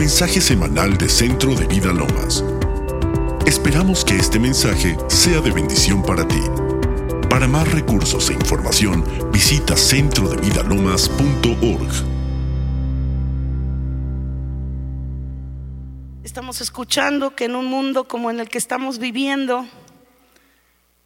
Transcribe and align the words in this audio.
mensaje 0.00 0.40
semanal 0.40 0.96
de 0.96 1.10
Centro 1.10 1.54
de 1.54 1.66
Vida 1.66 1.92
Lomas. 1.92 2.42
Esperamos 3.44 4.02
que 4.02 4.16
este 4.16 4.38
mensaje 4.38 4.96
sea 5.08 5.42
de 5.42 5.50
bendición 5.50 6.02
para 6.02 6.26
ti. 6.26 6.40
Para 7.28 7.46
más 7.46 7.70
recursos 7.70 8.30
e 8.30 8.32
información, 8.32 9.04
visita 9.30 9.76
centrodevidalomas.org. 9.76 11.92
Estamos 16.24 16.62
escuchando 16.62 17.36
que 17.36 17.44
en 17.44 17.54
un 17.54 17.66
mundo 17.66 18.08
como 18.08 18.30
en 18.30 18.40
el 18.40 18.48
que 18.48 18.56
estamos 18.56 18.98
viviendo, 18.98 19.68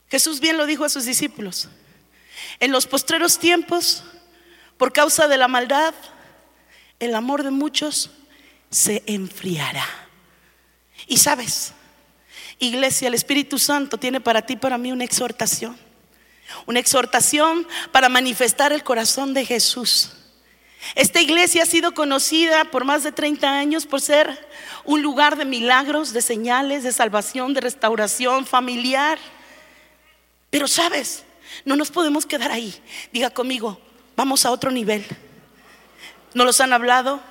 Jesús 0.06 0.38
bien 0.38 0.56
lo 0.56 0.66
dijo 0.66 0.84
a 0.84 0.88
sus 0.88 1.04
discípulos, 1.04 1.68
en 2.60 2.70
los 2.70 2.86
postreros 2.86 3.40
tiempos, 3.40 4.04
por 4.76 4.92
causa 4.92 5.26
de 5.26 5.36
la 5.36 5.48
maldad, 5.48 5.94
el 7.00 7.16
amor 7.16 7.42
de 7.42 7.50
muchos 7.50 8.12
se 8.74 9.04
enfriará. 9.06 9.86
Y 11.06 11.18
sabes, 11.18 11.72
iglesia, 12.58 13.06
el 13.06 13.14
Espíritu 13.14 13.56
Santo 13.58 13.98
tiene 13.98 14.20
para 14.20 14.42
ti, 14.42 14.56
para 14.56 14.78
mí, 14.78 14.90
una 14.90 15.04
exhortación. 15.04 15.78
Una 16.66 16.80
exhortación 16.80 17.68
para 17.92 18.08
manifestar 18.08 18.72
el 18.72 18.82
corazón 18.82 19.32
de 19.32 19.46
Jesús. 19.46 20.10
Esta 20.96 21.20
iglesia 21.20 21.62
ha 21.62 21.66
sido 21.66 21.94
conocida 21.94 22.64
por 22.64 22.84
más 22.84 23.04
de 23.04 23.12
30 23.12 23.48
años 23.48 23.86
por 23.86 24.00
ser 24.00 24.48
un 24.84 25.02
lugar 25.02 25.36
de 25.36 25.44
milagros, 25.44 26.12
de 26.12 26.20
señales, 26.20 26.82
de 26.82 26.92
salvación, 26.92 27.54
de 27.54 27.60
restauración 27.60 28.44
familiar. 28.44 29.18
Pero 30.50 30.66
sabes, 30.66 31.24
no 31.64 31.76
nos 31.76 31.92
podemos 31.92 32.26
quedar 32.26 32.50
ahí. 32.50 32.74
Diga 33.12 33.30
conmigo, 33.30 33.80
vamos 34.16 34.44
a 34.44 34.50
otro 34.50 34.72
nivel. 34.72 35.06
Nos 36.34 36.44
los 36.44 36.60
han 36.60 36.72
hablado, 36.72 37.22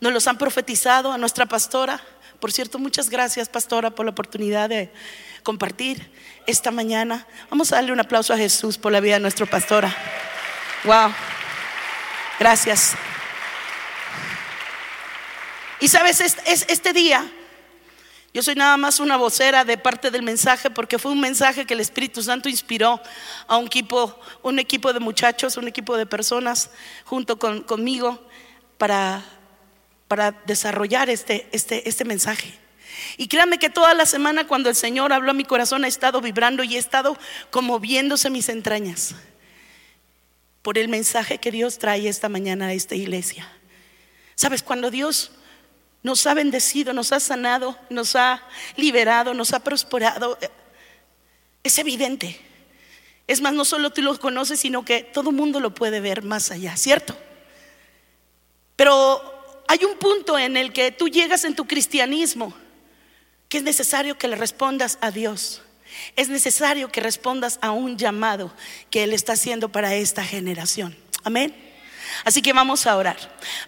nos 0.00 0.12
los 0.12 0.26
han 0.26 0.38
profetizado 0.38 1.12
a 1.12 1.18
nuestra 1.18 1.46
pastora. 1.46 2.00
Por 2.40 2.52
cierto, 2.52 2.78
muchas 2.78 3.08
gracias, 3.08 3.48
pastora, 3.48 3.90
por 3.90 4.04
la 4.04 4.10
oportunidad 4.10 4.68
de 4.68 4.92
compartir 5.42 6.10
esta 6.46 6.70
mañana. 6.70 7.26
Vamos 7.50 7.72
a 7.72 7.76
darle 7.76 7.92
un 7.92 8.00
aplauso 8.00 8.34
a 8.34 8.36
Jesús 8.36 8.78
por 8.78 8.92
la 8.92 9.00
vida 9.00 9.14
de 9.14 9.20
nuestra 9.20 9.46
pastora. 9.46 9.94
Wow. 10.84 11.12
Gracias. 12.38 12.94
Y 15.80 15.88
sabes, 15.88 16.20
este 16.20 16.92
día, 16.92 17.26
yo 18.32 18.42
soy 18.42 18.54
nada 18.54 18.76
más 18.76 19.00
una 19.00 19.16
vocera 19.16 19.64
de 19.64 19.78
parte 19.78 20.10
del 20.10 20.22
mensaje 20.22 20.70
porque 20.70 20.98
fue 20.98 21.12
un 21.12 21.20
mensaje 21.20 21.64
que 21.64 21.74
el 21.74 21.80
Espíritu 21.80 22.22
Santo 22.22 22.48
inspiró 22.48 23.00
a 23.46 23.56
un 23.56 23.66
equipo, 23.66 24.18
un 24.42 24.58
equipo 24.58 24.92
de 24.92 25.00
muchachos, 25.00 25.56
un 25.56 25.68
equipo 25.68 25.96
de 25.96 26.06
personas 26.06 26.70
junto 27.04 27.38
conmigo 27.38 28.26
para, 28.78 29.22
para 30.08 30.32
desarrollar 30.46 31.10
este, 31.10 31.48
este, 31.52 31.88
este 31.88 32.04
mensaje. 32.04 32.54
Y 33.16 33.28
créanme 33.28 33.58
que 33.58 33.70
toda 33.70 33.94
la 33.94 34.06
semana 34.06 34.46
cuando 34.46 34.68
el 34.68 34.76
Señor 34.76 35.12
habló 35.12 35.30
a 35.30 35.34
mi 35.34 35.44
corazón 35.44 35.84
ha 35.84 35.88
estado 35.88 36.20
vibrando 36.20 36.62
y 36.62 36.76
he 36.76 36.78
estado 36.78 37.18
conmoviéndose 37.50 38.30
mis 38.30 38.48
entrañas 38.48 39.14
por 40.62 40.78
el 40.78 40.88
mensaje 40.88 41.38
que 41.38 41.50
Dios 41.50 41.78
trae 41.78 42.08
esta 42.08 42.28
mañana 42.28 42.68
a 42.68 42.72
esta 42.72 42.94
iglesia. 42.94 43.48
Sabes, 44.34 44.62
cuando 44.62 44.90
Dios 44.90 45.32
nos 46.02 46.26
ha 46.26 46.34
bendecido, 46.34 46.92
nos 46.92 47.12
ha 47.12 47.20
sanado, 47.20 47.78
nos 47.90 48.16
ha 48.16 48.42
liberado, 48.76 49.34
nos 49.34 49.52
ha 49.52 49.60
prosperado, 49.60 50.38
es 51.62 51.78
evidente. 51.78 52.40
Es 53.26 53.40
más, 53.40 53.52
no 53.52 53.64
solo 53.64 53.90
tú 53.90 54.02
lo 54.02 54.18
conoces, 54.18 54.60
sino 54.60 54.84
que 54.84 55.02
todo 55.02 55.30
el 55.30 55.36
mundo 55.36 55.58
lo 55.58 55.74
puede 55.74 56.00
ver 56.00 56.22
más 56.22 56.50
allá, 56.50 56.76
¿cierto? 56.76 57.16
Pero 58.76 59.35
hay 59.76 59.84
un 59.84 59.98
punto 59.98 60.38
en 60.38 60.56
el 60.56 60.72
que 60.72 60.90
tú 60.90 61.08
llegas 61.08 61.44
en 61.44 61.54
tu 61.54 61.66
cristianismo 61.66 62.54
que 63.48 63.58
es 63.58 63.62
necesario 63.62 64.18
que 64.18 64.28
le 64.28 64.36
respondas 64.36 64.98
a 65.00 65.10
Dios. 65.10 65.62
Es 66.16 66.28
necesario 66.28 66.90
que 66.90 67.00
respondas 67.00 67.58
a 67.62 67.70
un 67.70 67.96
llamado 67.96 68.52
que 68.90 69.04
Él 69.04 69.12
está 69.12 69.34
haciendo 69.34 69.70
para 69.70 69.94
esta 69.94 70.24
generación. 70.24 70.96
Amén. 71.22 71.54
Así 72.24 72.42
que 72.42 72.52
vamos 72.52 72.86
a 72.86 72.96
orar. 72.96 73.16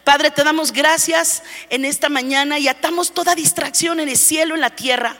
Padre, 0.04 0.30
te 0.30 0.42
damos 0.42 0.72
gracias 0.72 1.42
en 1.70 1.84
esta 1.84 2.08
mañana 2.08 2.58
y 2.58 2.68
atamos 2.68 3.12
toda 3.12 3.34
distracción 3.34 4.00
en 4.00 4.08
el 4.08 4.16
cielo, 4.16 4.54
en 4.54 4.60
la 4.60 4.74
tierra. 4.74 5.16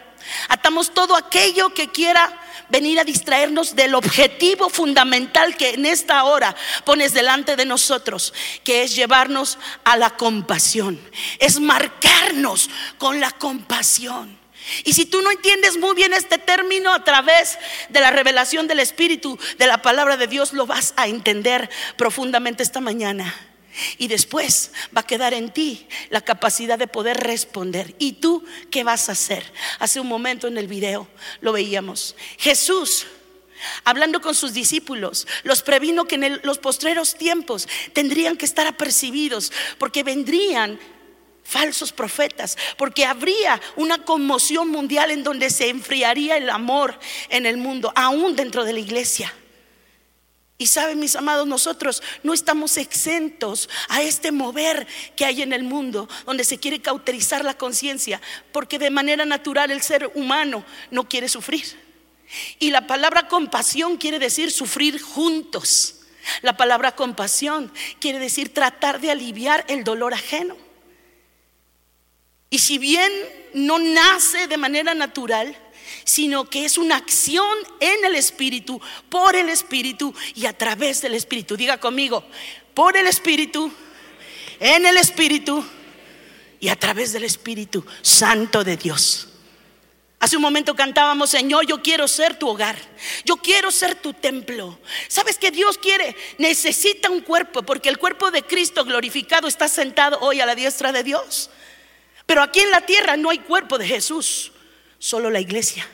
Atamos 0.48 0.92
todo 0.92 1.16
aquello 1.16 1.72
que 1.74 1.88
quiera 1.88 2.40
venir 2.68 2.98
a 3.00 3.04
distraernos 3.04 3.74
del 3.74 3.94
objetivo 3.94 4.68
fundamental 4.68 5.56
que 5.56 5.70
en 5.70 5.86
esta 5.86 6.24
hora 6.24 6.54
pones 6.84 7.14
delante 7.14 7.56
de 7.56 7.64
nosotros, 7.64 8.34
que 8.64 8.82
es 8.82 8.94
llevarnos 8.94 9.58
a 9.84 9.96
la 9.96 10.10
compasión, 10.10 11.00
es 11.38 11.60
marcarnos 11.60 12.68
con 12.98 13.20
la 13.20 13.30
compasión. 13.30 14.38
Y 14.84 14.92
si 14.92 15.06
tú 15.06 15.22
no 15.22 15.30
entiendes 15.30 15.78
muy 15.78 15.94
bien 15.94 16.12
este 16.12 16.36
término 16.36 16.92
a 16.92 17.02
través 17.02 17.58
de 17.88 18.00
la 18.00 18.10
revelación 18.10 18.66
del 18.66 18.80
Espíritu, 18.80 19.38
de 19.56 19.66
la 19.66 19.80
palabra 19.80 20.18
de 20.18 20.26
Dios, 20.26 20.52
lo 20.52 20.66
vas 20.66 20.92
a 20.96 21.06
entender 21.08 21.70
profundamente 21.96 22.62
esta 22.62 22.80
mañana. 22.80 23.47
Y 23.98 24.08
después 24.08 24.72
va 24.96 25.02
a 25.02 25.06
quedar 25.06 25.34
en 25.34 25.52
ti 25.52 25.86
la 26.10 26.20
capacidad 26.20 26.78
de 26.78 26.86
poder 26.86 27.18
responder. 27.18 27.94
¿Y 27.98 28.14
tú 28.14 28.44
qué 28.70 28.84
vas 28.84 29.08
a 29.08 29.12
hacer? 29.12 29.52
Hace 29.78 30.00
un 30.00 30.08
momento 30.08 30.46
en 30.46 30.58
el 30.58 30.68
video 30.68 31.08
lo 31.40 31.52
veíamos. 31.52 32.16
Jesús 32.38 33.06
hablando 33.84 34.20
con 34.20 34.34
sus 34.34 34.52
discípulos, 34.52 35.26
los 35.42 35.62
previno 35.62 36.04
que 36.04 36.14
en 36.14 36.40
los 36.44 36.58
postreros 36.58 37.16
tiempos 37.16 37.68
tendrían 37.92 38.36
que 38.36 38.44
estar 38.44 38.66
apercibidos 38.66 39.52
porque 39.78 40.02
vendrían 40.02 40.78
falsos 41.42 41.92
profetas, 41.92 42.58
porque 42.76 43.06
habría 43.06 43.60
una 43.76 44.04
conmoción 44.04 44.68
mundial 44.68 45.10
en 45.10 45.24
donde 45.24 45.48
se 45.48 45.70
enfriaría 45.70 46.36
el 46.36 46.50
amor 46.50 46.98
en 47.30 47.46
el 47.46 47.56
mundo, 47.56 47.90
aún 47.96 48.36
dentro 48.36 48.64
de 48.64 48.74
la 48.74 48.80
iglesia. 48.80 49.32
Y 50.60 50.66
saben, 50.66 50.98
mis 50.98 51.14
amados, 51.14 51.46
nosotros 51.46 52.02
no 52.24 52.34
estamos 52.34 52.76
exentos 52.78 53.70
a 53.88 54.02
este 54.02 54.32
mover 54.32 54.88
que 55.14 55.24
hay 55.24 55.42
en 55.42 55.52
el 55.52 55.62
mundo, 55.62 56.08
donde 56.26 56.42
se 56.42 56.58
quiere 56.58 56.82
cauterizar 56.82 57.44
la 57.44 57.54
conciencia, 57.54 58.20
porque 58.50 58.80
de 58.80 58.90
manera 58.90 59.24
natural 59.24 59.70
el 59.70 59.82
ser 59.82 60.10
humano 60.16 60.64
no 60.90 61.08
quiere 61.08 61.28
sufrir. 61.28 61.64
Y 62.58 62.72
la 62.72 62.88
palabra 62.88 63.28
compasión 63.28 63.98
quiere 63.98 64.18
decir 64.18 64.50
sufrir 64.50 65.00
juntos. 65.00 66.00
La 66.42 66.56
palabra 66.56 66.96
compasión 66.96 67.72
quiere 68.00 68.18
decir 68.18 68.52
tratar 68.52 69.00
de 69.00 69.12
aliviar 69.12 69.64
el 69.68 69.84
dolor 69.84 70.12
ajeno. 70.12 70.56
Y 72.50 72.58
si 72.58 72.78
bien 72.78 73.12
no 73.54 73.78
nace 73.78 74.48
de 74.48 74.56
manera 74.56 74.94
natural, 74.94 75.56
sino 76.04 76.48
que 76.48 76.64
es 76.64 76.78
una 76.78 76.96
acción 76.96 77.56
en 77.80 78.04
el 78.04 78.14
Espíritu, 78.14 78.80
por 79.08 79.36
el 79.36 79.48
Espíritu 79.48 80.14
y 80.34 80.46
a 80.46 80.52
través 80.52 81.02
del 81.02 81.14
Espíritu. 81.14 81.56
Diga 81.56 81.78
conmigo, 81.78 82.24
por 82.74 82.96
el 82.96 83.06
Espíritu, 83.06 83.72
en 84.60 84.86
el 84.86 84.96
Espíritu 84.96 85.64
y 86.60 86.68
a 86.68 86.76
través 86.76 87.12
del 87.12 87.24
Espíritu 87.24 87.84
Santo 88.02 88.64
de 88.64 88.76
Dios. 88.76 89.28
Hace 90.20 90.34
un 90.34 90.42
momento 90.42 90.74
cantábamos, 90.74 91.30
Señor, 91.30 91.64
yo 91.66 91.80
quiero 91.80 92.08
ser 92.08 92.36
tu 92.36 92.48
hogar, 92.48 92.76
yo 93.24 93.36
quiero 93.36 93.70
ser 93.70 93.94
tu 93.94 94.12
templo. 94.12 94.80
¿Sabes 95.06 95.38
que 95.38 95.52
Dios 95.52 95.78
quiere? 95.78 96.16
Necesita 96.38 97.08
un 97.08 97.20
cuerpo, 97.20 97.62
porque 97.62 97.88
el 97.88 97.98
cuerpo 97.98 98.32
de 98.32 98.42
Cristo 98.42 98.84
glorificado 98.84 99.46
está 99.46 99.68
sentado 99.68 100.18
hoy 100.20 100.40
a 100.40 100.46
la 100.46 100.56
diestra 100.56 100.90
de 100.90 101.04
Dios. 101.04 101.50
Pero 102.26 102.42
aquí 102.42 102.58
en 102.60 102.72
la 102.72 102.80
tierra 102.80 103.16
no 103.16 103.30
hay 103.30 103.38
cuerpo 103.38 103.78
de 103.78 103.86
Jesús 103.86 104.50
solo 104.98 105.30
la 105.30 105.40
iglesia. 105.40 105.86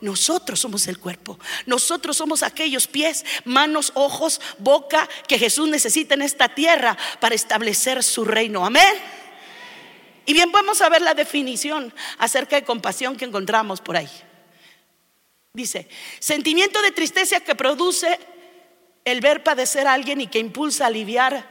Nosotros 0.00 0.58
somos 0.58 0.88
el 0.88 0.98
cuerpo. 0.98 1.38
Nosotros 1.64 2.16
somos 2.16 2.42
aquellos 2.42 2.88
pies, 2.88 3.24
manos, 3.44 3.92
ojos, 3.94 4.40
boca 4.58 5.08
que 5.28 5.38
Jesús 5.38 5.68
necesita 5.68 6.14
en 6.14 6.22
esta 6.22 6.48
tierra 6.48 6.98
para 7.20 7.36
establecer 7.36 8.02
su 8.02 8.24
reino. 8.24 8.66
Amén. 8.66 8.94
Y 10.26 10.32
bien, 10.32 10.50
vamos 10.50 10.82
a 10.82 10.88
ver 10.88 11.02
la 11.02 11.14
definición 11.14 11.94
acerca 12.18 12.56
de 12.56 12.64
compasión 12.64 13.16
que 13.16 13.24
encontramos 13.24 13.80
por 13.80 13.96
ahí. 13.96 14.10
Dice, 15.52 15.88
sentimiento 16.18 16.82
de 16.82 16.90
tristeza 16.90 17.40
que 17.40 17.54
produce 17.54 18.18
el 19.04 19.20
ver 19.20 19.44
padecer 19.44 19.86
a 19.86 19.92
alguien 19.92 20.20
y 20.20 20.26
que 20.26 20.40
impulsa 20.40 20.84
a 20.84 20.86
aliviar 20.88 21.48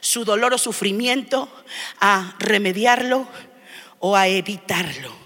su 0.00 0.24
dolor 0.24 0.54
o 0.54 0.58
sufrimiento, 0.58 1.52
a 2.00 2.34
remediarlo 2.38 3.28
o 3.98 4.16
a 4.16 4.28
evitarlo. 4.28 5.19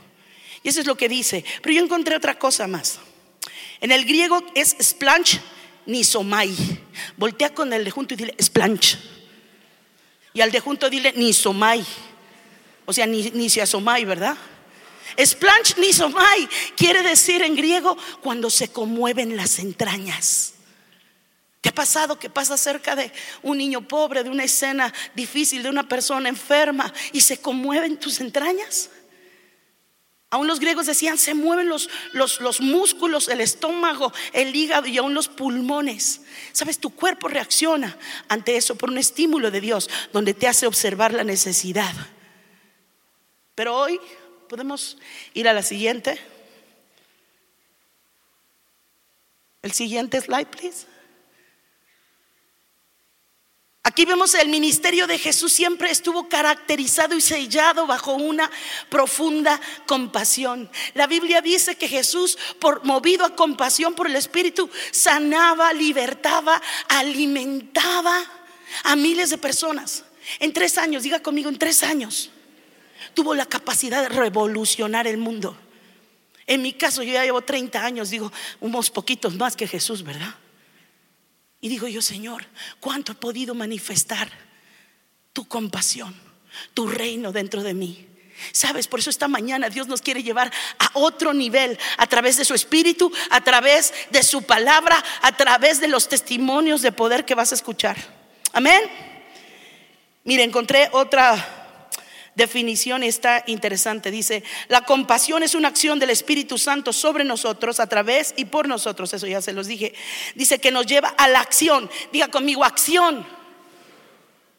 Y 0.65 0.71
eso 0.71 0.81
es 0.81 0.87
lo 0.87 0.97
que 0.97 1.09
dice. 1.09 1.45
Pero 1.63 1.75
yo 1.75 1.85
encontré 1.85 2.17
otra 2.17 2.37
cosa 2.37 2.67
más. 2.67 2.99
En 3.81 3.93
el 3.93 4.05
griego 4.05 4.43
es 4.55 4.75
splanch 4.81 5.39
nisomai. 5.87 6.53
Voltea 7.19 7.55
con 7.55 7.73
el 7.73 7.85
de 7.85 7.91
junto 7.91 8.15
y 8.15 8.17
dile 8.17 8.35
splanch. 8.43 8.99
Y 10.33 10.41
al 10.41 10.51
de 10.51 10.61
junto 10.61 10.89
dile 10.89 11.13
nisomai. 11.13 11.85
O 12.87 12.93
sea, 12.93 13.07
ni, 13.07 13.31
ni 13.31 13.51
se 13.51 13.61
asomai, 13.61 14.07
¿verdad? 14.07 14.37
Splanch 15.23 15.77
nisomai 15.77 16.49
quiere 16.77 17.03
decir 17.03 17.43
en 17.43 17.55
griego 17.55 17.97
cuando 18.23 18.49
se 18.49 18.69
conmueven 18.69 19.37
las 19.37 19.59
entrañas. 19.59 20.55
¿Te 21.61 21.69
ha 21.69 21.75
pasado 21.75 22.19
que 22.19 22.31
pasa 22.31 22.57
cerca 22.57 22.97
de 22.97 23.13
un 23.43 23.59
niño 23.59 23.87
pobre, 23.87 24.25
de 24.25 24.31
una 24.31 24.45
escena 24.45 24.93
difícil, 25.15 25.63
de 25.63 25.69
una 25.69 25.87
persona 25.89 26.29
enferma 26.29 26.93
y 27.13 27.21
se 27.21 27.39
conmueven 27.39 27.99
tus 27.99 28.21
entrañas? 28.21 28.91
Aún 30.35 30.49
los 30.49 30.59
griegos 30.59 30.87
decían, 30.87 31.17
se 31.17 31.33
mueven 31.33 31.69
los, 31.69 31.89
los, 32.13 32.41
los, 32.41 32.61
músculos, 32.61 33.29
el 33.29 33.41
estómago, 33.41 34.13
el 34.33 34.57
hígado 34.57 34.89
y 34.89 34.99
aún 34.99 35.15
los 35.15 35.29
pulmones. 35.29 36.23
Sabes, 36.51 36.81
tu 36.81 36.91
cuerpo 36.91 37.29
reacciona 37.29 37.97
ante 38.27 38.57
eso 38.57 38.75
por 38.75 38.91
un 38.91 38.99
estímulo 38.99 39.53
de 39.53 39.61
Dios, 39.61 39.89
donde 40.13 40.35
te 40.35 40.49
hace 40.49 40.67
observar 40.67 41.13
la 41.13 41.23
necesidad. 41.23 41.95
Pero 43.55 43.77
hoy 43.77 44.01
podemos 44.49 44.99
ir 45.35 45.49
a 45.49 45.53
la 45.53 45.63
siguiente. 45.63 46.19
El 49.63 49.71
siguiente 49.71 50.21
slide, 50.21 50.47
please. 50.47 50.94
Aquí 53.95 54.07
vemos 54.07 54.35
el 54.35 54.49
ministerio 54.49 55.07
de 55.07 55.21
Jesús 55.21 55.53
siempre 55.53 55.89
estuvo 55.89 56.29
caracterizado 56.29 57.15
y 57.15 57.21
sellado 57.21 57.87
bajo 57.87 58.15
una 58.15 58.51
profunda 58.89 59.61
compasión. 59.87 60.69
La 60.95 61.07
Biblia 61.07 61.41
dice 61.41 61.77
que 61.77 61.87
Jesús, 61.87 62.37
por, 62.59 62.85
movido 62.85 63.25
a 63.25 63.37
compasión 63.37 63.95
por 63.95 64.09
el 64.09 64.17
Espíritu, 64.17 64.69
sanaba, 64.91 65.73
libertaba, 65.73 66.61
alimentaba 66.89 68.21
a 68.83 68.97
miles 68.97 69.31
de 69.31 69.39
personas. 69.39 70.03
En 70.41 70.53
tres 70.53 70.77
años, 70.77 71.05
diga 71.05 71.23
conmigo, 71.23 71.49
en 71.49 71.57
tres 71.57 71.85
años, 71.85 72.33
tuvo 73.15 73.33
la 73.37 73.47
capacidad 73.47 74.03
de 74.03 74.09
revolucionar 74.09 75.07
el 75.07 75.19
mundo. 75.19 75.57
En 76.49 76.63
mi 76.63 76.73
caso, 76.73 77.05
yo 77.05 77.13
ya 77.13 77.23
llevo 77.23 77.43
30 77.43 77.85
años, 77.85 78.11
digo, 78.11 78.33
unos 78.59 78.91
poquitos 78.91 79.37
más 79.37 79.55
que 79.55 79.69
Jesús, 79.69 80.03
¿verdad? 80.03 80.35
Y 81.65 81.71
digo 81.71 81.89
yo, 81.89 82.03
Señor, 82.03 82.45
¿cuánto 82.79 83.13
he 83.13 83.15
podido 83.15 83.55
manifestar 83.55 84.31
tu 85.33 85.49
compasión, 85.49 86.15
tu 86.75 86.87
reino 86.87 87.33
dentro 87.33 87.63
de 87.63 87.73
mí? 87.73 88.07
Sabes, 88.53 88.87
por 88.87 89.01
eso 89.01 89.09
esta 89.09 89.29
mañana 89.29 89.71
Dios 89.71 89.89
nos 89.89 90.03
quiere 90.03 90.23
llevar 90.23 90.53
a 90.79 90.91
otro 90.93 91.33
nivel 91.33 91.79
a 91.97 92.07
través 92.07 92.37
de 92.37 92.45
su 92.45 92.53
espíritu, 92.53 93.11
a 93.31 93.41
través 93.41 93.95
de 94.11 94.23
su 94.23 94.43
palabra, 94.43 95.03
a 95.23 95.35
través 95.39 95.81
de 95.81 95.89
los 95.89 96.07
testimonios 96.07 96.83
de 96.83 96.93
poder 96.93 97.25
que 97.25 97.35
vas 97.35 97.53
a 97.53 97.55
escuchar. 97.55 97.97
Amén. 98.53 98.83
Mire, 100.25 100.43
encontré 100.43 100.91
otra 100.93 101.64
definición 102.35 103.03
está 103.03 103.45
interesante. 103.47 104.11
Dice, 104.11 104.43
la 104.69 104.83
compasión 104.83 105.43
es 105.43 105.55
una 105.55 105.69
acción 105.69 105.99
del 105.99 106.11
Espíritu 106.11 106.59
Santo 106.59 106.93
sobre 106.93 107.25
nosotros, 107.25 107.81
a 107.81 107.89
través 107.89 108.35
y 108.37 108.47
por 108.47 108.69
nosotros. 108.69 109.13
Eso 109.13 109.27
ya 109.27 109.41
se 109.43 109.53
los 109.53 109.67
dije. 109.67 109.95
Dice 110.35 110.59
que 110.59 110.71
nos 110.71 110.87
lleva 110.87 111.09
a 111.09 111.29
la 111.29 111.41
acción. 111.41 111.91
Diga 112.13 112.29
conmigo, 112.29 112.65
acción. 112.65 113.27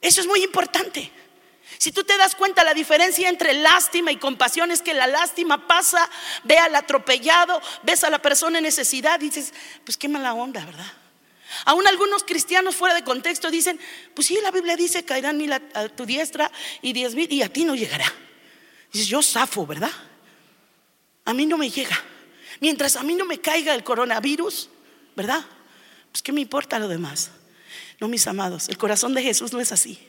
Eso 0.01 0.21
es 0.21 0.27
muy 0.27 0.43
importante. 0.43 1.11
Si 1.77 1.91
tú 1.91 2.03
te 2.03 2.17
das 2.17 2.35
cuenta, 2.35 2.63
la 2.63 2.73
diferencia 2.73 3.27
entre 3.27 3.53
lástima 3.53 4.11
y 4.11 4.17
compasión 4.17 4.71
es 4.71 4.81
que 4.81 4.93
la 4.93 5.07
lástima 5.07 5.67
pasa, 5.67 6.09
ve 6.43 6.57
al 6.57 6.75
atropellado, 6.75 7.61
ves 7.83 8.03
a 8.03 8.09
la 8.09 8.19
persona 8.19 8.59
en 8.59 8.63
necesidad 8.63 9.19
y 9.19 9.25
dices, 9.25 9.53
pues 9.83 9.97
qué 9.97 10.07
mala 10.07 10.33
onda, 10.33 10.63
¿verdad? 10.63 10.91
Aún 11.63 11.87
algunos 11.87 12.23
cristianos 12.23 12.75
fuera 12.75 12.95
de 12.95 13.03
contexto 13.03 13.49
dicen, 13.49 13.79
pues 14.13 14.27
sí, 14.27 14.37
la 14.41 14.51
Biblia 14.51 14.75
dice, 14.75 15.05
caerán 15.05 15.37
mil 15.37 15.53
a, 15.53 15.59
tu 15.89 16.05
diestra 16.05 16.51
y 16.81 16.93
diez 16.93 17.15
mil 17.15 17.31
y 17.31 17.41
a 17.41 17.49
ti 17.51 17.63
no 17.63 17.75
llegará. 17.75 18.11
Dices, 18.91 19.07
yo 19.07 19.21
zafo, 19.21 19.65
¿verdad? 19.65 19.91
A 21.23 21.33
mí 21.33 21.45
no 21.45 21.57
me 21.57 21.69
llega. 21.69 21.97
Mientras 22.59 22.95
a 22.95 23.03
mí 23.03 23.15
no 23.15 23.25
me 23.25 23.39
caiga 23.39 23.73
el 23.73 23.83
coronavirus, 23.83 24.69
¿verdad? 25.15 25.45
Pues 26.11 26.21
qué 26.21 26.31
me 26.31 26.41
importa 26.41 26.79
lo 26.79 26.87
demás. 26.87 27.31
No, 27.99 28.07
mis 28.07 28.27
amados, 28.27 28.69
el 28.69 28.77
corazón 28.77 29.13
de 29.13 29.23
Jesús 29.23 29.53
no 29.53 29.59
es 29.59 29.71
así. 29.71 29.99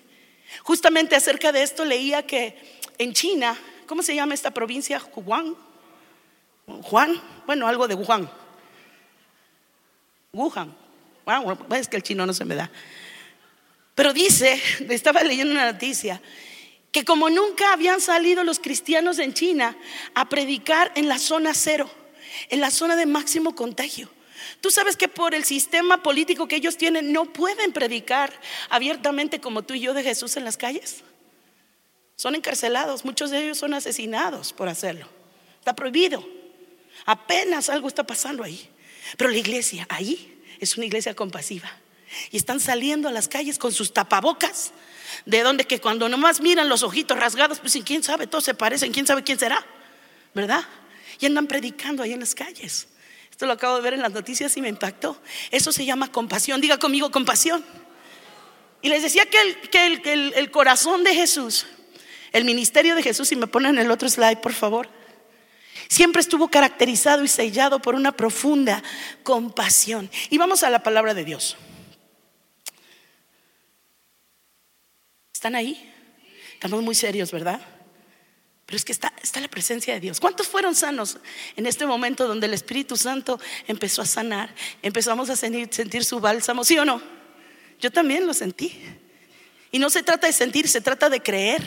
Justamente 0.62 1.16
acerca 1.16 1.52
de 1.52 1.62
esto 1.62 1.84
leía 1.84 2.26
que 2.26 2.80
en 2.98 3.12
China, 3.12 3.56
¿cómo 3.86 4.02
se 4.02 4.14
llama 4.14 4.34
esta 4.34 4.52
provincia? 4.52 5.02
Wuhan. 5.14 5.56
Juan, 6.82 7.22
bueno, 7.46 7.68
algo 7.68 7.86
de 7.86 7.94
Wuhan. 7.94 8.28
Wuhan 10.32 10.85
es 11.74 11.88
que 11.88 11.96
el 11.96 12.02
chino 12.02 12.26
no 12.26 12.32
se 12.32 12.44
me 12.44 12.54
da. 12.54 12.70
Pero 13.94 14.12
dice, 14.12 14.60
estaba 14.90 15.22
leyendo 15.22 15.52
una 15.52 15.70
noticia, 15.72 16.20
que 16.92 17.04
como 17.04 17.28
nunca 17.28 17.72
habían 17.72 18.00
salido 18.00 18.44
los 18.44 18.60
cristianos 18.60 19.18
en 19.18 19.34
China 19.34 19.76
a 20.14 20.28
predicar 20.28 20.92
en 20.94 21.08
la 21.08 21.18
zona 21.18 21.52
cero, 21.54 21.90
en 22.48 22.60
la 22.60 22.70
zona 22.70 22.96
de 22.96 23.06
máximo 23.06 23.54
contagio. 23.54 24.08
Tú 24.60 24.70
sabes 24.70 24.96
que 24.96 25.08
por 25.08 25.34
el 25.34 25.44
sistema 25.44 26.02
político 26.02 26.46
que 26.46 26.56
ellos 26.56 26.76
tienen 26.76 27.12
no 27.12 27.32
pueden 27.32 27.72
predicar 27.72 28.32
abiertamente 28.70 29.40
como 29.40 29.62
tú 29.62 29.74
y 29.74 29.80
yo 29.80 29.94
de 29.94 30.02
Jesús 30.02 30.36
en 30.36 30.44
las 30.44 30.56
calles. 30.56 31.02
Son 32.16 32.34
encarcelados, 32.34 33.04
muchos 33.04 33.30
de 33.30 33.44
ellos 33.44 33.58
son 33.58 33.74
asesinados 33.74 34.52
por 34.52 34.68
hacerlo. 34.68 35.06
Está 35.58 35.74
prohibido. 35.74 36.26
Apenas 37.04 37.68
algo 37.68 37.88
está 37.88 38.04
pasando 38.04 38.42
ahí. 38.42 38.70
Pero 39.16 39.30
la 39.30 39.36
iglesia 39.36 39.86
ahí 39.90 40.35
es 40.60 40.76
una 40.76 40.86
iglesia 40.86 41.14
compasiva. 41.14 41.70
Y 42.30 42.36
están 42.36 42.60
saliendo 42.60 43.08
a 43.08 43.12
las 43.12 43.28
calles 43.28 43.58
con 43.58 43.72
sus 43.72 43.92
tapabocas. 43.92 44.72
De 45.24 45.42
donde 45.42 45.64
que 45.64 45.80
cuando 45.80 46.08
nomás 46.08 46.40
miran 46.40 46.68
los 46.68 46.82
ojitos 46.82 47.18
rasgados, 47.18 47.60
pues 47.60 47.78
quién 47.84 48.02
sabe, 48.02 48.26
todos 48.26 48.44
se 48.44 48.54
parecen, 48.54 48.92
quién 48.92 49.06
sabe 49.06 49.22
quién 49.22 49.38
será, 49.38 49.64
¿verdad? 50.34 50.64
Y 51.20 51.26
andan 51.26 51.46
predicando 51.46 52.02
ahí 52.02 52.12
en 52.12 52.20
las 52.20 52.34
calles. 52.34 52.88
Esto 53.30 53.46
lo 53.46 53.52
acabo 53.52 53.76
de 53.76 53.82
ver 53.82 53.94
en 53.94 54.02
las 54.02 54.12
noticias 54.12 54.56
y 54.56 54.62
me 54.62 54.68
impactó. 54.68 55.20
Eso 55.50 55.72
se 55.72 55.84
llama 55.84 56.10
compasión. 56.10 56.60
Diga 56.60 56.78
conmigo 56.78 57.10
compasión. 57.10 57.64
Y 58.82 58.88
les 58.88 59.02
decía 59.02 59.26
que 59.26 59.40
el, 59.40 59.60
que 59.70 60.12
el, 60.12 60.32
el 60.34 60.50
corazón 60.50 61.04
de 61.04 61.14
Jesús, 61.14 61.66
el 62.32 62.44
ministerio 62.44 62.94
de 62.94 63.02
Jesús, 63.02 63.28
si 63.28 63.36
me 63.36 63.46
ponen 63.46 63.78
el 63.78 63.90
otro 63.90 64.08
slide, 64.08 64.38
por 64.38 64.52
favor 64.52 64.88
Siempre 65.88 66.20
estuvo 66.20 66.48
caracterizado 66.48 67.24
y 67.24 67.28
sellado 67.28 67.80
por 67.80 67.94
una 67.94 68.12
profunda 68.12 68.82
compasión. 69.22 70.10
Y 70.30 70.38
vamos 70.38 70.62
a 70.62 70.70
la 70.70 70.82
palabra 70.82 71.14
de 71.14 71.24
Dios. 71.24 71.56
¿Están 75.32 75.54
ahí? 75.54 75.92
Estamos 76.54 76.82
muy 76.82 76.94
serios, 76.94 77.30
¿verdad? 77.30 77.60
Pero 78.66 78.76
es 78.76 78.84
que 78.84 78.90
está, 78.90 79.12
está, 79.22 79.40
la 79.40 79.48
presencia 79.48 79.94
de 79.94 80.00
Dios. 80.00 80.18
¿Cuántos 80.18 80.48
fueron 80.48 80.74
sanos 80.74 81.18
en 81.54 81.66
este 81.66 81.86
momento 81.86 82.26
donde 82.26 82.46
el 82.46 82.54
Espíritu 82.54 82.96
Santo 82.96 83.38
empezó 83.68 84.02
a 84.02 84.06
sanar? 84.06 84.52
Empezamos 84.82 85.30
a 85.30 85.36
sentir, 85.36 85.68
sentir 85.70 86.04
su 86.04 86.18
bálsamo, 86.18 86.64
¿sí 86.64 86.76
o 86.78 86.84
no? 86.84 87.00
Yo 87.80 87.92
también 87.92 88.26
lo 88.26 88.34
sentí. 88.34 88.76
Y 89.70 89.78
no 89.78 89.88
se 89.88 90.02
trata 90.02 90.26
de 90.26 90.32
sentir, 90.32 90.66
se 90.66 90.80
trata 90.80 91.08
de 91.08 91.22
creer. 91.22 91.62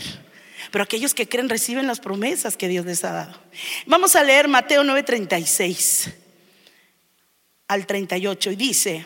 Pero 0.71 0.83
aquellos 0.83 1.13
que 1.13 1.27
creen 1.27 1.49
reciben 1.49 1.87
las 1.87 1.99
promesas 1.99 2.57
que 2.57 2.67
Dios 2.67 2.85
les 2.85 3.03
ha 3.03 3.11
dado. 3.11 3.39
Vamos 3.85 4.15
a 4.15 4.23
leer 4.23 4.47
Mateo 4.47 4.83
9:36 4.83 6.13
al 7.67 7.85
38 7.85 8.51
y 8.51 8.55
dice, 8.55 9.05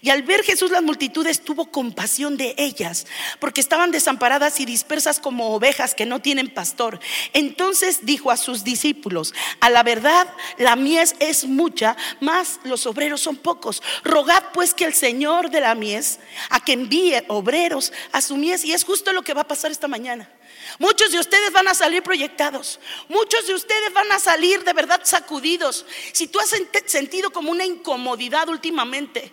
y 0.00 0.10
al 0.10 0.22
ver 0.22 0.42
Jesús 0.44 0.70
las 0.70 0.82
multitudes 0.82 1.42
tuvo 1.42 1.70
compasión 1.70 2.36
de 2.36 2.54
ellas, 2.56 3.06
porque 3.38 3.60
estaban 3.60 3.90
desamparadas 3.90 4.60
y 4.60 4.64
dispersas 4.64 5.20
como 5.20 5.54
ovejas 5.54 5.94
que 5.94 6.06
no 6.06 6.20
tienen 6.20 6.48
pastor. 6.48 7.00
Entonces 7.32 8.00
dijo 8.02 8.30
a 8.30 8.36
sus 8.36 8.64
discípulos, 8.64 9.34
a 9.60 9.68
la 9.68 9.82
verdad 9.82 10.26
la 10.56 10.76
mies 10.76 11.16
es 11.20 11.44
mucha, 11.44 11.96
mas 12.20 12.60
los 12.64 12.86
obreros 12.86 13.20
son 13.20 13.36
pocos. 13.36 13.82
Rogad 14.04 14.44
pues 14.54 14.72
que 14.72 14.84
el 14.84 14.94
Señor 14.94 15.50
de 15.50 15.60
la 15.60 15.74
mies, 15.74 16.18
a 16.50 16.60
que 16.60 16.72
envíe 16.72 17.22
obreros 17.28 17.92
a 18.12 18.22
su 18.22 18.36
mies. 18.36 18.64
Y 18.64 18.72
es 18.72 18.84
justo 18.84 19.12
lo 19.12 19.22
que 19.22 19.34
va 19.34 19.42
a 19.42 19.48
pasar 19.48 19.70
esta 19.70 19.88
mañana. 19.88 20.30
Muchos 20.78 21.10
de 21.10 21.18
ustedes 21.18 21.52
van 21.52 21.68
a 21.68 21.74
salir 21.74 22.02
proyectados. 22.02 22.78
Muchos 23.08 23.46
de 23.46 23.54
ustedes 23.54 23.92
van 23.92 24.10
a 24.12 24.18
salir 24.18 24.64
de 24.64 24.72
verdad 24.72 25.00
sacudidos. 25.04 25.86
Si 26.12 26.26
tú 26.26 26.38
has 26.40 26.54
sentido 26.86 27.30
como 27.30 27.50
una 27.50 27.64
incomodidad 27.64 28.48
últimamente, 28.48 29.32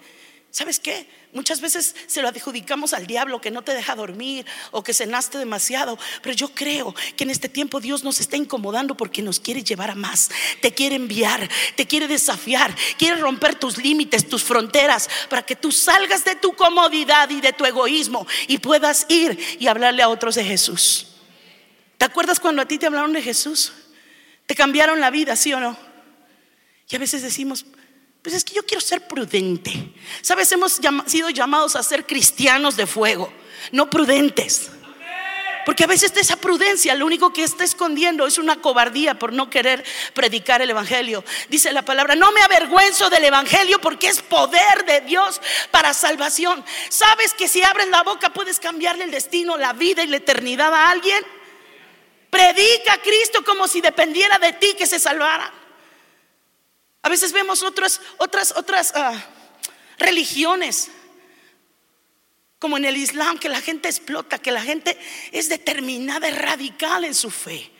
¿sabes 0.51 0.79
qué? 0.79 1.07
Muchas 1.35 1.59
veces 1.59 1.93
se 2.07 2.21
lo 2.21 2.29
adjudicamos 2.29 2.93
al 2.93 3.07
diablo 3.07 3.41
que 3.41 3.51
no 3.51 3.61
te 3.61 3.73
deja 3.73 3.93
dormir 3.93 4.45
o 4.71 4.81
que 4.81 4.93
cenaste 4.93 5.37
demasiado. 5.37 5.99
Pero 6.21 6.33
yo 6.33 6.47
creo 6.55 6.95
que 7.17 7.25
en 7.25 7.29
este 7.29 7.49
tiempo 7.49 7.81
Dios 7.81 8.05
nos 8.05 8.21
está 8.21 8.37
incomodando 8.37 8.95
porque 8.95 9.21
nos 9.21 9.41
quiere 9.41 9.61
llevar 9.61 9.91
a 9.91 9.95
más. 9.95 10.29
Te 10.61 10.73
quiere 10.73 10.95
enviar, 10.95 11.49
te 11.75 11.85
quiere 11.85 12.07
desafiar, 12.07 12.73
quiere 12.97 13.17
romper 13.17 13.55
tus 13.55 13.77
límites, 13.77 14.29
tus 14.29 14.45
fronteras, 14.45 15.09
para 15.29 15.45
que 15.45 15.57
tú 15.57 15.73
salgas 15.73 16.23
de 16.23 16.35
tu 16.35 16.53
comodidad 16.53 17.29
y 17.29 17.41
de 17.41 17.51
tu 17.51 17.65
egoísmo 17.65 18.25
y 18.47 18.59
puedas 18.59 19.05
ir 19.09 19.37
y 19.59 19.67
hablarle 19.67 20.03
a 20.03 20.09
otros 20.09 20.35
de 20.35 20.45
Jesús. 20.45 21.14
¿Te 22.05 22.11
acuerdas 22.11 22.39
cuando 22.39 22.61
a 22.61 22.67
ti 22.67 22.77
te 22.77 22.85
hablaron 22.85 23.13
de 23.13 23.21
Jesús? 23.23 23.73
Te 24.45 24.53
cambiaron 24.53 25.01
la 25.01 25.09
vida, 25.09 25.35
¿sí 25.35 25.51
o 25.53 25.59
no? 25.59 25.75
Y 26.87 26.95
a 26.95 26.99
veces 26.99 27.23
decimos, 27.23 27.65
pues 28.21 28.35
es 28.35 28.43
que 28.43 28.53
yo 28.53 28.63
quiero 28.63 28.79
ser 28.79 29.07
prudente. 29.07 29.91
Sabes, 30.21 30.51
hemos 30.51 30.79
sido 31.07 31.31
llamados 31.31 31.75
a 31.75 31.81
ser 31.81 32.05
cristianos 32.05 32.77
de 32.77 32.85
fuego, 32.85 33.33
no 33.71 33.89
prudentes. 33.89 34.69
Porque 35.65 35.85
a 35.85 35.87
veces 35.87 36.13
esa 36.15 36.35
prudencia 36.35 36.93
lo 36.93 37.07
único 37.07 37.33
que 37.33 37.43
está 37.43 37.63
escondiendo 37.63 38.27
es 38.27 38.37
una 38.37 38.61
cobardía 38.61 39.17
por 39.17 39.33
no 39.33 39.49
querer 39.49 39.83
predicar 40.13 40.61
el 40.61 40.69
Evangelio. 40.69 41.23
Dice 41.49 41.71
la 41.71 41.81
palabra, 41.81 42.13
no 42.13 42.31
me 42.33 42.43
avergüenzo 42.43 43.09
del 43.09 43.23
Evangelio 43.23 43.81
porque 43.81 44.09
es 44.09 44.21
poder 44.21 44.85
de 44.85 45.01
Dios 45.01 45.41
para 45.71 45.91
salvación. 45.95 46.63
¿Sabes 46.89 47.33
que 47.33 47.47
si 47.47 47.63
abres 47.63 47.87
la 47.87 48.03
boca 48.03 48.31
puedes 48.31 48.59
cambiarle 48.59 49.05
el 49.05 49.11
destino, 49.11 49.57
la 49.57 49.73
vida 49.73 50.03
y 50.03 50.07
la 50.07 50.17
eternidad 50.17 50.71
a 50.71 50.91
alguien? 50.91 51.25
Predica 52.35 52.91
a 52.91 53.01
Cristo 53.01 53.45
como 53.45 53.65
si 53.65 53.79
dependiera 53.79 54.37
de 54.37 54.51
ti 54.51 54.73
que 54.77 54.85
se 54.85 54.99
salvara. 54.99 55.53
A 57.01 57.07
veces 57.07 57.31
vemos 57.31 57.63
otras, 57.63 58.01
otras, 58.17 58.53
otras 58.57 58.93
uh, 58.93 59.17
religiones 59.97 60.91
como 62.59 62.75
en 62.75 62.83
el 62.83 62.97
Islam, 62.97 63.39
que 63.39 63.47
la 63.47 63.61
gente 63.61 63.87
explota, 63.87 64.37
que 64.37 64.51
la 64.51 64.61
gente 64.61 64.99
es 65.31 65.47
determinada, 65.47 66.27
es 66.27 66.37
radical 66.37 67.05
en 67.05 67.15
su 67.15 67.31
fe. 67.31 67.71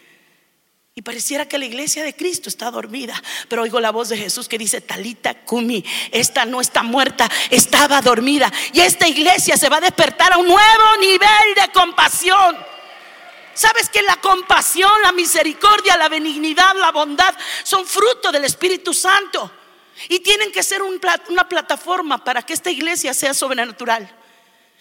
Y 0.94 1.02
pareciera 1.02 1.50
que 1.50 1.58
la 1.58 1.66
iglesia 1.66 2.06
de 2.06 2.16
Cristo 2.16 2.48
está 2.48 2.72
dormida, 2.72 3.22
pero 3.50 3.64
oigo 3.64 3.82
la 3.82 3.92
voz 3.92 4.08
de 4.08 4.18
Jesús 4.18 4.48
que 4.48 4.58
dice, 4.58 4.80
Talita 4.80 5.34
Kumi, 5.44 5.84
esta 6.14 6.46
no 6.46 6.62
está 6.62 6.82
muerta, 6.82 7.30
estaba 7.50 8.02
dormida. 8.02 8.50
Y 8.72 8.80
esta 8.80 9.06
iglesia 9.06 9.58
se 9.58 9.68
va 9.68 9.78
a 9.78 9.82
despertar 9.82 10.32
a 10.32 10.38
un 10.38 10.48
nuevo 10.48 10.98
nivel 11.02 11.56
de 11.58 11.74
compasión. 11.74 12.75
¿Sabes 13.56 13.90
que 13.90 14.02
la 14.04 14.18
compasión, 14.18 14.92
la 15.02 15.14
misericordia, 15.14 15.98
la 15.98 16.10
benignidad, 16.10 16.76
la 16.76 16.92
bondad 16.92 17.34
son 17.64 17.88
fruto 17.88 18.32
del 18.32 18.44
Espíritu 18.44 18.94
Santo? 18.94 19.50
Y 20.10 20.20
tienen 20.20 20.52
que 20.52 20.62
ser 20.62 20.82
una 20.82 21.48
plataforma 21.48 22.24
para 22.24 22.42
que 22.42 22.54
esta 22.54 22.70
iglesia 22.70 23.14
sea 23.14 23.34
sobrenatural. 23.34 24.14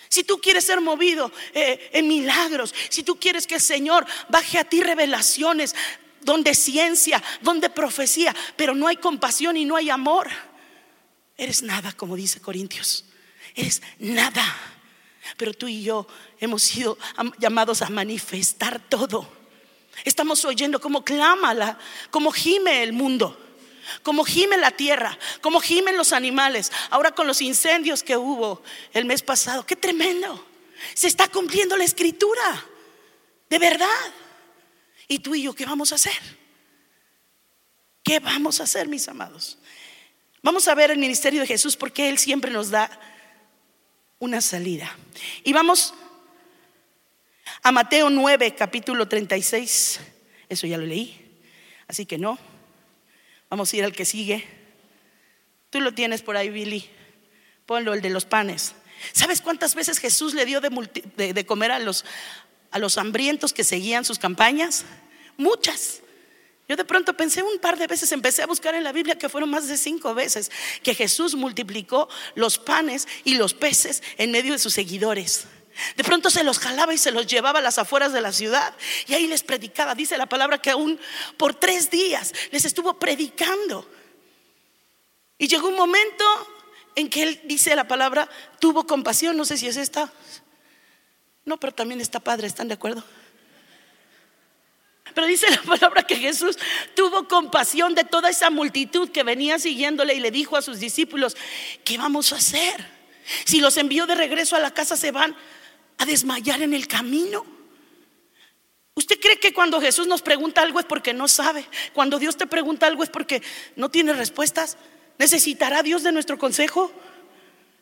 Si 0.08 0.24
tú 0.24 0.40
quieres 0.40 0.64
ser 0.64 0.80
movido 0.80 1.32
eh, 1.54 1.90
en 1.92 2.08
milagros, 2.08 2.74
si 2.88 3.02
tú 3.02 3.18
quieres 3.18 3.46
que 3.46 3.56
el 3.56 3.60
Señor 3.60 4.06
baje 4.28 4.58
a 4.58 4.64
ti 4.64 4.82
revelaciones, 4.82 5.74
donde 6.20 6.54
ciencia, 6.54 7.22
donde 7.42 7.70
profecía, 7.70 8.34
pero 8.56 8.74
no 8.74 8.88
hay 8.88 8.96
compasión 8.96 9.56
y 9.56 9.64
no 9.64 9.76
hay 9.76 9.90
amor, 9.90 10.28
eres 11.36 11.62
nada, 11.62 11.92
como 11.92 12.16
dice 12.16 12.40
Corintios. 12.40 13.04
Eres 13.54 13.82
nada. 13.98 14.44
Pero 15.36 15.54
tú 15.54 15.68
y 15.68 15.82
yo 15.82 16.06
hemos 16.44 16.62
sido 16.62 16.98
llamados 17.38 17.82
a 17.82 17.90
manifestar 17.90 18.80
todo. 18.88 19.28
Estamos 20.04 20.44
oyendo 20.44 20.80
cómo 20.80 21.04
clama, 21.04 21.54
la, 21.54 21.78
cómo 22.10 22.30
gime 22.32 22.82
el 22.82 22.92
mundo 22.92 23.40
como 24.02 24.24
gime 24.24 24.56
la 24.56 24.70
tierra, 24.70 25.18
como 25.40 25.60
gimen 25.60 25.96
los 25.96 26.12
animales. 26.12 26.72
Ahora 26.90 27.12
con 27.12 27.26
los 27.26 27.40
incendios 27.40 28.02
que 28.02 28.16
hubo 28.16 28.62
el 28.92 29.04
mes 29.04 29.22
pasado, 29.22 29.66
qué 29.66 29.76
tremendo. 29.76 30.46
Se 30.94 31.06
está 31.06 31.28
cumpliendo 31.28 31.76
la 31.76 31.84
escritura, 31.84 32.64
de 33.48 33.58
verdad. 33.58 34.12
¿Y 35.08 35.18
tú 35.18 35.34
y 35.34 35.42
yo 35.42 35.54
qué 35.54 35.66
vamos 35.66 35.92
a 35.92 35.96
hacer? 35.96 36.18
¿Qué 38.02 38.20
vamos 38.20 38.60
a 38.60 38.64
hacer, 38.64 38.88
mis 38.88 39.08
amados? 39.08 39.58
Vamos 40.42 40.68
a 40.68 40.74
ver 40.74 40.90
el 40.90 40.98
ministerio 40.98 41.40
de 41.40 41.46
Jesús 41.46 41.76
porque 41.76 42.08
Él 42.08 42.18
siempre 42.18 42.50
nos 42.50 42.70
da 42.70 42.90
una 44.18 44.40
salida. 44.40 44.94
Y 45.42 45.52
vamos 45.52 45.94
a 47.62 47.72
Mateo 47.72 48.10
9, 48.10 48.54
capítulo 48.54 49.08
36. 49.08 50.00
Eso 50.48 50.66
ya 50.66 50.78
lo 50.78 50.86
leí, 50.86 51.40
así 51.88 52.06
que 52.06 52.18
no. 52.18 52.38
Vamos 53.50 53.72
a 53.72 53.76
ir 53.76 53.84
al 53.84 53.92
que 53.92 54.04
sigue. 54.04 54.46
Tú 55.70 55.80
lo 55.80 55.92
tienes 55.92 56.22
por 56.22 56.36
ahí, 56.36 56.50
Billy. 56.50 56.88
Ponlo, 57.66 57.94
el 57.94 58.00
de 58.00 58.10
los 58.10 58.24
panes. 58.24 58.74
¿Sabes 59.12 59.40
cuántas 59.40 59.74
veces 59.74 59.98
Jesús 59.98 60.34
le 60.34 60.44
dio 60.46 60.60
de, 60.60 61.46
comer 61.46 61.70
a 61.70 61.78
los, 61.78 62.04
a 62.70 62.78
los 62.78 62.98
hambrientos 62.98 63.52
que 63.52 63.64
seguían 63.64 64.04
sus 64.04 64.18
campañas? 64.18 64.84
Muchas. 65.36 66.00
Yo 66.68 66.76
de 66.76 66.84
pronto 66.84 67.14
pensé 67.14 67.42
un 67.42 67.58
par 67.58 67.76
de 67.76 67.86
veces, 67.86 68.10
empecé 68.12 68.42
a 68.42 68.46
buscar 68.46 68.74
en 68.74 68.84
la 68.84 68.92
Biblia 68.92 69.18
que 69.18 69.28
fueron 69.28 69.50
más 69.50 69.68
de 69.68 69.76
cinco 69.76 70.14
veces 70.14 70.50
que 70.82 70.94
Jesús 70.94 71.34
multiplicó 71.34 72.08
los 72.34 72.58
panes 72.58 73.06
y 73.24 73.34
los 73.34 73.52
peces 73.52 74.02
en 74.16 74.30
medio 74.30 74.52
de 74.52 74.58
sus 74.58 74.72
seguidores. 74.72 75.46
De 75.96 76.04
pronto 76.04 76.30
se 76.30 76.44
los 76.44 76.58
jalaba 76.58 76.94
y 76.94 76.98
se 76.98 77.10
los 77.10 77.26
llevaba 77.26 77.58
a 77.58 77.62
las 77.62 77.78
afueras 77.78 78.12
de 78.12 78.20
la 78.20 78.32
ciudad. 78.32 78.74
Y 79.06 79.14
ahí 79.14 79.26
les 79.26 79.42
predicaba. 79.42 79.94
Dice 79.94 80.16
la 80.16 80.26
palabra 80.26 80.58
que 80.58 80.70
aún 80.70 81.00
por 81.36 81.54
tres 81.54 81.90
días 81.90 82.32
les 82.50 82.64
estuvo 82.64 82.98
predicando. 82.98 83.88
Y 85.38 85.48
llegó 85.48 85.68
un 85.68 85.76
momento 85.76 86.24
en 86.94 87.10
que 87.10 87.22
él 87.24 87.40
dice 87.44 87.74
la 87.74 87.88
palabra, 87.88 88.28
tuvo 88.60 88.86
compasión. 88.86 89.36
No 89.36 89.44
sé 89.44 89.56
si 89.56 89.66
es 89.66 89.76
esta. 89.76 90.12
No, 91.44 91.58
pero 91.58 91.74
también 91.74 92.00
está 92.00 92.20
padre, 92.20 92.46
¿están 92.46 92.68
de 92.68 92.74
acuerdo? 92.74 93.04
Pero 95.14 95.26
dice 95.26 95.50
la 95.50 95.62
palabra 95.62 96.02
que 96.02 96.16
Jesús 96.16 96.58
tuvo 96.94 97.28
compasión 97.28 97.94
de 97.94 98.04
toda 98.04 98.30
esa 98.30 98.50
multitud 98.50 99.10
que 99.10 99.22
venía 99.22 99.58
siguiéndole 99.58 100.14
y 100.14 100.20
le 100.20 100.30
dijo 100.30 100.56
a 100.56 100.62
sus 100.62 100.80
discípulos, 100.80 101.36
¿qué 101.84 101.98
vamos 101.98 102.32
a 102.32 102.36
hacer? 102.36 102.94
Si 103.44 103.60
los 103.60 103.76
envió 103.76 104.06
de 104.06 104.14
regreso 104.14 104.56
a 104.56 104.60
la 104.60 104.72
casa 104.72 104.96
se 104.96 105.12
van 105.12 105.36
a 105.98 106.06
desmayar 106.06 106.62
en 106.62 106.74
el 106.74 106.86
camino. 106.86 107.44
¿Usted 108.94 109.18
cree 109.20 109.40
que 109.40 109.52
cuando 109.52 109.80
Jesús 109.80 110.06
nos 110.06 110.22
pregunta 110.22 110.62
algo 110.62 110.78
es 110.78 110.86
porque 110.86 111.12
no 111.12 111.26
sabe? 111.26 111.66
Cuando 111.92 112.18
Dios 112.18 112.36
te 112.36 112.46
pregunta 112.46 112.86
algo 112.86 113.02
es 113.02 113.10
porque 113.10 113.42
no 113.74 113.90
tiene 113.90 114.12
respuestas. 114.12 114.76
¿Necesitará 115.18 115.82
Dios 115.82 116.02
de 116.02 116.12
nuestro 116.12 116.38
consejo? 116.38 116.92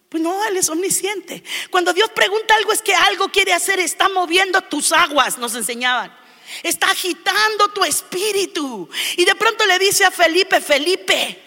Pues 0.08 0.22
no, 0.22 0.44
Él 0.46 0.56
es 0.56 0.68
omnisciente. 0.68 1.42
Cuando 1.70 1.92
Dios 1.92 2.10
pregunta 2.10 2.54
algo 2.56 2.72
es 2.72 2.82
que 2.82 2.94
algo 2.94 3.28
quiere 3.28 3.52
hacer, 3.52 3.78
está 3.80 4.08
moviendo 4.08 4.60
tus 4.62 4.92
aguas, 4.92 5.38
nos 5.38 5.54
enseñaban. 5.54 6.14
Está 6.62 6.90
agitando 6.90 7.68
tu 7.68 7.84
espíritu. 7.84 8.88
Y 9.16 9.24
de 9.24 9.34
pronto 9.34 9.64
le 9.66 9.78
dice 9.78 10.04
a 10.04 10.10
Felipe, 10.10 10.60
Felipe, 10.60 11.42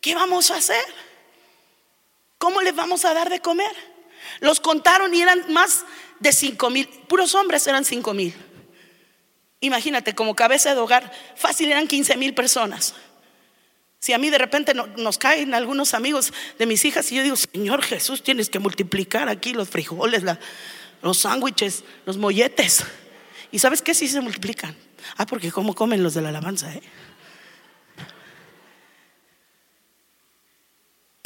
¿qué 0.00 0.14
vamos 0.14 0.50
a 0.50 0.56
hacer? 0.56 0.84
¿Cómo 2.38 2.60
les 2.62 2.74
vamos 2.74 3.04
a 3.04 3.14
dar 3.14 3.30
de 3.30 3.40
comer? 3.40 3.91
Los 4.40 4.60
contaron 4.60 5.14
y 5.14 5.22
eran 5.22 5.52
más 5.52 5.84
de 6.20 6.32
cinco 6.32 6.70
mil, 6.70 6.88
puros 7.08 7.34
hombres 7.34 7.66
eran 7.66 7.84
cinco 7.84 8.14
mil. 8.14 8.34
Imagínate, 9.62 10.14
como 10.14 10.34
cabeza 10.34 10.74
de 10.74 10.80
hogar, 10.80 11.12
fácil 11.36 11.70
eran 11.70 11.86
15 11.86 12.16
mil 12.16 12.34
personas. 12.34 12.94
Si 14.00 14.12
a 14.12 14.18
mí 14.18 14.28
de 14.28 14.38
repente 14.38 14.74
nos 14.74 15.18
caen 15.18 15.54
algunos 15.54 15.94
amigos 15.94 16.32
de 16.58 16.66
mis 16.66 16.84
hijas 16.84 17.10
y 17.12 17.14
yo 17.14 17.22
digo, 17.22 17.36
Señor 17.36 17.80
Jesús, 17.82 18.24
tienes 18.24 18.50
que 18.50 18.58
multiplicar 18.58 19.28
aquí 19.28 19.52
los 19.52 19.68
frijoles, 19.68 20.24
los 21.00 21.18
sándwiches, 21.18 21.84
los 22.06 22.16
molletes. 22.16 22.84
¿Y 23.52 23.60
sabes 23.60 23.82
qué? 23.82 23.94
Si 23.94 24.08
se 24.08 24.20
multiplican. 24.20 24.76
Ah, 25.16 25.26
porque 25.26 25.52
cómo 25.52 25.76
comen 25.76 26.02
los 26.02 26.14
de 26.14 26.22
la 26.22 26.30
alabanza, 26.30 26.74
¿eh? 26.74 26.82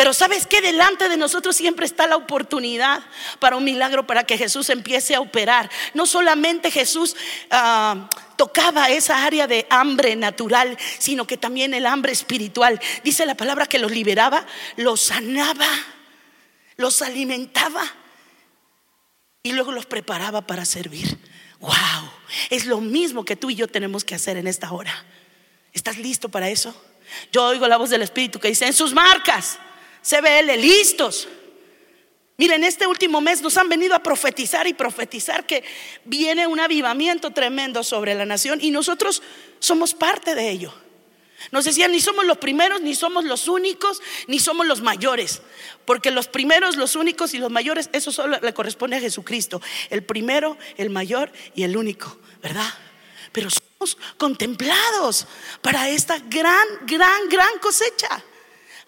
Pero 0.07 0.15
sabes 0.15 0.47
que 0.47 0.61
delante 0.61 1.09
de 1.09 1.17
nosotros 1.17 1.57
siempre 1.57 1.85
está 1.85 2.07
la 2.07 2.15
oportunidad 2.15 3.03
para 3.41 3.57
un 3.57 3.65
milagro, 3.65 4.07
para 4.07 4.23
que 4.23 4.39
Jesús 4.39 4.71
empiece 4.71 5.17
a 5.17 5.21
operar. 5.21 5.69
No 5.95 6.07
solamente 6.07 6.71
Jesús 6.71 7.17
ah, 7.51 8.09
tocaba 8.37 8.89
esa 8.89 9.25
área 9.25 9.49
de 9.49 9.67
hambre 9.69 10.15
natural, 10.15 10.79
sino 11.01 11.27
que 11.27 11.37
también 11.37 11.75
el 11.75 11.87
hambre 11.87 12.13
espiritual. 12.13 12.81
Dice 13.03 13.27
la 13.27 13.35
palabra 13.35 13.67
que 13.67 13.81
los 13.81 13.91
liberaba, 13.91 14.47
los 14.77 15.01
sanaba, 15.01 15.67
los 16.77 17.03
alimentaba 17.03 17.83
y 19.43 19.55
luego 19.55 19.73
los 19.73 19.87
preparaba 19.87 20.43
para 20.43 20.65
servir. 20.65 21.19
Wow, 21.59 21.75
es 22.51 22.67
lo 22.67 22.81
mismo 22.81 23.25
que 23.25 23.35
tú 23.35 23.51
y 23.51 23.57
yo 23.57 23.67
tenemos 23.67 24.05
que 24.05 24.15
hacer 24.15 24.37
en 24.37 24.47
esta 24.47 24.71
hora. 24.71 25.05
¿Estás 25.73 25.99
listo 25.99 26.29
para 26.29 26.49
eso? 26.49 26.81
Yo 27.33 27.47
oigo 27.47 27.67
la 27.67 27.77
voz 27.77 27.91
del 27.91 28.03
Espíritu 28.03 28.39
que 28.39 28.47
dice, 28.47 28.67
en 28.67 28.73
sus 28.73 28.95
marcas 28.95 29.59
CBL, 30.07 30.57
listos. 30.61 31.27
Miren, 32.37 32.63
este 32.65 32.87
último 32.87 33.21
mes 33.21 33.43
nos 33.43 33.57
han 33.57 33.69
venido 33.69 33.95
a 33.95 34.03
profetizar 34.03 34.67
y 34.67 34.75
profetizar 34.75 35.47
que 35.47 35.65
viene 36.05 36.47
un 36.47 36.61
avivamiento 36.61 37.33
tremendo 37.33 37.83
sobre 37.83 38.15
la 38.15 38.25
nación 38.25 38.61
y 38.63 38.71
nosotros 38.71 39.23
somos 39.59 39.95
parte 39.95 40.35
de 40.35 40.51
ello. 40.51 40.73
Nos 41.51 41.65
decían, 41.65 41.93
ni 41.93 42.01
somos 42.01 42.25
los 42.25 42.39
primeros, 42.39 42.81
ni 42.83 42.95
somos 42.95 43.25
los 43.25 43.49
únicos, 43.49 44.01
ni 44.27 44.39
somos 44.39 44.67
los 44.67 44.81
mayores. 44.81 45.43
Porque 45.85 46.11
los 46.11 46.29
primeros, 46.29 46.77
los 46.77 46.95
únicos 46.95 47.35
y 47.35 47.39
los 47.39 47.51
mayores, 47.51 47.89
eso 47.93 48.13
solo 48.13 48.39
le 48.41 48.55
corresponde 48.55 48.97
a 48.97 49.01
Jesucristo. 49.01 49.61
El 49.91 50.03
primero, 50.03 50.57
el 50.77 50.91
mayor 50.91 51.33
y 51.55 51.63
el 51.65 51.77
único, 51.77 52.19
¿verdad? 52.43 52.69
Pero 53.33 53.49
somos 53.51 53.99
contemplados 54.19 55.27
para 55.63 55.89
esta 55.89 56.19
gran, 56.19 56.67
gran, 56.87 57.29
gran 57.29 57.59
cosecha. 57.61 58.23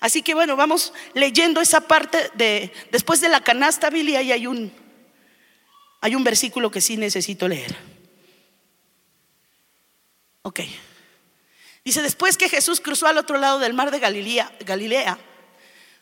Así 0.00 0.22
que 0.22 0.34
bueno, 0.34 0.56
vamos 0.56 0.92
leyendo 1.14 1.60
esa 1.60 1.80
parte 1.80 2.30
de 2.34 2.72
después 2.92 3.20
de 3.20 3.28
la 3.28 3.42
canasta, 3.42 3.90
Billy, 3.90 4.16
ahí 4.16 4.32
hay 4.32 4.46
un 4.46 4.72
hay 6.00 6.14
un 6.14 6.24
versículo 6.24 6.70
que 6.70 6.80
sí 6.80 6.96
necesito 6.96 7.48
leer. 7.48 7.76
Ok. 10.42 10.60
Dice, 11.84 12.02
después 12.02 12.36
que 12.36 12.48
Jesús 12.48 12.80
cruzó 12.80 13.06
al 13.06 13.18
otro 13.18 13.38
lado 13.38 13.58
del 13.58 13.74
mar 13.74 13.90
de 13.90 13.98
Galilea, 13.98 14.52
Galilea 14.60 15.18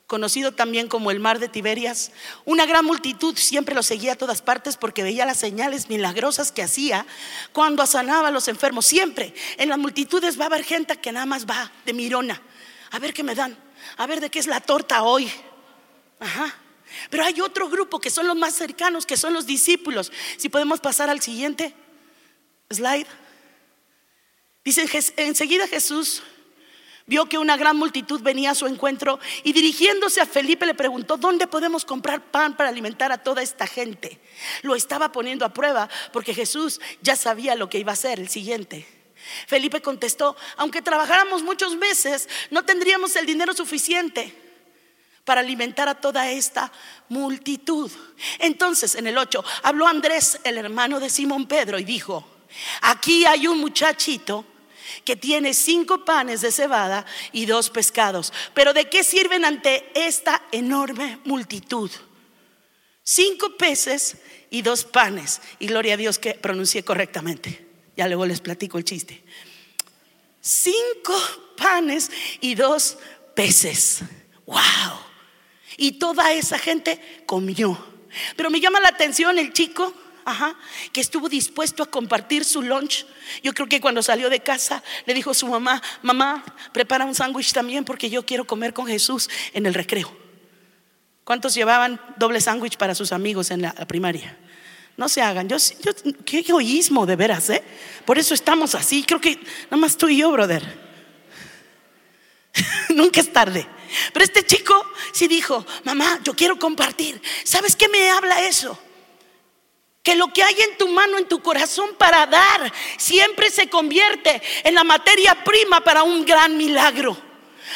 conocido 0.06 0.52
también 0.52 0.88
como 0.88 1.10
el 1.10 1.18
mar 1.18 1.38
de 1.38 1.48
Tiberias. 1.48 2.12
Una 2.44 2.66
gran 2.66 2.84
multitud 2.84 3.36
siempre 3.36 3.74
lo 3.74 3.82
seguía 3.82 4.12
a 4.12 4.16
todas 4.16 4.40
partes 4.40 4.76
porque 4.76 5.02
veía 5.02 5.26
las 5.26 5.38
señales 5.38 5.88
milagrosas 5.88 6.52
que 6.52 6.62
hacía 6.62 7.06
cuando 7.52 7.84
sanaba 7.86 8.28
a 8.28 8.30
los 8.30 8.48
enfermos. 8.48 8.86
Siempre 8.86 9.34
en 9.58 9.68
las 9.68 9.78
multitudes 9.78 10.38
va 10.38 10.44
a 10.44 10.46
haber 10.46 10.64
gente 10.64 10.96
que 10.96 11.12
nada 11.12 11.26
más 11.26 11.46
va 11.46 11.72
de 11.84 11.92
mirona. 11.92 12.40
A 12.92 12.98
ver 12.98 13.12
qué 13.12 13.24
me 13.24 13.34
dan, 13.34 13.56
a 13.96 14.06
ver 14.06 14.20
de 14.20 14.30
qué 14.30 14.38
es 14.38 14.46
la 14.46 14.60
torta 14.60 15.02
hoy. 15.02 15.30
Ajá. 16.20 16.54
Pero 17.10 17.24
hay 17.24 17.40
otro 17.40 17.68
grupo 17.68 18.00
que 18.00 18.10
son 18.10 18.26
los 18.26 18.36
más 18.36 18.54
cercanos, 18.54 19.06
que 19.06 19.16
son 19.16 19.34
los 19.34 19.46
discípulos. 19.46 20.12
Si 20.36 20.48
podemos 20.48 20.80
pasar 20.80 21.10
al 21.10 21.20
siguiente 21.20 21.74
slide. 22.70 23.06
Dice, 24.64 24.88
enseguida 25.16 25.68
Jesús 25.68 26.22
vio 27.06 27.26
que 27.26 27.38
una 27.38 27.56
gran 27.56 27.76
multitud 27.76 28.20
venía 28.20 28.50
a 28.50 28.54
su 28.54 28.66
encuentro 28.66 29.20
y 29.44 29.52
dirigiéndose 29.52 30.20
a 30.20 30.26
Felipe 30.26 30.66
le 30.66 30.74
preguntó, 30.74 31.16
¿dónde 31.16 31.46
podemos 31.46 31.84
comprar 31.84 32.32
pan 32.32 32.56
para 32.56 32.68
alimentar 32.68 33.12
a 33.12 33.18
toda 33.18 33.42
esta 33.42 33.66
gente? 33.66 34.20
Lo 34.62 34.74
estaba 34.74 35.12
poniendo 35.12 35.44
a 35.44 35.52
prueba 35.52 35.88
porque 36.12 36.34
Jesús 36.34 36.80
ya 37.02 37.14
sabía 37.14 37.54
lo 37.54 37.68
que 37.68 37.78
iba 37.78 37.92
a 37.92 37.94
hacer 37.94 38.18
el 38.18 38.28
siguiente. 38.28 38.95
Felipe 39.46 39.82
contestó, 39.82 40.36
aunque 40.56 40.82
trabajáramos 40.82 41.42
muchos 41.42 41.76
meses, 41.76 42.28
no 42.50 42.64
tendríamos 42.64 43.16
el 43.16 43.26
dinero 43.26 43.54
suficiente 43.54 44.34
para 45.24 45.40
alimentar 45.40 45.88
a 45.88 46.00
toda 46.00 46.30
esta 46.30 46.72
multitud. 47.08 47.90
Entonces, 48.38 48.94
en 48.94 49.08
el 49.08 49.18
8, 49.18 49.44
habló 49.64 49.86
Andrés, 49.86 50.40
el 50.44 50.56
hermano 50.56 51.00
de 51.00 51.10
Simón 51.10 51.46
Pedro, 51.46 51.78
y 51.78 51.84
dijo, 51.84 52.24
aquí 52.82 53.26
hay 53.26 53.48
un 53.48 53.58
muchachito 53.58 54.44
que 55.04 55.16
tiene 55.16 55.52
cinco 55.52 56.04
panes 56.04 56.42
de 56.42 56.52
cebada 56.52 57.04
y 57.32 57.46
dos 57.46 57.70
pescados. 57.70 58.32
Pero 58.54 58.72
¿de 58.72 58.88
qué 58.88 59.02
sirven 59.02 59.44
ante 59.44 59.90
esta 59.94 60.42
enorme 60.52 61.18
multitud? 61.24 61.90
Cinco 63.02 63.56
peces 63.56 64.16
y 64.50 64.62
dos 64.62 64.84
panes. 64.84 65.40
Y 65.58 65.66
gloria 65.66 65.94
a 65.94 65.96
Dios 65.96 66.18
que 66.18 66.34
pronuncié 66.34 66.84
correctamente. 66.84 67.65
Ya 67.96 68.06
luego 68.06 68.26
les 68.26 68.40
platico 68.40 68.78
el 68.78 68.84
chiste. 68.84 69.22
Cinco 70.40 71.14
panes 71.56 72.10
y 72.40 72.54
dos 72.54 72.98
peces. 73.34 74.00
¡Wow! 74.46 74.60
Y 75.76 75.92
toda 75.92 76.32
esa 76.32 76.58
gente 76.58 77.22
comió. 77.26 77.78
Pero 78.36 78.50
me 78.50 78.60
llama 78.60 78.80
la 78.80 78.88
atención 78.88 79.38
el 79.38 79.52
chico 79.52 79.92
Ajá, 80.26 80.56
que 80.92 81.00
estuvo 81.00 81.28
dispuesto 81.28 81.84
a 81.84 81.86
compartir 81.86 82.44
su 82.44 82.60
lunch. 82.60 83.06
Yo 83.44 83.54
creo 83.54 83.68
que 83.68 83.80
cuando 83.80 84.02
salió 84.02 84.28
de 84.28 84.40
casa 84.40 84.82
le 85.06 85.14
dijo 85.14 85.30
a 85.30 85.34
su 85.34 85.46
mamá, 85.46 85.80
mamá, 86.02 86.44
prepara 86.72 87.04
un 87.04 87.14
sándwich 87.14 87.52
también 87.52 87.84
porque 87.84 88.10
yo 88.10 88.26
quiero 88.26 88.44
comer 88.44 88.74
con 88.74 88.88
Jesús 88.88 89.30
en 89.52 89.66
el 89.66 89.74
recreo. 89.74 90.12
¿Cuántos 91.22 91.54
llevaban 91.54 92.00
doble 92.16 92.40
sándwich 92.40 92.76
para 92.76 92.96
sus 92.96 93.12
amigos 93.12 93.52
en 93.52 93.62
la, 93.62 93.72
primaria? 93.86 94.36
No 94.96 95.08
se 95.08 95.22
hagan. 95.22 95.48
Yo, 95.48 95.56
qué 96.24 96.38
egoísmo 96.38 97.06
de 97.06 97.16
veras, 97.16 97.50
¿eh? 97.50 97.62
Por 98.04 98.18
eso 98.18 98.34
estamos 98.34 98.74
así. 98.74 99.02
Creo 99.02 99.20
que 99.20 99.38
nada 99.64 99.76
más 99.76 99.96
tú 99.96 100.08
y 100.08 100.18
yo, 100.18 100.30
brother. 100.30 100.62
Nunca 102.90 103.20
es 103.20 103.32
tarde. 103.32 103.66
Pero 104.12 104.24
este 104.24 104.44
chico 104.44 104.84
sí 105.12 105.28
dijo, 105.28 105.64
mamá, 105.84 106.20
yo 106.24 106.34
quiero 106.34 106.58
compartir. 106.58 107.20
¿Sabes 107.44 107.76
qué 107.76 107.88
me 107.88 108.10
habla 108.10 108.46
eso? 108.46 108.78
que 110.06 110.14
lo 110.14 110.32
que 110.32 110.40
hay 110.40 110.54
en 110.60 110.78
tu 110.78 110.86
mano, 110.86 111.18
en 111.18 111.26
tu 111.26 111.42
corazón 111.42 111.96
para 111.98 112.26
dar, 112.26 112.72
siempre 112.96 113.50
se 113.50 113.68
convierte 113.68 114.40
en 114.62 114.72
la 114.76 114.84
materia 114.84 115.42
prima 115.42 115.82
para 115.82 116.04
un 116.04 116.24
gran 116.24 116.56
milagro. 116.56 117.25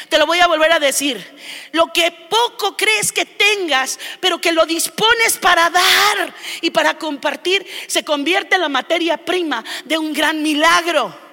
Te 0.08 0.18
lo 0.18 0.26
voy 0.26 0.40
a 0.40 0.46
volver 0.46 0.72
a 0.72 0.78
decir. 0.78 1.24
Lo 1.72 1.92
que 1.92 2.10
poco 2.10 2.76
crees 2.76 3.12
que 3.12 3.24
tengas, 3.24 3.98
pero 4.20 4.40
que 4.40 4.52
lo 4.52 4.66
dispones 4.66 5.36
para 5.38 5.70
dar 5.70 6.34
y 6.60 6.70
para 6.70 6.98
compartir, 6.98 7.66
se 7.86 8.04
convierte 8.04 8.56
en 8.56 8.62
la 8.62 8.68
materia 8.68 9.16
prima 9.16 9.64
de 9.84 9.98
un 9.98 10.12
gran 10.12 10.42
milagro. 10.42 11.30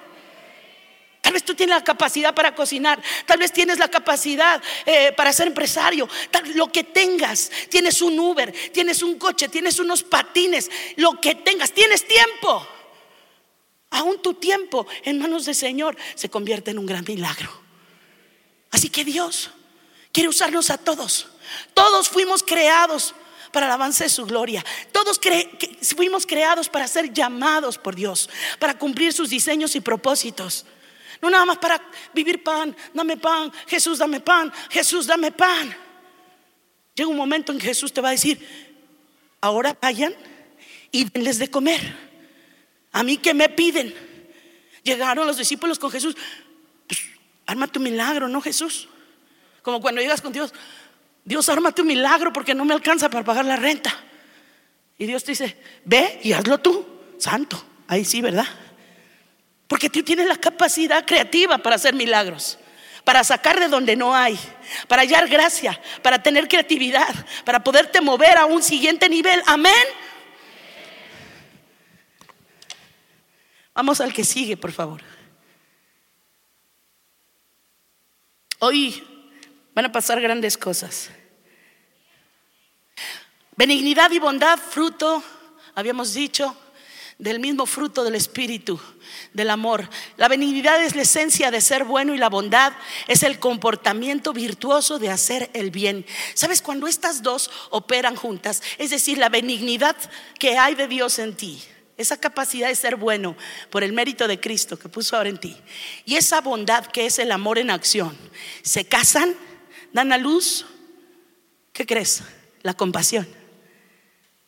Tal 1.20 1.32
vez 1.32 1.42
tú 1.42 1.54
tienes 1.54 1.76
la 1.76 1.84
capacidad 1.84 2.34
para 2.34 2.54
cocinar, 2.54 3.02
tal 3.26 3.38
vez 3.38 3.52
tienes 3.52 3.78
la 3.78 3.88
capacidad 3.88 4.62
eh, 4.86 5.12
para 5.12 5.32
ser 5.32 5.48
empresario, 5.48 6.08
lo 6.54 6.72
que 6.72 6.84
tengas, 6.84 7.50
tienes 7.68 8.00
un 8.00 8.18
Uber, 8.18 8.50
tienes 8.72 9.02
un 9.02 9.18
coche, 9.18 9.48
tienes 9.48 9.78
unos 9.78 10.02
patines, 10.02 10.70
lo 10.96 11.20
que 11.20 11.34
tengas, 11.34 11.72
tienes 11.72 12.06
tiempo. 12.06 12.66
Aún 13.90 14.22
tu 14.22 14.34
tiempo 14.34 14.86
en 15.02 15.18
manos 15.18 15.44
del 15.44 15.54
Señor 15.54 15.96
se 16.14 16.30
convierte 16.30 16.70
en 16.70 16.78
un 16.78 16.86
gran 16.86 17.04
milagro. 17.06 17.67
Así 18.70 18.88
que 18.88 19.04
Dios 19.04 19.50
quiere 20.12 20.28
usarnos 20.28 20.70
a 20.70 20.78
todos. 20.78 21.28
Todos 21.74 22.08
fuimos 22.08 22.42
creados 22.42 23.14
para 23.52 23.66
el 23.66 23.72
avance 23.72 24.04
de 24.04 24.10
su 24.10 24.26
gloria. 24.26 24.64
Todos 24.92 25.20
fuimos 25.96 26.26
creados 26.26 26.68
para 26.68 26.88
ser 26.88 27.12
llamados 27.12 27.78
por 27.78 27.94
Dios, 27.94 28.28
para 28.58 28.78
cumplir 28.78 29.12
sus 29.12 29.30
diseños 29.30 29.74
y 29.74 29.80
propósitos. 29.80 30.66
No 31.20 31.30
nada 31.30 31.44
más 31.44 31.58
para 31.58 31.82
vivir 32.14 32.42
pan, 32.44 32.76
dame 32.94 33.16
pan, 33.16 33.52
Jesús, 33.66 33.98
dame 33.98 34.20
pan, 34.20 34.52
Jesús, 34.70 35.06
dame 35.06 35.32
pan. 35.32 35.76
Llega 36.94 37.08
un 37.08 37.16
momento 37.16 37.52
en 37.52 37.58
que 37.58 37.66
Jesús 37.66 37.92
te 37.92 38.00
va 38.00 38.08
a 38.08 38.12
decir, 38.12 38.38
ahora 39.40 39.76
vayan 39.80 40.14
y 40.90 41.04
denles 41.04 41.38
de 41.38 41.50
comer. 41.50 42.08
A 42.92 43.02
mí 43.02 43.16
que 43.16 43.34
me 43.34 43.48
piden. 43.48 43.94
Llegaron 44.82 45.26
los 45.26 45.36
discípulos 45.36 45.78
con 45.78 45.90
Jesús. 45.90 46.16
Arma 47.48 47.66
tu 47.66 47.80
milagro, 47.80 48.28
¿no, 48.28 48.42
Jesús? 48.42 48.88
Como 49.62 49.80
cuando 49.80 50.02
llegas 50.02 50.20
con 50.20 50.34
Dios, 50.34 50.52
Dios, 51.24 51.48
arma 51.48 51.72
tu 51.72 51.82
milagro 51.82 52.30
porque 52.30 52.54
no 52.54 52.66
me 52.66 52.74
alcanza 52.74 53.08
para 53.08 53.24
pagar 53.24 53.46
la 53.46 53.56
renta. 53.56 53.98
Y 54.98 55.06
Dios 55.06 55.24
te 55.24 55.32
dice, 55.32 55.56
ve 55.82 56.20
y 56.22 56.34
hazlo 56.34 56.58
tú, 56.58 56.86
santo. 57.16 57.64
Ahí 57.86 58.04
sí, 58.04 58.20
¿verdad? 58.20 58.44
Porque 59.66 59.88
tú 59.88 60.02
tienes 60.02 60.28
la 60.28 60.36
capacidad 60.36 61.06
creativa 61.06 61.56
para 61.56 61.76
hacer 61.76 61.94
milagros, 61.94 62.58
para 63.02 63.24
sacar 63.24 63.58
de 63.58 63.68
donde 63.68 63.96
no 63.96 64.14
hay, 64.14 64.38
para 64.86 65.00
hallar 65.00 65.26
gracia, 65.26 65.80
para 66.02 66.22
tener 66.22 66.48
creatividad, 66.48 67.14
para 67.46 67.64
poderte 67.64 68.02
mover 68.02 68.36
a 68.36 68.44
un 68.44 68.62
siguiente 68.62 69.08
nivel. 69.08 69.42
Amén. 69.46 69.72
Vamos 73.72 74.02
al 74.02 74.12
que 74.12 74.24
sigue, 74.24 74.58
por 74.58 74.72
favor. 74.72 75.00
Hoy 78.60 79.04
van 79.74 79.84
a 79.84 79.92
pasar 79.92 80.20
grandes 80.20 80.58
cosas. 80.58 81.10
Benignidad 83.54 84.10
y 84.10 84.18
bondad, 84.18 84.58
fruto, 84.58 85.22
habíamos 85.74 86.12
dicho, 86.14 86.56
del 87.18 87.38
mismo 87.38 87.66
fruto 87.66 88.02
del 88.02 88.16
Espíritu, 88.16 88.80
del 89.32 89.50
amor. 89.50 89.88
La 90.16 90.26
benignidad 90.26 90.82
es 90.82 90.96
la 90.96 91.02
esencia 91.02 91.52
de 91.52 91.60
ser 91.60 91.84
bueno 91.84 92.14
y 92.14 92.18
la 92.18 92.28
bondad 92.28 92.72
es 93.06 93.22
el 93.22 93.38
comportamiento 93.38 94.32
virtuoso 94.32 94.98
de 94.98 95.10
hacer 95.10 95.50
el 95.52 95.70
bien. 95.70 96.04
¿Sabes? 96.34 96.60
Cuando 96.60 96.88
estas 96.88 97.22
dos 97.22 97.50
operan 97.70 98.16
juntas, 98.16 98.62
es 98.78 98.90
decir, 98.90 99.18
la 99.18 99.28
benignidad 99.28 99.96
que 100.38 100.58
hay 100.58 100.74
de 100.74 100.88
Dios 100.88 101.20
en 101.20 101.36
ti, 101.36 101.62
esa 101.98 102.16
capacidad 102.16 102.68
de 102.68 102.76
ser 102.76 102.96
bueno 102.96 103.36
por 103.70 103.84
el 103.84 103.92
mérito 103.92 104.26
de 104.28 104.40
Cristo 104.40 104.78
que 104.78 104.88
puso 104.88 105.16
ahora 105.16 105.28
en 105.28 105.38
ti, 105.38 105.56
y 106.04 106.16
esa 106.16 106.40
bondad 106.40 106.86
que 106.86 107.06
es 107.06 107.18
el 107.18 107.32
amor 107.32 107.58
en 107.58 107.70
acción, 107.70 108.16
se 108.62 108.86
casan, 108.86 109.34
dan 109.92 110.12
a 110.12 110.18
luz, 110.18 110.64
¿qué 111.72 111.84
crees? 111.84 112.22
La 112.62 112.74
compasión. 112.74 113.28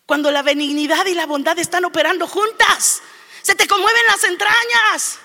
Cuando 0.07 0.31
la 0.31 0.43
benignidad 0.43 1.07
y 1.07 1.15
la 1.15 1.27
bondad 1.27 1.59
están 1.59 1.85
operando 1.85 2.27
juntas, 2.27 3.03
se 3.43 3.55
te 3.55 3.67
conmueven 3.67 4.03
las 4.09 4.25
entrañas 4.25 5.19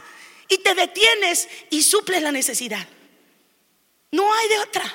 y 0.47 0.57
te 0.59 0.73
detienes 0.73 1.47
y 1.69 1.83
suples 1.83 2.21
la 2.21 2.31
necesidad. 2.31 2.88
No 4.11 4.33
hay 4.33 4.47
de 4.49 4.59
otra. 4.59 4.93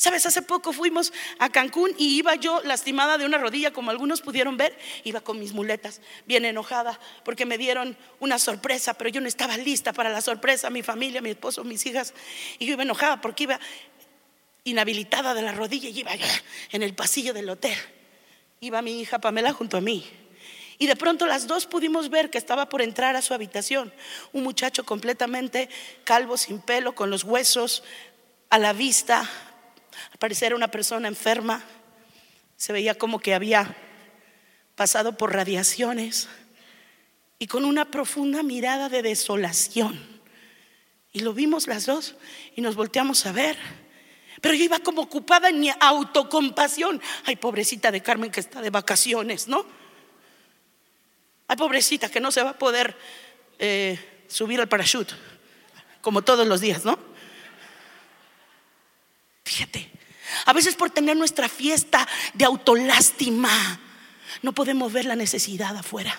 Sabes, 0.00 0.26
hace 0.26 0.42
poco 0.42 0.72
fuimos 0.72 1.12
a 1.40 1.50
Cancún 1.50 1.90
y 1.98 2.16
iba 2.16 2.36
yo 2.36 2.62
lastimada 2.62 3.18
de 3.18 3.26
una 3.26 3.36
rodilla, 3.36 3.72
como 3.72 3.90
algunos 3.90 4.20
pudieron 4.20 4.56
ver, 4.56 4.78
iba 5.02 5.20
con 5.20 5.40
mis 5.40 5.52
muletas, 5.52 6.00
bien 6.24 6.44
enojada, 6.44 7.00
porque 7.24 7.44
me 7.44 7.58
dieron 7.58 7.96
una 8.20 8.38
sorpresa, 8.38 8.94
pero 8.94 9.10
yo 9.10 9.20
no 9.20 9.26
estaba 9.26 9.56
lista 9.56 9.92
para 9.92 10.08
la 10.08 10.20
sorpresa, 10.20 10.70
mi 10.70 10.84
familia, 10.84 11.20
mi 11.20 11.30
esposo, 11.30 11.64
mis 11.64 11.84
hijas, 11.84 12.14
y 12.60 12.66
yo 12.66 12.74
iba 12.74 12.84
enojada 12.84 13.20
porque 13.20 13.42
iba 13.42 13.58
inhabilitada 14.62 15.34
de 15.34 15.42
la 15.42 15.50
rodilla 15.50 15.88
y 15.88 15.98
iba 15.98 16.12
en 16.70 16.84
el 16.84 16.94
pasillo 16.94 17.34
del 17.34 17.50
hotel. 17.50 17.76
Iba 18.60 18.82
mi 18.82 19.00
hija 19.00 19.18
Pamela 19.18 19.52
junto 19.52 19.78
a 19.78 19.80
mí. 19.80 20.06
Y 20.78 20.86
de 20.86 20.94
pronto 20.94 21.26
las 21.26 21.48
dos 21.48 21.66
pudimos 21.66 22.08
ver 22.08 22.30
que 22.30 22.38
estaba 22.38 22.68
por 22.68 22.82
entrar 22.82 23.16
a 23.16 23.22
su 23.22 23.34
habitación. 23.34 23.92
Un 24.32 24.44
muchacho 24.44 24.84
completamente 24.84 25.68
calvo, 26.04 26.36
sin 26.36 26.60
pelo, 26.60 26.94
con 26.94 27.10
los 27.10 27.24
huesos 27.24 27.82
a 28.48 28.58
la 28.58 28.72
vista. 28.72 29.28
Al 30.18 30.20
parecer 30.20 30.52
una 30.52 30.66
persona 30.66 31.06
enferma. 31.06 31.62
Se 32.56 32.72
veía 32.72 32.96
como 32.96 33.20
que 33.20 33.34
había 33.34 33.76
pasado 34.74 35.16
por 35.16 35.32
radiaciones. 35.32 36.28
Y 37.38 37.46
con 37.46 37.64
una 37.64 37.84
profunda 37.84 38.42
mirada 38.42 38.88
de 38.88 39.02
desolación. 39.02 40.04
Y 41.12 41.20
lo 41.20 41.34
vimos 41.34 41.68
las 41.68 41.86
dos 41.86 42.16
y 42.56 42.62
nos 42.62 42.74
volteamos 42.74 43.26
a 43.26 43.32
ver. 43.32 43.56
Pero 44.40 44.56
yo 44.56 44.64
iba 44.64 44.80
como 44.80 45.02
ocupada 45.02 45.50
en 45.50 45.60
mi 45.60 45.70
autocompasión. 45.78 47.00
Ay, 47.24 47.36
pobrecita 47.36 47.92
de 47.92 48.02
Carmen 48.02 48.32
que 48.32 48.40
está 48.40 48.60
de 48.60 48.70
vacaciones, 48.70 49.46
¿no? 49.46 49.64
Ay, 51.46 51.56
pobrecita 51.56 52.10
que 52.10 52.18
no 52.18 52.32
se 52.32 52.42
va 52.42 52.50
a 52.50 52.58
poder 52.58 52.96
eh, 53.60 54.24
subir 54.26 54.60
al 54.60 54.68
parachute, 54.68 55.14
como 56.00 56.22
todos 56.22 56.44
los 56.44 56.60
días, 56.60 56.84
¿no? 56.84 56.98
Fíjate, 59.44 59.97
a 60.44 60.52
veces 60.52 60.74
por 60.74 60.90
tener 60.90 61.16
nuestra 61.16 61.48
fiesta 61.48 62.06
de 62.34 62.44
autolástima, 62.44 63.80
no 64.42 64.52
podemos 64.52 64.92
ver 64.92 65.04
la 65.04 65.16
necesidad 65.16 65.76
afuera. 65.76 66.18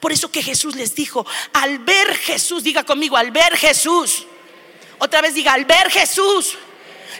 Por 0.00 0.12
eso 0.12 0.30
que 0.30 0.42
Jesús 0.42 0.76
les 0.76 0.94
dijo, 0.94 1.26
al 1.52 1.78
ver 1.80 2.14
Jesús, 2.14 2.62
diga 2.62 2.84
conmigo, 2.84 3.16
al 3.16 3.30
ver 3.30 3.56
Jesús. 3.56 4.26
Otra 4.98 5.20
vez 5.20 5.34
diga, 5.34 5.54
al 5.54 5.64
ver 5.64 5.90
Jesús 5.90 6.56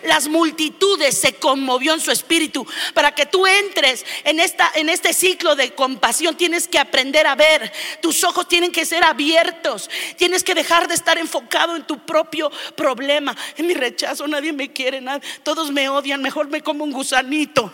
las 0.05 0.29
multitudes 0.29 1.17
se 1.19 1.35
conmovió 1.35 1.95
en 1.95 2.01
su 2.01 2.11
espíritu. 2.11 2.67
Para 2.95 3.15
que 3.15 3.27
tú 3.27 3.47
entres 3.47 4.05
en, 4.25 4.41
esta, 4.41 4.71
en 4.75 4.89
este 4.89 5.13
ciclo 5.13 5.57
de 5.57 5.75
compasión, 5.75 6.37
tienes 6.37 6.69
que 6.69 6.79
aprender 6.79 7.27
a 7.27 7.35
ver. 7.35 7.73
Tus 8.03 8.25
ojos 8.25 8.49
tienen 8.49 8.73
que 8.73 8.85
ser 8.85 9.05
abiertos. 9.05 9.91
Tienes 10.17 10.45
que 10.45 10.55
dejar 10.55 10.89
de 10.89 10.95
estar 10.95 11.19
enfocado 11.19 11.77
en 11.77 11.87
tu 11.87 11.99
propio 12.05 12.51
problema. 12.77 13.37
En 13.57 13.67
mi 13.67 13.75
rechazo, 13.75 14.27
nadie 14.27 14.53
me 14.53 14.73
quiere, 14.73 15.01
nada. 15.01 15.21
todos 15.43 15.71
me 15.71 15.89
odian. 15.89 16.23
Mejor 16.23 16.49
me 16.49 16.63
como 16.63 16.85
un 16.85 16.93
gusanito. 16.93 17.73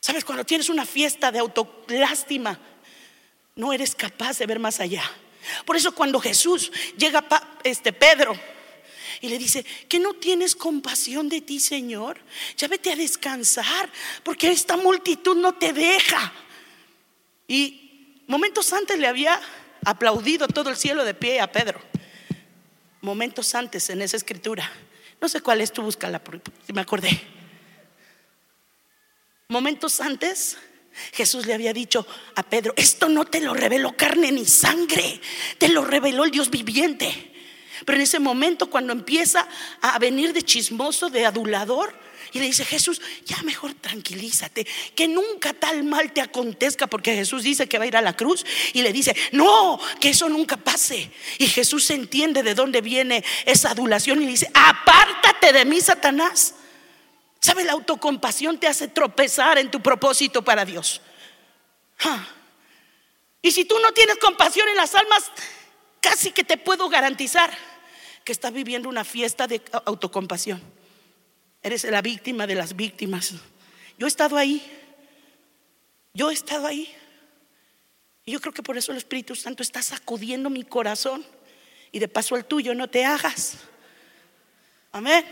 ¿Sabes? 0.00 0.24
Cuando 0.24 0.44
tienes 0.44 0.68
una 0.68 0.86
fiesta 0.86 1.30
de 1.30 1.38
autolástima, 1.38 2.58
no 3.54 3.72
eres 3.72 3.94
capaz 3.94 4.38
de 4.38 4.46
ver 4.46 4.58
más 4.58 4.80
allá. 4.80 5.02
Por 5.64 5.76
eso 5.76 5.94
cuando 5.94 6.20
Jesús 6.20 6.70
llega 6.96 7.24
este 7.64 7.92
Pedro 7.92 8.34
y 9.20 9.28
le 9.28 9.38
dice, 9.38 9.64
¿que 9.88 9.98
no 9.98 10.14
tienes 10.14 10.56
compasión 10.56 11.28
de 11.28 11.42
ti, 11.42 11.60
Señor? 11.60 12.20
Ya 12.56 12.68
vete 12.68 12.92
a 12.92 12.96
descansar, 12.96 13.90
porque 14.22 14.50
esta 14.50 14.76
multitud 14.76 15.36
no 15.36 15.54
te 15.54 15.72
deja. 15.72 16.32
Y 17.46 18.22
momentos 18.26 18.72
antes 18.72 18.98
le 18.98 19.06
había 19.06 19.40
aplaudido 19.84 20.48
todo 20.48 20.70
el 20.70 20.76
cielo 20.76 21.04
de 21.04 21.14
pie 21.14 21.40
a 21.40 21.52
Pedro. 21.52 21.80
Momentos 23.02 23.54
antes 23.54 23.90
en 23.90 24.00
esa 24.02 24.16
escritura. 24.16 24.70
No 25.20 25.28
sé 25.28 25.42
cuál 25.42 25.60
es, 25.60 25.72
tú 25.72 25.82
búscala, 25.82 26.22
si 26.66 26.72
me 26.72 26.80
acordé. 26.80 27.20
Momentos 29.48 30.00
antes, 30.00 30.56
Jesús 31.12 31.44
le 31.44 31.52
había 31.52 31.72
dicho 31.74 32.06
a 32.36 32.42
Pedro, 32.42 32.72
esto 32.76 33.08
no 33.08 33.26
te 33.26 33.40
lo 33.40 33.52
reveló 33.52 33.96
carne 33.96 34.32
ni 34.32 34.46
sangre, 34.46 35.20
te 35.58 35.68
lo 35.68 35.84
reveló 35.84 36.24
el 36.24 36.30
Dios 36.30 36.50
viviente. 36.50 37.29
Pero 37.84 37.96
en 37.96 38.02
ese 38.02 38.18
momento 38.18 38.70
cuando 38.70 38.92
empieza 38.92 39.46
a 39.80 39.98
venir 39.98 40.32
de 40.32 40.42
chismoso, 40.42 41.10
de 41.10 41.26
adulador, 41.26 41.94
y 42.32 42.38
le 42.38 42.46
dice, 42.46 42.64
Jesús, 42.64 43.00
ya 43.24 43.42
mejor 43.42 43.74
tranquilízate, 43.74 44.66
que 44.94 45.08
nunca 45.08 45.52
tal 45.52 45.82
mal 45.82 46.12
te 46.12 46.20
acontezca, 46.20 46.86
porque 46.86 47.14
Jesús 47.14 47.42
dice 47.42 47.68
que 47.68 47.78
va 47.78 47.84
a 47.84 47.88
ir 47.88 47.96
a 47.96 48.02
la 48.02 48.16
cruz 48.16 48.44
y 48.72 48.82
le 48.82 48.92
dice, 48.92 49.16
no, 49.32 49.80
que 50.00 50.10
eso 50.10 50.28
nunca 50.28 50.56
pase. 50.56 51.10
Y 51.38 51.48
Jesús 51.48 51.90
entiende 51.90 52.42
de 52.42 52.54
dónde 52.54 52.80
viene 52.82 53.24
esa 53.46 53.70
adulación 53.70 54.22
y 54.22 54.26
le 54.26 54.30
dice, 54.30 54.50
apártate 54.54 55.52
de 55.52 55.64
mí, 55.64 55.80
Satanás. 55.80 56.54
¿Sabe? 57.40 57.64
La 57.64 57.72
autocompasión 57.72 58.58
te 58.58 58.68
hace 58.68 58.88
tropezar 58.88 59.58
en 59.58 59.70
tu 59.70 59.80
propósito 59.80 60.42
para 60.42 60.64
Dios. 60.64 61.00
Y 63.42 63.50
si 63.50 63.64
tú 63.64 63.78
no 63.80 63.92
tienes 63.92 64.18
compasión 64.18 64.68
en 64.68 64.76
las 64.76 64.94
almas, 64.94 65.24
casi 66.00 66.30
que 66.30 66.44
te 66.44 66.58
puedo 66.58 66.88
garantizar 66.88 67.50
que 68.24 68.32
estás 68.32 68.52
viviendo 68.52 68.88
una 68.88 69.04
fiesta 69.04 69.46
de 69.46 69.62
autocompasión. 69.86 70.60
Eres 71.62 71.84
la 71.84 72.02
víctima 72.02 72.46
de 72.46 72.54
las 72.54 72.74
víctimas. 72.76 73.34
Yo 73.98 74.06
he 74.06 74.08
estado 74.08 74.36
ahí. 74.36 74.62
Yo 76.14 76.30
he 76.30 76.34
estado 76.34 76.66
ahí. 76.66 76.92
Y 78.24 78.32
yo 78.32 78.40
creo 78.40 78.52
que 78.52 78.62
por 78.62 78.76
eso 78.76 78.92
el 78.92 78.98
Espíritu 78.98 79.34
Santo 79.34 79.62
está 79.62 79.82
sacudiendo 79.82 80.50
mi 80.50 80.64
corazón. 80.64 81.24
Y 81.92 81.98
de 81.98 82.08
paso 82.08 82.36
el 82.36 82.44
tuyo, 82.44 82.74
no 82.74 82.88
te 82.88 83.04
hagas. 83.04 83.58
Amén. 84.92 85.24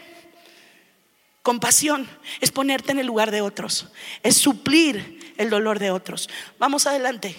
Compasión 1.43 2.07
es 2.41 2.51
ponerte 2.51 2.93
en 2.93 2.99
el 2.99 3.07
lugar 3.07 3.31
de 3.31 3.41
otros, 3.41 3.89
es 4.23 4.37
suplir 4.37 5.35
el 5.39 5.49
dolor 5.49 5.79
de 5.79 5.91
otros. 5.91 6.29
Vamos 6.59 6.87
adelante. 6.87 7.35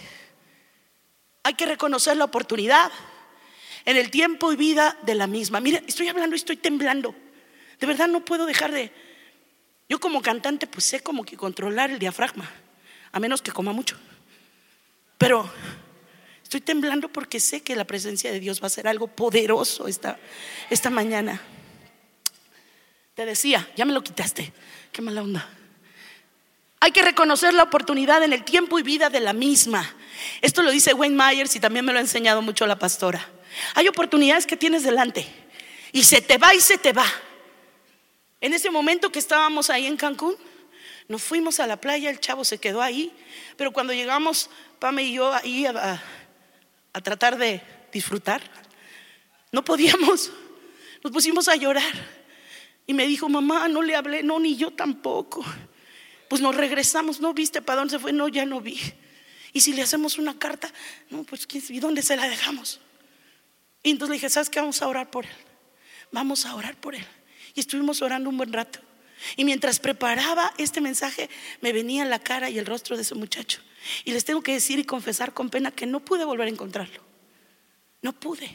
Hay 1.43 1.53
que 1.53 1.67
reconocer 1.67 2.17
la 2.17 2.25
oportunidad 2.25 2.91
en 3.85 3.97
el 3.97 4.09
tiempo 4.09 4.51
y 4.51 4.55
vida 4.55 4.97
de 5.03 5.15
la 5.15 5.27
misma. 5.27 5.59
Mira, 5.59 5.81
estoy 5.87 6.07
hablando 6.07 6.35
y 6.35 6.37
estoy 6.37 6.57
temblando. 6.57 7.15
De 7.79 7.87
verdad 7.87 8.07
no 8.07 8.23
puedo 8.23 8.45
dejar 8.45 8.71
de... 8.71 8.91
Yo 9.87 9.99
como 9.99 10.21
cantante 10.21 10.67
pues 10.67 10.85
sé 10.85 10.99
como 11.01 11.23
que 11.23 11.35
controlar 11.35 11.89
el 11.89 11.99
diafragma, 11.99 12.49
a 13.11 13.19
menos 13.19 13.41
que 13.41 13.51
coma 13.51 13.73
mucho. 13.73 13.97
Pero 15.17 15.49
estoy 16.43 16.61
temblando 16.61 17.09
porque 17.09 17.39
sé 17.39 17.61
que 17.61 17.75
la 17.75 17.85
presencia 17.85 18.31
de 18.31 18.39
Dios 18.39 18.61
va 18.61 18.67
a 18.67 18.69
ser 18.69 18.87
algo 18.87 19.07
poderoso 19.07 19.87
esta, 19.87 20.19
esta 20.69 20.89
mañana. 20.89 21.41
Te 23.15 23.25
decía, 23.25 23.67
ya 23.75 23.85
me 23.85 23.93
lo 23.93 24.03
quitaste. 24.03 24.53
Qué 24.91 25.01
mala 25.01 25.23
onda. 25.23 25.49
Hay 26.79 26.91
que 26.91 27.01
reconocer 27.01 27.53
la 27.53 27.63
oportunidad 27.63 28.23
en 28.23 28.31
el 28.31 28.45
tiempo 28.45 28.79
y 28.79 28.83
vida 28.83 29.09
de 29.09 29.19
la 29.19 29.33
misma. 29.33 29.93
Esto 30.41 30.63
lo 30.63 30.71
dice 30.71 30.93
Wayne 30.93 31.15
Myers 31.15 31.55
y 31.55 31.59
también 31.59 31.83
me 31.83 31.91
lo 31.91 31.99
ha 31.99 32.01
enseñado 32.01 32.41
mucho 32.41 32.65
la 32.65 32.79
pastora. 32.79 33.27
Hay 33.75 33.87
oportunidades 33.87 34.45
que 34.45 34.57
tienes 34.57 34.83
delante 34.83 35.25
y 35.91 36.03
se 36.03 36.21
te 36.21 36.37
va 36.37 36.53
y 36.53 36.61
se 36.61 36.77
te 36.77 36.93
va. 36.93 37.05
En 38.41 38.53
ese 38.53 38.69
momento 38.69 39.11
que 39.11 39.19
estábamos 39.19 39.69
ahí 39.69 39.85
en 39.85 39.97
Cancún, 39.97 40.35
nos 41.07 41.23
fuimos 41.23 41.59
a 41.59 41.67
la 41.67 41.81
playa, 41.81 42.09
el 42.09 42.19
chavo 42.19 42.45
se 42.45 42.59
quedó 42.59 42.81
ahí, 42.81 43.11
pero 43.57 43.73
cuando 43.73 43.93
llegamos, 43.93 44.49
Pame 44.79 45.03
y 45.03 45.13
yo 45.13 45.33
ahí 45.33 45.65
a, 45.65 46.01
tratar 47.03 47.37
de 47.37 47.61
disfrutar, 47.91 48.41
no 49.51 49.65
podíamos, 49.65 50.31
nos 51.03 51.11
pusimos 51.11 51.47
a 51.47 51.55
llorar. 51.55 52.19
Y 52.85 52.93
me 52.93 53.05
dijo, 53.05 53.29
mamá, 53.29 53.67
no 53.67 53.81
le 53.81 53.95
hablé, 53.95 54.23
no, 54.23 54.39
ni 54.39 54.55
yo 54.55 54.71
tampoco. 54.71 55.45
Pues 56.27 56.41
nos 56.41 56.55
regresamos, 56.55 57.19
no 57.19 57.33
viste 57.33 57.61
para 57.61 57.79
dónde 57.79 57.91
se 57.91 57.99
fue, 57.99 58.13
no, 58.13 58.27
ya 58.27 58.45
no 58.45 58.61
vi. 58.61 58.79
Y 59.53 59.61
si 59.61 59.73
le 59.73 59.81
hacemos 59.81 60.17
una 60.17 60.37
carta, 60.37 60.71
no, 61.09 61.23
pues 61.23 61.47
¿y 61.69 61.79
dónde 61.79 62.01
se 62.01 62.15
la 62.15 62.27
dejamos? 62.27 62.79
Y 63.83 63.91
entonces 63.91 64.09
le 64.09 64.15
dije, 64.15 64.29
¿sabes 64.29 64.49
qué? 64.49 64.59
Vamos 64.59 64.81
a 64.81 64.87
orar 64.87 65.09
por 65.09 65.25
él. 65.25 65.31
Vamos 66.11 66.45
a 66.45 66.55
orar 66.55 66.75
por 66.75 66.95
él. 66.95 67.05
Y 67.53 67.59
estuvimos 67.59 68.01
orando 68.01 68.29
un 68.29 68.37
buen 68.37 68.51
rato. 68.51 68.79
Y 69.35 69.45
mientras 69.45 69.79
preparaba 69.79 70.53
este 70.57 70.81
mensaje, 70.81 71.29
me 71.61 71.73
venía 71.73 72.05
la 72.05 72.19
cara 72.19 72.49
y 72.49 72.57
el 72.57 72.65
rostro 72.65 72.95
de 72.95 73.03
ese 73.03 73.15
muchacho. 73.15 73.61
Y 74.05 74.11
les 74.11 74.25
tengo 74.25 74.41
que 74.41 74.53
decir 74.53 74.79
y 74.79 74.83
confesar 74.83 75.33
con 75.33 75.49
pena 75.49 75.71
que 75.71 75.85
no 75.85 75.99
pude 75.99 76.25
volver 76.25 76.47
a 76.47 76.51
encontrarlo. 76.51 77.01
No 78.01 78.13
pude. 78.13 78.49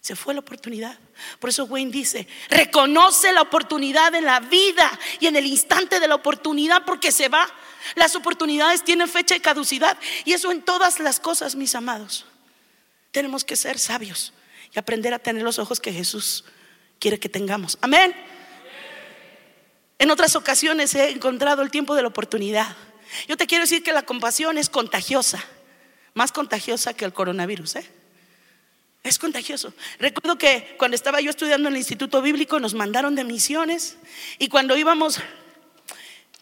Se 0.00 0.14
fue 0.14 0.34
la 0.34 0.40
oportunidad. 0.40 0.98
Por 1.38 1.50
eso 1.50 1.64
Wayne 1.64 1.90
dice, 1.90 2.26
reconoce 2.48 3.32
la 3.32 3.42
oportunidad 3.42 4.14
en 4.14 4.24
la 4.24 4.40
vida 4.40 4.98
y 5.20 5.26
en 5.26 5.36
el 5.36 5.46
instante 5.46 6.00
de 6.00 6.08
la 6.08 6.14
oportunidad 6.14 6.84
porque 6.84 7.12
se 7.12 7.28
va. 7.28 7.48
Las 7.94 8.14
oportunidades 8.14 8.84
tienen 8.84 9.08
fecha 9.08 9.34
de 9.34 9.40
caducidad. 9.40 9.98
Y 10.24 10.32
eso 10.32 10.52
en 10.52 10.62
todas 10.62 11.00
las 11.00 11.18
cosas, 11.18 11.56
mis 11.56 11.74
amados. 11.74 12.26
Tenemos 13.10 13.44
que 13.44 13.56
ser 13.56 13.78
sabios 13.78 14.32
y 14.74 14.78
aprender 14.78 15.14
a 15.14 15.18
tener 15.18 15.42
los 15.42 15.58
ojos 15.58 15.80
que 15.80 15.92
Jesús 15.92 16.44
quiere 16.98 17.18
que 17.18 17.28
tengamos. 17.28 17.78
Amén. 17.80 18.14
En 19.98 20.10
otras 20.10 20.36
ocasiones 20.36 20.94
he 20.94 21.10
encontrado 21.10 21.62
el 21.62 21.70
tiempo 21.70 21.94
de 21.94 22.02
la 22.02 22.08
oportunidad. 22.08 22.76
Yo 23.26 23.36
te 23.36 23.46
quiero 23.46 23.64
decir 23.64 23.82
que 23.82 23.92
la 23.92 24.02
compasión 24.02 24.58
es 24.58 24.68
contagiosa, 24.68 25.44
más 26.14 26.30
contagiosa 26.30 26.94
que 26.94 27.04
el 27.04 27.12
coronavirus. 27.12 27.76
¿eh? 27.76 27.90
Es 29.02 29.18
contagioso. 29.18 29.72
Recuerdo 29.98 30.38
que 30.38 30.74
cuando 30.78 30.94
estaba 30.94 31.20
yo 31.20 31.30
estudiando 31.30 31.68
en 31.68 31.74
el 31.74 31.78
Instituto 31.78 32.22
Bíblico 32.22 32.60
nos 32.60 32.74
mandaron 32.74 33.14
de 33.14 33.24
misiones 33.24 33.96
y 34.38 34.48
cuando 34.48 34.76
íbamos 34.76 35.20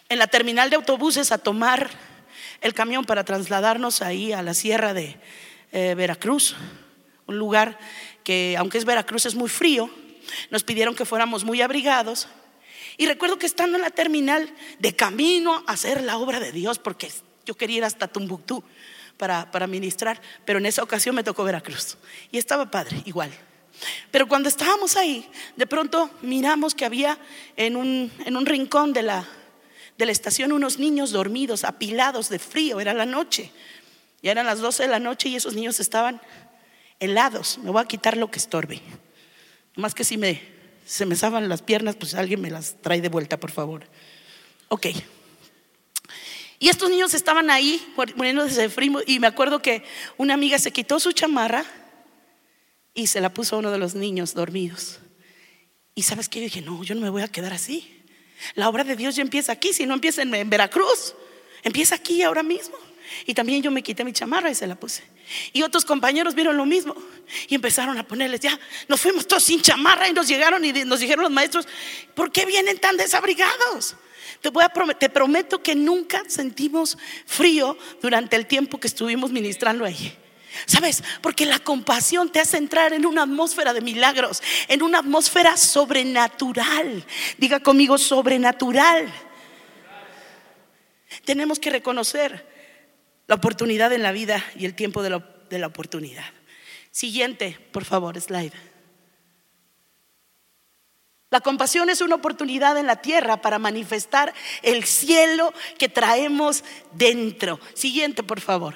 en 0.08 0.18
la 0.18 0.26
terminal 0.26 0.70
de 0.70 0.76
autobuses 0.76 1.32
a 1.32 1.38
tomar 1.38 1.90
el 2.60 2.74
camión 2.74 3.04
para 3.04 3.24
trasladarnos 3.24 4.02
ahí 4.02 4.32
a 4.32 4.42
la 4.42 4.54
sierra 4.54 4.94
de 4.94 5.16
eh, 5.72 5.94
Veracruz, 5.94 6.56
un 7.26 7.38
lugar 7.38 7.78
que 8.26 8.56
aunque 8.58 8.76
es 8.76 8.84
Veracruz 8.84 9.24
es 9.24 9.36
muy 9.36 9.48
frío, 9.48 9.88
nos 10.50 10.64
pidieron 10.64 10.96
que 10.96 11.04
fuéramos 11.04 11.44
muy 11.44 11.62
abrigados. 11.62 12.26
Y 12.96 13.06
recuerdo 13.06 13.38
que 13.38 13.46
estando 13.46 13.76
en 13.76 13.82
la 13.82 13.90
terminal, 13.90 14.52
de 14.80 14.96
camino 14.96 15.62
a 15.68 15.74
hacer 15.74 16.02
la 16.02 16.18
obra 16.18 16.40
de 16.40 16.50
Dios, 16.50 16.80
porque 16.80 17.08
yo 17.44 17.56
quería 17.56 17.76
ir 17.76 17.84
hasta 17.84 18.08
Tumbuctú 18.08 18.64
para, 19.16 19.52
para 19.52 19.68
ministrar, 19.68 20.20
pero 20.44 20.58
en 20.58 20.66
esa 20.66 20.82
ocasión 20.82 21.14
me 21.14 21.22
tocó 21.22 21.44
Veracruz. 21.44 21.98
Y 22.32 22.38
estaba 22.38 22.68
padre, 22.68 23.00
igual. 23.04 23.30
Pero 24.10 24.26
cuando 24.26 24.48
estábamos 24.48 24.96
ahí, 24.96 25.24
de 25.54 25.68
pronto 25.68 26.10
miramos 26.22 26.74
que 26.74 26.84
había 26.84 27.20
en 27.54 27.76
un, 27.76 28.10
en 28.24 28.36
un 28.36 28.44
rincón 28.44 28.92
de 28.92 29.04
la, 29.04 29.24
de 29.98 30.04
la 30.04 30.10
estación 30.10 30.50
unos 30.50 30.80
niños 30.80 31.12
dormidos, 31.12 31.62
apilados 31.62 32.28
de 32.28 32.40
frío, 32.40 32.80
era 32.80 32.92
la 32.92 33.06
noche. 33.06 33.52
Ya 34.20 34.32
eran 34.32 34.46
las 34.46 34.58
12 34.58 34.82
de 34.82 34.88
la 34.88 34.98
noche 34.98 35.28
y 35.28 35.36
esos 35.36 35.54
niños 35.54 35.78
estaban 35.78 36.20
helados. 37.00 37.58
Me 37.58 37.70
voy 37.70 37.82
a 37.82 37.86
quitar 37.86 38.16
lo 38.16 38.30
que 38.30 38.38
estorbe. 38.38 38.80
Más 39.76 39.94
que 39.94 40.04
si 40.04 40.16
me, 40.16 40.40
se 40.84 41.06
me 41.06 41.16
saban 41.16 41.48
las 41.48 41.62
piernas, 41.62 41.96
pues 41.96 42.14
alguien 42.14 42.40
me 42.40 42.50
las 42.50 42.76
trae 42.80 43.00
de 43.00 43.08
vuelta, 43.08 43.38
por 43.38 43.50
favor. 43.50 43.84
Ok. 44.68 44.86
Y 46.58 46.68
estos 46.68 46.88
niños 46.88 47.12
estaban 47.12 47.50
ahí 47.50 47.86
muriéndose 48.14 48.62
de 48.62 48.68
frío 48.70 49.00
y 49.06 49.20
me 49.20 49.26
acuerdo 49.26 49.60
que 49.60 49.84
una 50.16 50.34
amiga 50.34 50.58
se 50.58 50.72
quitó 50.72 50.98
su 50.98 51.12
chamarra 51.12 51.66
y 52.94 53.08
se 53.08 53.20
la 53.20 53.32
puso 53.32 53.56
a 53.56 53.58
uno 53.58 53.70
de 53.70 53.78
los 53.78 53.94
niños 53.94 54.32
dormidos. 54.32 55.00
Y 55.94 56.02
sabes 56.02 56.28
qué, 56.28 56.40
yo 56.40 56.44
dije, 56.44 56.62
no, 56.62 56.82
yo 56.82 56.94
no 56.94 57.02
me 57.02 57.10
voy 57.10 57.22
a 57.22 57.28
quedar 57.28 57.52
así. 57.52 57.92
La 58.54 58.68
obra 58.68 58.84
de 58.84 58.96
Dios 58.96 59.16
ya 59.16 59.22
empieza 59.22 59.52
aquí, 59.52 59.72
si 59.72 59.86
no 59.86 59.94
empieza 59.94 60.22
en, 60.22 60.50
Veracruz, 60.50 61.14
empieza 61.62 61.94
aquí 61.94 62.22
ahora 62.22 62.42
mismo. 62.42 62.76
Y 63.26 63.34
también 63.34 63.62
yo 63.62 63.70
me 63.70 63.82
quité 63.82 64.04
mi 64.04 64.12
chamarra 64.12 64.50
y 64.50 64.54
se 64.54 64.66
la 64.66 64.76
puse. 64.76 65.02
Y 65.52 65.62
otros 65.62 65.84
compañeros 65.84 66.34
vieron 66.34 66.56
lo 66.56 66.66
mismo 66.66 66.94
y 67.48 67.54
empezaron 67.54 67.98
a 67.98 68.06
ponerles, 68.06 68.40
ya, 68.40 68.58
nos 68.88 69.00
fuimos 69.00 69.26
todos 69.26 69.42
sin 69.42 69.60
chamarra 69.60 70.08
y 70.08 70.12
nos 70.12 70.28
llegaron 70.28 70.64
y 70.64 70.72
nos 70.84 71.00
dijeron 71.00 71.22
los 71.22 71.32
maestros, 71.32 71.66
¿por 72.14 72.30
qué 72.30 72.46
vienen 72.46 72.78
tan 72.78 72.96
desabrigados? 72.96 73.96
Te, 74.40 74.50
voy 74.50 74.64
a 74.64 74.68
te 74.94 75.08
prometo 75.08 75.62
que 75.62 75.74
nunca 75.74 76.22
sentimos 76.28 76.96
frío 77.24 77.76
durante 78.00 78.36
el 78.36 78.46
tiempo 78.46 78.78
que 78.78 78.86
estuvimos 78.86 79.32
ministrando 79.32 79.84
ahí. 79.84 80.16
¿Sabes? 80.64 81.02
Porque 81.20 81.44
la 81.44 81.58
compasión 81.58 82.30
te 82.30 82.40
hace 82.40 82.56
entrar 82.56 82.94
en 82.94 83.04
una 83.04 83.22
atmósfera 83.22 83.74
de 83.74 83.82
milagros, 83.82 84.42
en 84.68 84.82
una 84.82 85.00
atmósfera 85.00 85.56
sobrenatural. 85.56 87.04
Diga 87.36 87.60
conmigo, 87.60 87.98
sobrenatural. 87.98 89.12
Tenemos 91.24 91.58
que 91.58 91.70
reconocer 91.70 92.55
la 93.26 93.34
oportunidad 93.34 93.92
en 93.92 94.02
la 94.02 94.12
vida 94.12 94.44
y 94.56 94.64
el 94.64 94.74
tiempo 94.74 95.02
de 95.02 95.10
la, 95.58 95.66
oportunidad. 95.66 96.24
Siguiente, 96.90 97.58
por 97.72 97.84
favor, 97.84 98.20
slide. 98.20 98.52
La 101.30 101.40
compasión 101.40 101.90
es 101.90 102.00
una 102.00 102.14
oportunidad 102.14 102.78
en 102.78 102.86
la 102.86 103.02
tierra 103.02 103.42
para 103.42 103.58
manifestar 103.58 104.32
el 104.62 104.84
cielo 104.84 105.52
que 105.76 105.88
traemos 105.88 106.62
dentro. 106.92 107.60
Siguiente, 107.74 108.22
por 108.22 108.40
favor. 108.40 108.74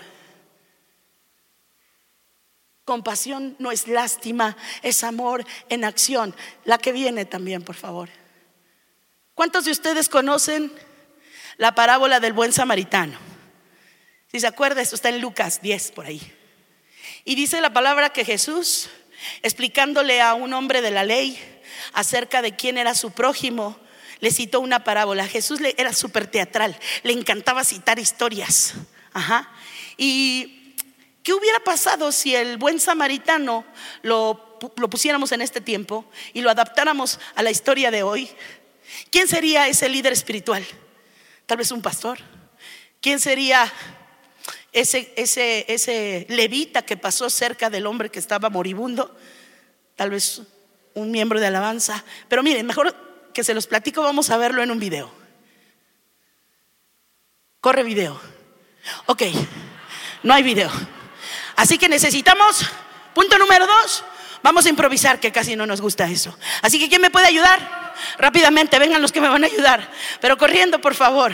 Compasión 2.84 3.54
no 3.60 3.70
es 3.70 3.86
lástima, 3.86 4.56
es 4.82 5.04
amor 5.04 5.44
en 5.68 5.84
acción. 5.84 6.34
La 6.64 6.78
que 6.78 6.90
viene 6.90 7.24
también, 7.24 7.62
por 7.62 7.76
favor. 7.76 8.08
¿Cuántos 9.34 9.64
de 9.64 9.70
ustedes 9.70 10.08
conocen 10.08 10.72
la 11.56 11.74
parábola 11.74 12.18
del 12.18 12.32
buen 12.32 12.52
samaritano? 12.52 13.29
Si 14.30 14.40
se 14.40 14.46
acuerda, 14.46 14.80
esto 14.80 14.94
está 14.94 15.08
en 15.08 15.20
Lucas 15.20 15.60
10 15.62 15.92
por 15.92 16.06
ahí. 16.06 16.20
Y 17.24 17.34
dice 17.34 17.60
la 17.60 17.72
palabra 17.72 18.10
que 18.10 18.24
Jesús, 18.24 18.88
explicándole 19.42 20.20
a 20.20 20.34
un 20.34 20.52
hombre 20.52 20.82
de 20.82 20.90
la 20.90 21.04
ley 21.04 21.38
acerca 21.92 22.42
de 22.42 22.54
quién 22.56 22.78
era 22.78 22.94
su 22.94 23.10
prójimo, 23.12 23.78
le 24.20 24.30
citó 24.30 24.60
una 24.60 24.84
parábola. 24.84 25.26
Jesús 25.26 25.60
era 25.76 25.92
súper 25.92 26.26
teatral, 26.26 26.78
le 27.02 27.12
encantaba 27.12 27.64
citar 27.64 27.98
historias. 27.98 28.74
Ajá. 29.12 29.50
Y 29.96 30.60
¿Qué 31.22 31.34
hubiera 31.34 31.60
pasado 31.60 32.12
si 32.12 32.34
el 32.34 32.56
buen 32.56 32.80
samaritano 32.80 33.64
lo, 34.02 34.58
pusiéramos 34.90 35.32
en 35.32 35.42
este 35.42 35.60
tiempo 35.60 36.04
y 36.32 36.40
lo 36.40 36.50
adaptáramos 36.50 37.20
a 37.34 37.42
la 37.42 37.50
historia 37.50 37.90
de 37.90 38.02
hoy? 38.02 38.30
¿Quién 39.10 39.28
sería 39.28 39.68
ese 39.68 39.88
líder 39.88 40.12
espiritual? 40.12 40.64
Tal 41.46 41.58
vez 41.58 41.70
un 41.72 41.82
pastor. 41.82 42.18
¿Quién 43.02 43.20
sería 43.20 43.70
ese, 44.72 45.12
ese, 45.16 45.64
ese 45.68 46.26
levita 46.28 46.82
que 46.82 46.96
pasó 46.96 47.28
cerca 47.30 47.70
del 47.70 47.86
hombre 47.86 48.10
que 48.10 48.18
estaba 48.18 48.50
moribundo? 48.50 49.16
Tal 49.96 50.10
vez 50.10 50.42
un 50.94 51.10
miembro 51.10 51.40
de 51.40 51.46
alabanza. 51.46 52.04
Pero 52.28 52.42
miren, 52.42 52.66
mejor 52.66 52.94
que 53.32 53.44
se 53.44 53.54
los 53.54 53.66
platico, 53.66 54.02
vamos 54.02 54.30
a 54.30 54.36
verlo 54.36 54.62
en 54.62 54.70
un 54.70 54.78
video. 54.78 55.12
Corre 57.60 57.82
video. 57.82 58.20
Ok, 59.06 59.22
no 60.22 60.34
hay 60.34 60.42
video. 60.42 60.70
Así 61.56 61.76
que 61.76 61.88
necesitamos, 61.88 62.66
punto 63.14 63.38
número 63.38 63.66
dos, 63.66 64.04
vamos 64.42 64.64
a 64.64 64.70
improvisar, 64.70 65.20
que 65.20 65.30
casi 65.30 65.56
no 65.56 65.66
nos 65.66 65.80
gusta 65.80 66.08
eso. 66.08 66.36
Así 66.62 66.78
que 66.78 66.88
¿quién 66.88 67.02
me 67.02 67.10
puede 67.10 67.26
ayudar? 67.26 67.79
Rápidamente, 68.18 68.78
vengan 68.78 69.02
los 69.02 69.12
que 69.12 69.20
me 69.20 69.28
van 69.28 69.44
a 69.44 69.46
ayudar, 69.46 69.90
pero 70.20 70.36
corriendo, 70.36 70.80
por 70.80 70.94
favor. 70.94 71.32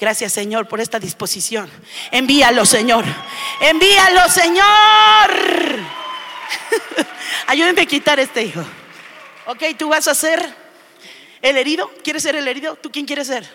Gracias, 0.00 0.32
Señor, 0.32 0.68
por 0.68 0.80
esta 0.80 0.98
disposición. 0.98 1.70
Envíalo, 2.10 2.64
Señor. 2.66 3.04
Envíalo, 3.60 4.28
Señor. 4.28 4.66
Ayúdenme 7.46 7.82
a 7.82 7.86
quitar 7.86 8.20
este 8.20 8.42
hijo. 8.42 8.64
Ok, 9.46 9.62
tú 9.78 9.88
vas 9.88 10.08
a 10.08 10.14
ser 10.14 10.54
el 11.42 11.56
herido. 11.56 11.90
¿Quieres 12.04 12.22
ser 12.22 12.36
el 12.36 12.46
herido? 12.46 12.76
¿Tú 12.76 12.90
quién 12.90 13.06
quieres 13.06 13.26
ser? 13.28 13.48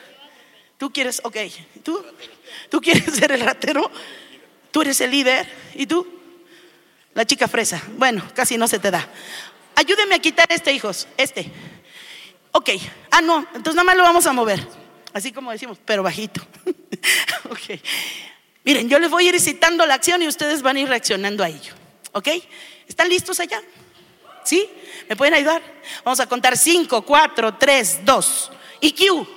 Tú 0.78 0.92
quieres, 0.92 1.22
ok. 1.24 1.38
¿Tú? 1.84 2.04
¿Tú 2.70 2.82
quieres 2.82 3.14
ser 3.16 3.32
el 3.32 3.42
ratero? 3.42 3.90
Tú 4.72 4.82
eres 4.82 5.00
el 5.02 5.12
líder. 5.12 5.48
¿Y 5.76 5.86
tú? 5.86 6.08
La 7.14 7.26
chica 7.26 7.48
fresa. 7.48 7.82
Bueno, 7.96 8.28
casi 8.34 8.58
no 8.58 8.68
se 8.68 8.80
te 8.80 8.90
da. 8.90 9.08
Ayúdenme 9.76 10.16
a 10.16 10.20
quitar 10.20 10.48
este, 10.52 10.72
hijos. 10.72 11.08
Este. 11.18 11.52
Ok. 12.54 12.70
Ah, 13.12 13.22
no. 13.22 13.40
Entonces 13.54 13.76
nada 13.76 13.84
más 13.84 13.98
lo 13.98 14.04
vamos 14.04 14.26
a 14.26 14.32
mover. 14.32 14.66
Así 15.12 15.32
como 15.32 15.52
decimos, 15.52 15.78
pero 15.84 16.02
bajito. 16.02 16.42
ok. 17.50 17.80
Miren, 18.64 18.90
yo 18.90 18.98
les 19.00 19.10
voy 19.10 19.28
a 19.28 19.30
ir 19.30 19.40
citando 19.42 19.86
la 19.86 19.96
acción 19.96 20.22
y 20.22 20.28
ustedes 20.28 20.62
van 20.62 20.78
a 20.78 20.80
ir 20.80 20.88
reaccionando 20.88 21.44
a 21.44 21.50
ello. 21.50 21.74
¿Ok? 22.14 22.30
¿Están 22.88 23.10
listos 23.10 23.40
allá? 23.40 23.62
¿Sí? 24.44 24.70
¿Me 25.10 25.16
pueden 25.16 25.34
ayudar? 25.34 25.62
Vamos 26.06 26.20
a 26.20 26.28
contar 26.28 26.58
5, 26.58 27.02
4, 27.02 27.56
3, 27.58 28.00
2. 28.06 28.52
Y 28.82 28.92
Q. 28.94 29.28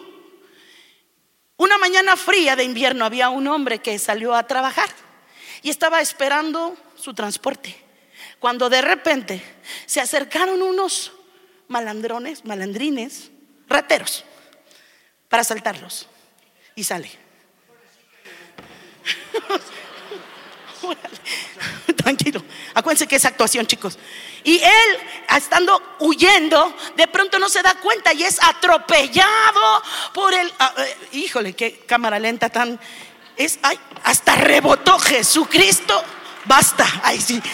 Una 1.56 1.78
mañana 1.78 2.16
fría 2.16 2.54
de 2.54 2.64
invierno 2.64 3.04
había 3.04 3.30
un 3.30 3.46
hombre 3.48 3.78
que 3.78 3.98
salió 3.98 4.34
a 4.34 4.46
trabajar 4.46 4.88
y 5.62 5.70
estaba 5.70 6.00
esperando 6.00 6.76
su 6.96 7.14
transporte. 7.14 7.74
Cuando 8.38 8.68
de 8.68 8.82
repente 8.82 9.42
se 9.86 10.00
acercaron 10.00 10.60
unos 10.60 11.12
malandrones, 11.68 12.44
malandrines, 12.44 13.30
rateros, 13.68 14.24
para 15.28 15.42
asaltarlos. 15.42 16.08
Y 16.74 16.84
sale. 16.84 17.10
Tranquilo. 21.96 22.44
Acuérdense 22.74 23.06
que 23.06 23.16
es 23.16 23.24
actuación, 23.24 23.66
chicos. 23.66 23.98
Y 24.44 24.58
él, 24.58 24.98
estando 25.36 25.96
huyendo, 26.00 26.74
de 26.96 27.08
pronto 27.08 27.38
no 27.38 27.48
se 27.48 27.62
da 27.62 27.74
cuenta 27.76 28.12
y 28.12 28.22
es 28.22 28.38
atropellado 28.42 29.82
por 30.14 30.34
el. 30.34 30.52
Ah, 30.58 30.74
eh, 30.78 30.96
híjole, 31.12 31.54
qué 31.54 31.84
cámara 31.86 32.18
lenta 32.18 32.50
tan 32.50 32.78
es, 33.36 33.58
ay, 33.62 33.78
hasta 34.04 34.36
rebotó 34.36 34.98
Jesucristo. 34.98 36.02
Basta, 36.44 36.86
ay 37.02 37.20
sí. 37.20 37.42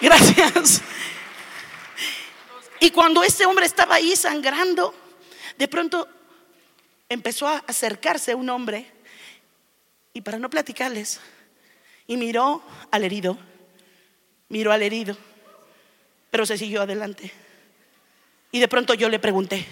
Gracias. 0.00 0.80
Y 2.82 2.90
cuando 2.90 3.22
ese 3.22 3.46
hombre 3.46 3.64
estaba 3.64 3.94
ahí 3.94 4.16
sangrando, 4.16 4.92
de 5.56 5.68
pronto 5.68 6.08
empezó 7.08 7.46
a 7.46 7.58
acercarse 7.58 8.34
un 8.34 8.50
hombre 8.50 8.90
y 10.12 10.20
para 10.20 10.40
no 10.40 10.50
platicarles, 10.50 11.20
y 12.08 12.16
miró 12.16 12.60
al 12.90 13.04
herido, 13.04 13.38
miró 14.48 14.72
al 14.72 14.82
herido, 14.82 15.16
pero 16.32 16.44
se 16.44 16.58
siguió 16.58 16.82
adelante. 16.82 17.30
Y 18.50 18.58
de 18.58 18.66
pronto 18.66 18.94
yo 18.94 19.08
le 19.08 19.20
pregunté, 19.20 19.64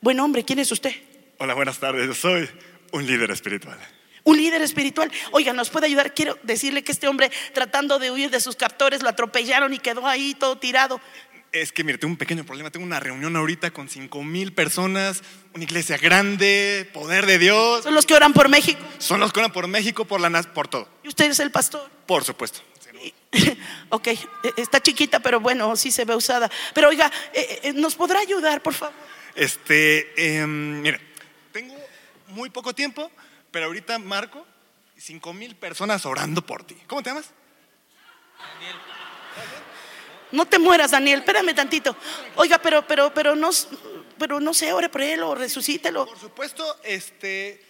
buen 0.00 0.18
hombre, 0.18 0.42
¿quién 0.42 0.60
es 0.60 0.72
usted? 0.72 0.94
Hola, 1.36 1.52
buenas 1.52 1.78
tardes. 1.78 2.06
Yo 2.06 2.14
soy 2.14 2.48
un 2.92 3.06
líder 3.06 3.30
espiritual. 3.32 3.78
Un 4.24 4.38
líder 4.38 4.62
espiritual. 4.62 5.12
Oiga, 5.32 5.52
¿nos 5.52 5.68
puede 5.68 5.86
ayudar? 5.86 6.14
Quiero 6.14 6.38
decirle 6.42 6.84
que 6.84 6.92
este 6.92 7.06
hombre, 7.06 7.30
tratando 7.52 7.98
de 7.98 8.10
huir 8.10 8.30
de 8.30 8.40
sus 8.40 8.56
captores, 8.56 9.02
lo 9.02 9.10
atropellaron 9.10 9.74
y 9.74 9.78
quedó 9.78 10.06
ahí 10.06 10.34
todo 10.34 10.56
tirado. 10.56 11.02
Es 11.52 11.72
que, 11.72 11.82
mire, 11.82 11.98
tengo 11.98 12.12
un 12.12 12.18
pequeño 12.18 12.44
problema. 12.44 12.70
Tengo 12.70 12.86
una 12.86 13.00
reunión 13.00 13.34
ahorita 13.36 13.72
con 13.72 13.88
cinco 13.88 14.22
mil 14.22 14.52
personas, 14.52 15.22
una 15.52 15.64
iglesia 15.64 15.96
grande, 15.96 16.88
poder 16.92 17.26
de 17.26 17.38
Dios. 17.38 17.82
¿Son 17.82 17.94
los 17.94 18.06
que 18.06 18.14
oran 18.14 18.32
por 18.32 18.48
México? 18.48 18.80
Son 18.98 19.18
los 19.18 19.32
que 19.32 19.40
oran 19.40 19.52
por 19.52 19.66
México, 19.66 20.04
por 20.04 20.20
la 20.20 20.42
por 20.54 20.68
todo. 20.68 20.88
¿Y 21.02 21.08
usted 21.08 21.30
es 21.30 21.40
el 21.40 21.50
pastor? 21.50 21.90
Por 22.06 22.24
supuesto. 22.24 22.60
ok, 23.90 24.06
e, 24.08 24.18
está 24.56 24.80
chiquita, 24.80 25.20
pero 25.20 25.40
bueno, 25.40 25.76
sí 25.76 25.90
se 25.90 26.04
ve 26.04 26.14
usada. 26.14 26.50
Pero 26.74 26.88
oiga, 26.88 27.10
eh, 27.32 27.60
eh, 27.64 27.72
¿nos 27.72 27.94
podrá 27.94 28.20
ayudar, 28.20 28.62
por 28.62 28.74
favor? 28.74 28.94
Este, 29.34 30.12
eh, 30.16 30.46
mire, 30.46 31.00
tengo 31.52 31.74
muy 32.28 32.50
poco 32.50 32.74
tiempo, 32.74 33.10
pero 33.50 33.66
ahorita 33.66 33.98
marco 33.98 34.46
cinco 34.96 35.32
mil 35.32 35.54
personas 35.56 36.04
orando 36.06 36.44
por 36.44 36.64
ti. 36.64 36.76
¿Cómo 36.86 37.02
te 37.02 37.10
llamas? 37.10 37.30
Daniel. 38.38 38.76
No 40.32 40.46
te 40.46 40.58
mueras, 40.58 40.90
Daniel. 40.90 41.20
Espérame 41.20 41.54
tantito. 41.54 41.96
Oiga, 42.36 42.58
pero, 42.58 42.86
pero, 42.86 43.12
pero 43.12 43.34
no, 43.34 43.50
pero 44.18 44.40
no 44.40 44.54
sé, 44.54 44.72
ore 44.72 44.88
por 44.88 45.02
él 45.02 45.22
o 45.22 45.34
resucítelo. 45.34 46.06
Por 46.06 46.18
supuesto, 46.18 46.80
este, 46.84 47.64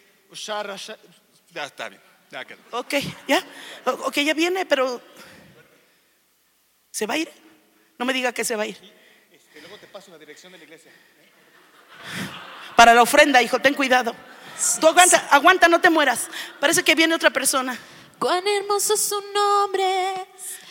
ya 1.53 1.65
está 1.65 1.89
bien. 1.89 2.03
Ya 2.31 2.45
quedó. 2.45 2.59
Ok, 2.73 2.95
ya, 3.27 3.45
ok, 3.85 4.15
ya 4.19 4.35
viene, 4.35 4.65
pero 4.65 5.03
¿se 6.93 7.07
va 7.07 7.15
a 7.15 7.19
ir? 7.19 7.31
No 7.99 8.05
me 8.05 8.13
diga 8.13 8.33
que 8.33 8.45
se 8.45 8.55
va 8.55 8.63
a 8.63 8.67
ir. 8.67 8.77
Este, 9.33 9.61
luego 9.61 9.77
te 9.79 9.89
paso 9.89 10.13
la 10.13 10.19
dirección 10.19 10.53
de 10.53 10.59
la 10.59 10.65
iglesia. 10.65 10.93
Para 12.77 12.95
la 12.95 13.03
ofrenda, 13.03 13.43
hijo, 13.43 13.59
ten 13.59 13.75
cuidado. 13.75 14.15
Tú 14.81 14.87
aguanta, 14.87 15.29
aguanta, 15.31 15.69
no 15.69 15.81
te 15.81 15.91
mueras. 15.91 16.29
Parece 16.61 16.85
que 16.85 16.95
viene 16.95 17.15
otra 17.15 17.31
persona. 17.31 17.77
Cuán 18.19 18.47
hermoso 18.47 18.95
es 18.95 19.01
su 19.01 19.21
nombre. 19.33 20.27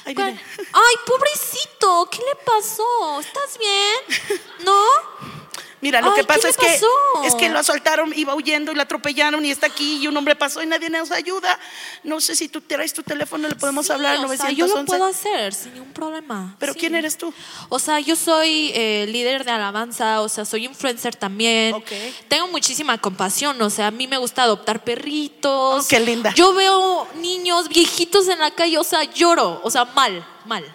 Ahí 0.06 0.16
Cuán- 0.16 0.34
viene. 0.36 0.44
Ay, 0.74 0.96
pobrecito, 1.06 2.08
¿qué 2.12 2.20
le 2.20 2.36
pasó? 2.46 3.20
¿Estás 3.20 3.58
bien? 3.58 4.42
¿No? 4.66 5.39
Mira, 5.82 6.02
lo 6.02 6.08
Ay, 6.10 6.16
que 6.16 6.22
¿qué 6.22 6.28
pasa 6.28 6.50
es 6.50 6.58
que 6.58 6.80
es 7.26 7.36
que 7.36 7.50
lo 7.50 7.60
asaltaron, 7.60 8.12
iba 8.16 8.36
huyendo 8.36 8.72
y 8.72 8.76
lo 8.76 8.82
atropellaron 8.82 9.46
y 9.46 9.52
está 9.52 9.68
aquí 9.68 10.00
y 10.02 10.08
un 10.08 10.18
hombre 10.18 10.36
pasó 10.36 10.62
y 10.62 10.66
nadie 10.66 10.90
nos 10.90 11.12
ayuda. 11.12 11.58
No 12.04 12.20
sé 12.20 12.36
si 12.36 12.50
tú 12.50 12.62
traes 12.62 12.94
tu 12.94 13.02
teléfono, 13.04 13.48
le 13.48 13.56
podemos 13.56 13.86
Sí, 13.86 13.94
hablar 13.94 14.18
al 14.18 14.26
o 14.26 14.28
sea, 14.28 14.52
911. 14.52 14.56
yo 14.56 14.68
lo 14.68 14.86
puedo 14.86 15.06
hacer 15.06 15.54
sin 15.54 15.74
ningún 15.74 15.94
problema. 15.94 16.56
Pero 16.60 16.74
sí. 16.74 16.80
¿quién 16.80 16.96
eres 16.96 17.18
tú? 17.18 17.34
O 17.70 17.80
sea, 17.80 18.00
yo 18.00 18.16
soy 18.16 18.72
eh, 18.76 19.06
líder 19.10 19.46
de 19.46 19.52
alabanza, 19.52 20.22
o 20.22 20.28
sea, 20.30 20.44
soy 20.46 20.66
influencer 20.66 21.16
también. 21.16 21.74
Ok. 21.76 21.92
Tengo 22.28 22.48
muchísima 22.50 22.98
compasión, 22.98 23.62
o 23.62 23.70
sea, 23.70 23.88
a 23.88 23.92
mí 23.92 24.08
me 24.08 24.18
gusta 24.18 24.44
adoptar 24.44 24.84
perritos. 24.84 25.86
Oh, 25.86 25.88
qué 25.88 26.00
linda. 26.00 26.34
Yo 26.36 26.54
veo 26.54 27.08
niños 27.16 27.70
viejitos 27.70 28.28
en 28.28 28.40
la 28.40 28.52
calle, 28.52 28.78
o 28.78 28.84
sea, 28.84 29.04
lloro, 29.04 29.62
o 29.64 29.72
sea, 29.72 29.86
mal, 29.86 30.26
mal. 30.46 30.66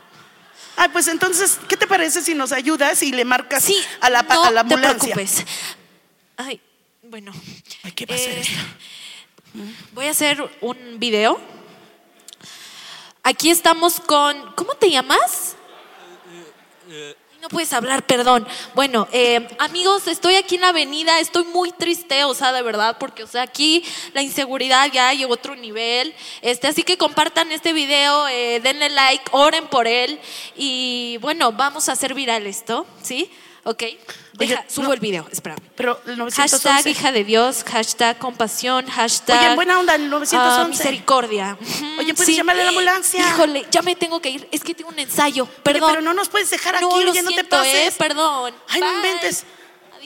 Ay, 0.76 0.88
pues 0.92 1.06
entonces, 1.08 1.58
¿qué 1.68 1.76
te 1.76 1.86
parece 1.86 2.22
si 2.22 2.34
nos 2.34 2.52
ayudas 2.52 3.02
y 3.02 3.12
le 3.12 3.24
marcas 3.24 3.64
Sí, 3.64 3.76
a 4.00 4.10
la, 4.10 4.22
no 4.22 4.42
a 4.44 4.50
la 4.50 4.64
te 4.64 4.74
ambulancia? 4.74 5.14
preocupes. 5.14 5.44
Ay, 6.36 6.60
bueno. 7.02 7.32
Ay, 7.82 7.92
¿qué 7.92 8.06
va 8.06 8.14
a 8.14 8.16
hacer 8.16 8.38
Eh, 8.38 8.40
esto? 8.40 8.54
Voy 9.92 10.06
a 10.06 10.10
hacer 10.10 10.50
un 10.60 10.98
video. 10.98 11.40
Aquí 13.22 13.50
estamos 13.50 14.00
con. 14.00 14.52
¿Cómo 14.54 14.74
te 14.74 14.90
llamas? 14.90 15.54
No 17.44 17.50
puedes 17.50 17.74
hablar, 17.74 18.06
perdón. 18.06 18.48
Bueno, 18.74 19.06
eh, 19.12 19.46
amigos, 19.58 20.06
estoy 20.06 20.36
aquí 20.36 20.54
en 20.54 20.62
la 20.62 20.68
avenida, 20.68 21.20
estoy 21.20 21.44
muy 21.44 21.72
triste, 21.72 22.24
o 22.24 22.32
sea, 22.32 22.54
de 22.54 22.62
verdad, 22.62 22.96
porque, 22.98 23.22
o 23.22 23.26
sea, 23.26 23.42
aquí 23.42 23.84
la 24.14 24.22
inseguridad 24.22 24.90
ya 24.90 25.12
llegó 25.12 25.34
a 25.34 25.36
otro 25.36 25.54
nivel. 25.54 26.14
Este, 26.40 26.68
así 26.68 26.84
que 26.84 26.96
compartan 26.96 27.52
este 27.52 27.74
video, 27.74 28.28
eh, 28.28 28.60
denle 28.60 28.88
like, 28.88 29.24
oren 29.32 29.66
por 29.66 29.86
él 29.86 30.18
y, 30.56 31.18
bueno, 31.20 31.52
vamos 31.52 31.90
a 31.90 31.92
hacer 31.92 32.14
viral 32.14 32.46
esto, 32.46 32.86
¿sí? 33.02 33.30
Ok. 33.66 33.82
Deja, 34.34 34.54
Oye, 34.60 34.64
subo 34.68 34.86
no. 34.88 34.92
el 34.92 35.00
video, 35.00 35.26
espérame. 35.32 35.58
Pero 35.74 35.98
el 36.06 36.16
Hashtag 36.18 36.60
911. 36.84 36.90
hija 36.90 37.12
de 37.12 37.24
Dios, 37.24 37.64
hashtag 37.64 38.18
compasión, 38.18 38.86
hashtag. 38.86 39.38
Oye, 39.38 39.46
en 39.50 39.56
buena 39.56 39.80
onda, 39.80 39.94
el 39.94 40.04
ah, 40.04 40.08
911. 40.08 40.68
misericordia. 40.70 41.56
Ujú, 41.60 41.86
Oye, 42.00 42.14
¿puedes 42.14 42.36
llamarle 42.36 42.62
a 42.62 42.64
la 42.64 42.70
ambulancia? 42.70 43.20
Híjole, 43.26 43.66
ya 43.70 43.80
me 43.82 43.96
tengo 43.96 44.20
que 44.20 44.28
ir. 44.30 44.48
Es 44.52 44.62
que 44.62 44.74
tengo 44.74 44.90
un 44.90 44.98
ensayo. 44.98 45.44
Oye, 45.44 45.52
Perdón. 45.62 45.90
pero 45.90 46.02
no 46.02 46.12
nos 46.12 46.28
puedes 46.28 46.50
dejar 46.50 46.74
aquí, 46.76 46.84
No, 46.84 47.00
lo 47.00 47.10
oye, 47.12 47.22
no 47.22 47.28
te 47.30 47.34
siento, 47.36 47.56
pases. 47.56 47.74
eh, 47.74 47.92
perdón. 47.96 48.54
Ay, 48.68 48.80
no 48.80 48.86
Bye. 48.86 48.96
inventes. 48.96 49.44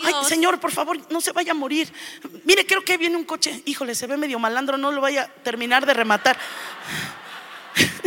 Ay, 0.05 0.15
señor, 0.29 0.61
por 0.61 0.71
favor, 0.71 0.97
no 1.11 1.21
se 1.21 1.33
vaya 1.33 1.51
a 1.51 1.55
morir. 1.57 1.93
Mire, 2.45 2.65
creo 2.65 2.85
que 2.85 2.97
viene 2.97 3.17
un 3.17 3.25
coche. 3.25 3.63
Híjole, 3.65 3.97
se 3.97 4.07
ve 4.07 4.17
medio 4.17 4.39
malandro, 4.39 4.79
no 4.79 4.93
lo 4.93 5.01
vaya 5.01 5.23
a 5.23 5.29
terminar 5.43 5.85
de 5.85 5.95
rematar. 5.95 6.39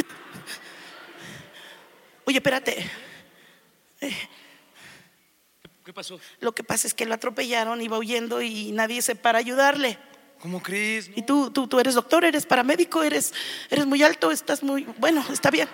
Oye, 2.25 2.37
espérate. 2.37 2.89
¿Qué 5.91 5.95
pasó? 5.95 6.21
Lo 6.39 6.53
que 6.55 6.63
pasa 6.63 6.87
es 6.87 6.93
que 6.93 7.05
lo 7.05 7.13
atropellaron, 7.13 7.81
iba 7.81 7.97
huyendo 7.97 8.41
y 8.41 8.71
nadie 8.71 9.01
se 9.01 9.13
para 9.13 9.39
ayudarle. 9.39 9.97
¿Cómo 10.39 10.63
crees? 10.63 11.11
Y 11.17 11.23
tú, 11.23 11.51
tú, 11.51 11.67
tú 11.67 11.81
eres 11.81 11.95
doctor, 11.95 12.23
eres 12.23 12.45
paramédico, 12.45 13.03
eres, 13.03 13.33
eres 13.69 13.85
muy 13.85 14.01
alto, 14.01 14.31
estás 14.31 14.63
muy, 14.63 14.83
bueno, 14.99 15.21
está 15.33 15.51
bien. 15.51 15.67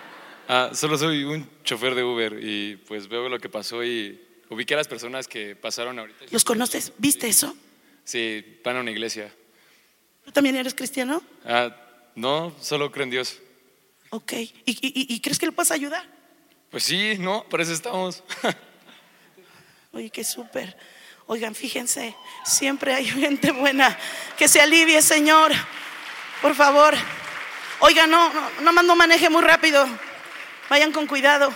Ah, 0.48 0.70
solo 0.74 0.98
soy 0.98 1.22
un 1.22 1.48
chofer 1.62 1.94
de 1.94 2.02
Uber 2.02 2.36
y 2.42 2.74
pues 2.88 3.06
veo 3.06 3.28
lo 3.28 3.38
que 3.38 3.48
pasó 3.48 3.84
y 3.84 4.20
ubiqué 4.50 4.74
a 4.74 4.78
las 4.78 4.88
personas 4.88 5.28
que 5.28 5.54
pasaron 5.54 6.00
ahorita. 6.00 6.24
¿Los 6.32 6.42
conoces? 6.44 6.92
¿Viste 6.98 7.28
eso? 7.28 7.56
Sí, 8.02 8.58
van 8.64 8.78
a 8.78 8.80
una 8.80 8.90
iglesia. 8.90 9.32
¿Tú 10.24 10.32
también 10.32 10.56
eres 10.56 10.74
cristiano? 10.74 11.22
Ah, 11.44 11.70
no, 12.16 12.52
solo 12.60 12.90
creo 12.90 13.04
en 13.04 13.10
Dios. 13.10 13.38
Ok. 14.10 14.32
¿Y, 14.32 14.50
y- 14.66 14.66
y- 14.82 15.14
y 15.14 15.20
crees 15.20 15.38
que 15.38 15.46
lo 15.46 15.52
puedes 15.52 15.70
ayudar? 15.70 16.04
Pues 16.72 16.82
sí, 16.82 17.14
no, 17.20 17.44
para 17.48 17.62
eso 17.62 17.72
estamos. 17.72 18.24
Oye, 19.98 20.10
qué 20.10 20.22
súper. 20.22 20.76
Oigan, 21.26 21.56
fíjense, 21.56 22.14
siempre 22.44 22.94
hay 22.94 23.04
gente 23.06 23.50
buena. 23.50 23.98
Que 24.36 24.46
se 24.46 24.60
alivie, 24.60 25.02
Señor. 25.02 25.50
Por 26.40 26.54
favor. 26.54 26.94
Oigan, 27.80 28.08
no, 28.08 28.32
no, 28.32 28.48
nomás 28.60 28.84
no 28.84 28.94
maneje 28.94 29.28
muy 29.28 29.42
rápido. 29.42 29.88
Vayan 30.70 30.92
con 30.92 31.08
cuidado. 31.08 31.52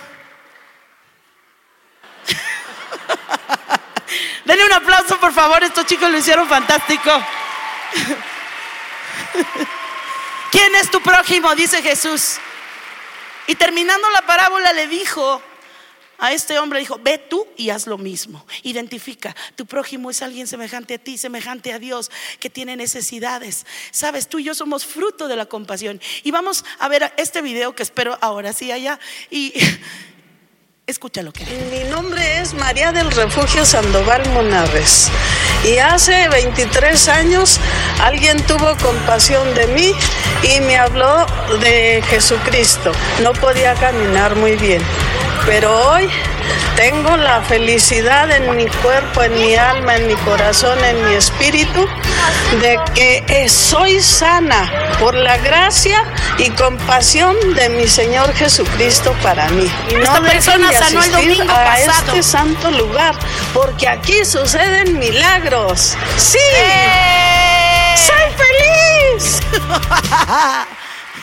Denle 4.44 4.66
un 4.66 4.72
aplauso, 4.72 5.20
por 5.20 5.33
favor. 5.33 5.62
Estos 5.62 5.87
chicos 5.87 6.11
lo 6.11 6.18
hicieron 6.18 6.48
fantástico. 6.48 7.12
¿Quién 10.50 10.74
es 10.74 10.90
tu 10.90 11.00
prójimo? 11.00 11.55
Dice 11.55 11.81
Jesús. 11.81 12.38
Y 13.46 13.55
terminando 13.55 14.11
la 14.11 14.22
parábola 14.22 14.72
le 14.72 14.88
dijo 14.88 15.40
a 16.22 16.32
este 16.32 16.56
hombre, 16.61 16.78
dijo, 16.78 17.00
ve 17.02 17.18
tú 17.18 17.48
y 17.56 17.70
haz 17.70 17.88
lo 17.88 17.98
mismo. 17.98 18.46
Identifica, 18.62 19.35
tu 19.56 19.66
prójimo 19.66 20.08
es 20.08 20.22
alguien 20.22 20.46
semejante 20.46 20.94
a 20.94 20.98
ti, 20.98 21.18
semejante 21.18 21.72
a 21.72 21.80
Dios, 21.80 22.12
que 22.38 22.48
tiene 22.48 22.76
necesidades. 22.76 23.66
Sabes, 23.90 24.28
tú 24.28 24.38
y 24.38 24.44
yo 24.44 24.54
somos 24.54 24.87
fruto 24.87 25.26
de 25.26 25.35
la 25.35 25.46
compasión. 25.46 26.00
Y 26.22 26.30
vamos 26.30 26.64
a 26.78 26.87
ver 26.87 27.12
este 27.16 27.42
video 27.42 27.74
que 27.74 27.82
espero 27.82 28.16
ahora 28.20 28.52
sí 28.52 28.70
haya. 28.70 29.00
Y 29.30 29.52
escucha 30.87 31.22
lo 31.22 31.32
que. 31.32 31.44
Mi 31.44 31.90
nombre 31.90 32.38
es 32.38 32.54
María 32.54 32.92
del 32.92 33.11
Refugio 33.11 33.64
Sandoval 33.64 34.28
Monares 34.30 35.11
y 35.64 35.78
hace 35.78 36.28
23 36.28 37.08
años 37.08 37.58
alguien 38.00 38.40
tuvo 38.46 38.76
compasión 38.82 39.54
de 39.54 39.66
mí 39.68 39.92
y 40.42 40.61
me 40.61 40.76
habló 40.76 41.26
de 41.61 42.02
Jesucristo. 42.08 42.92
No 43.22 43.32
podía 43.32 43.74
caminar 43.74 44.37
muy 44.37 44.56
bien, 44.56 44.82
pero 45.46 45.90
hoy 45.90 46.09
tengo 46.76 47.16
la 47.16 47.42
felicidad 47.42 48.31
en 48.31 48.57
mi 48.57 48.66
cuerpo, 48.66 49.22
en 49.22 49.35
mi 49.40 49.55
alma, 49.55 49.96
en 49.96 50.07
mi 50.07 50.14
corazón, 50.16 50.83
en 50.85 51.09
mi 51.09 51.14
espíritu 51.14 51.87
de 52.61 52.78
que 52.94 53.24
eh, 53.28 53.48
soy 53.48 54.00
sana 54.00 54.70
por 54.98 55.14
la 55.14 55.37
gracia 55.38 56.05
y 56.38 56.50
compasión 56.50 57.37
de 57.55 57.68
mi 57.70 57.87
Señor 57.88 58.33
Jesucristo 58.35 59.14
para 59.22 59.48
mí. 59.50 59.70
Y 59.90 59.94
Esta 59.96 60.20
persona 60.20 60.68
de 60.70 60.76
sanó 60.78 61.02
el 61.02 61.12
domingo 61.12 61.42
a 61.52 61.64
pasado. 61.64 62.07
este 62.09 62.22
santo 62.22 62.70
lugar, 62.70 63.14
porque 63.52 63.88
aquí 63.88 64.24
suceden 64.24 64.98
milagros. 64.98 65.94
Sí, 66.16 66.38
¡Eh! 66.38 67.94
soy 67.96 69.18
feliz. 69.18 69.40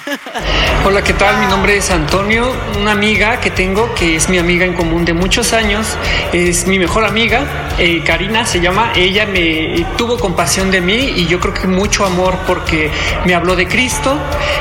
Hola, 0.86 1.04
¿qué 1.04 1.14
tal? 1.14 1.40
Mi 1.40 1.46
nombre 1.48 1.78
es 1.78 1.92
Antonio, 1.92 2.52
una 2.80 2.92
amiga 2.92 3.40
que 3.40 3.52
tengo 3.52 3.94
que 3.94 4.16
es 4.16 4.30
mi 4.30 4.38
amiga 4.38 4.66
en 4.66 4.74
común 4.74 5.06
de 5.06 5.14
muchos 5.14 5.54
años, 5.54 5.98
es 6.34 6.66
mi 6.66 6.80
mejor 6.80 7.06
amiga, 7.06 7.46
eh, 7.78 8.02
Karina 8.04 8.46
se 8.46 8.60
llama, 8.60 8.92
ella 8.96 9.26
me 9.26 9.86
tuvo 9.98 10.18
compasión 10.18 10.72
de 10.72 10.82
mí 10.82 11.14
y 11.16 11.28
yo 11.28 11.40
creo 11.40 11.54
que 11.54 11.68
mucho 11.68 12.06
amor 12.06 12.38
porque 12.48 12.92
me 13.26 13.36
habló 13.36 13.56
de 13.56 13.68
Cristo. 13.68 14.18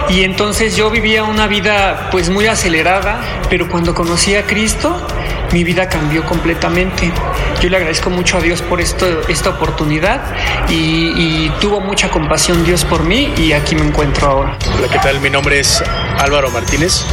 Y 0.09 0.23
entonces 0.23 0.77
yo 0.77 0.91
vivía 0.91 1.25
una 1.25 1.47
vida 1.47 2.09
pues 2.11 2.31
muy 2.31 2.47
acelerada, 2.47 3.21
pero 3.49 3.69
cuando 3.69 3.95
conocí 3.95 4.35
a 4.35 4.45
Cristo 4.45 5.07
mi 5.53 5.65
vida 5.65 5.89
cambió 5.89 6.25
completamente. 6.25 7.13
Yo 7.61 7.69
le 7.69 7.77
agradezco 7.77 8.11
mucho 8.11 8.39
a 8.39 8.41
Dios 8.41 8.63
por 8.63 8.81
esto, 8.81 9.23
esta 9.29 9.51
oportunidad 9.51 10.21
y, 10.69 11.51
tuvo 11.61 11.81
mucha 11.81 12.09
compasión 12.11 12.65
Dios 12.65 12.85
por 12.85 13.03
mí 13.05 13.33
y 13.37 13.53
aquí 13.53 13.75
me 13.75 13.83
encuentro 13.83 14.29
ahora. 14.29 14.59
Hola, 14.77 14.89
¿qué 14.89 14.99
tal? 14.99 15.21
Mi 15.21 15.31
nombre 15.31 15.59
es 15.59 15.83
Álvaro 16.19 16.51
Martínez. 16.51 17.05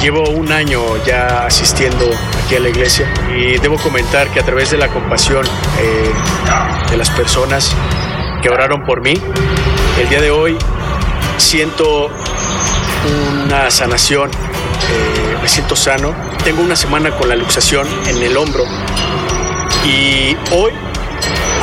Llevo 0.00 0.30
un 0.30 0.50
año 0.50 0.80
ya 1.04 1.46
asistiendo 1.46 2.10
aquí 2.42 2.56
a 2.56 2.60
la 2.60 2.70
iglesia 2.70 3.06
y 3.36 3.58
debo 3.58 3.76
comentar 3.76 4.28
que 4.28 4.40
a 4.40 4.42
través 4.42 4.70
de 4.70 4.78
la 4.78 4.88
compasión 4.88 5.44
eh, 5.78 6.10
de 6.90 6.96
las 6.96 7.10
personas 7.10 7.74
que 8.42 8.48
oraron 8.48 8.84
por 8.84 9.02
mí, 9.02 9.14
el 10.00 10.08
día 10.08 10.20
de 10.20 10.30
hoy 10.30 10.56
siento 11.36 12.10
una 13.46 13.70
sanación, 13.70 14.30
eh, 14.30 15.21
me 15.42 15.48
siento 15.48 15.76
sano. 15.76 16.14
Tengo 16.44 16.62
una 16.62 16.76
semana 16.76 17.10
con 17.10 17.28
la 17.28 17.36
luxación 17.36 17.86
en 18.06 18.22
el 18.22 18.36
hombro 18.36 18.64
y 19.84 20.36
hoy, 20.52 20.72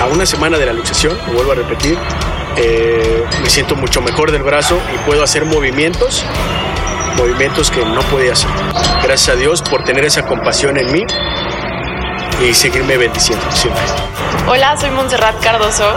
a 0.02 0.06
una 0.14 0.26
semana 0.26 0.58
de 0.58 0.66
la 0.66 0.74
luxación, 0.74 1.18
lo 1.28 1.34
vuelvo 1.34 1.54
a 1.54 1.56
repetir, 1.56 1.98
eh, 2.58 3.24
me 3.42 3.50
siento 3.50 3.76
mucho 3.76 4.02
mejor 4.02 4.32
del 4.32 4.44
brazo 4.44 4.78
y 4.94 4.98
puedo 5.06 5.24
hacer 5.24 5.46
movimientos, 5.46 6.26
movimientos 7.16 7.72
que 7.72 7.84
no 7.86 8.02
podía 8.02 8.34
hacer. 8.34 8.50
Gracias 9.02 9.30
a 9.30 9.40
Dios 9.40 9.62
por 9.62 9.86
tener 9.86 10.04
esa 10.04 10.26
compasión 10.26 10.78
en 10.78 10.92
mí 10.92 11.06
y 12.46 12.54
seguirme 12.54 12.98
bendiciendo 12.98 13.46
siempre. 13.52 13.82
Hola, 14.48 14.76
soy 14.78 14.90
Montserrat 14.92 15.42
Cardoso. 15.42 15.94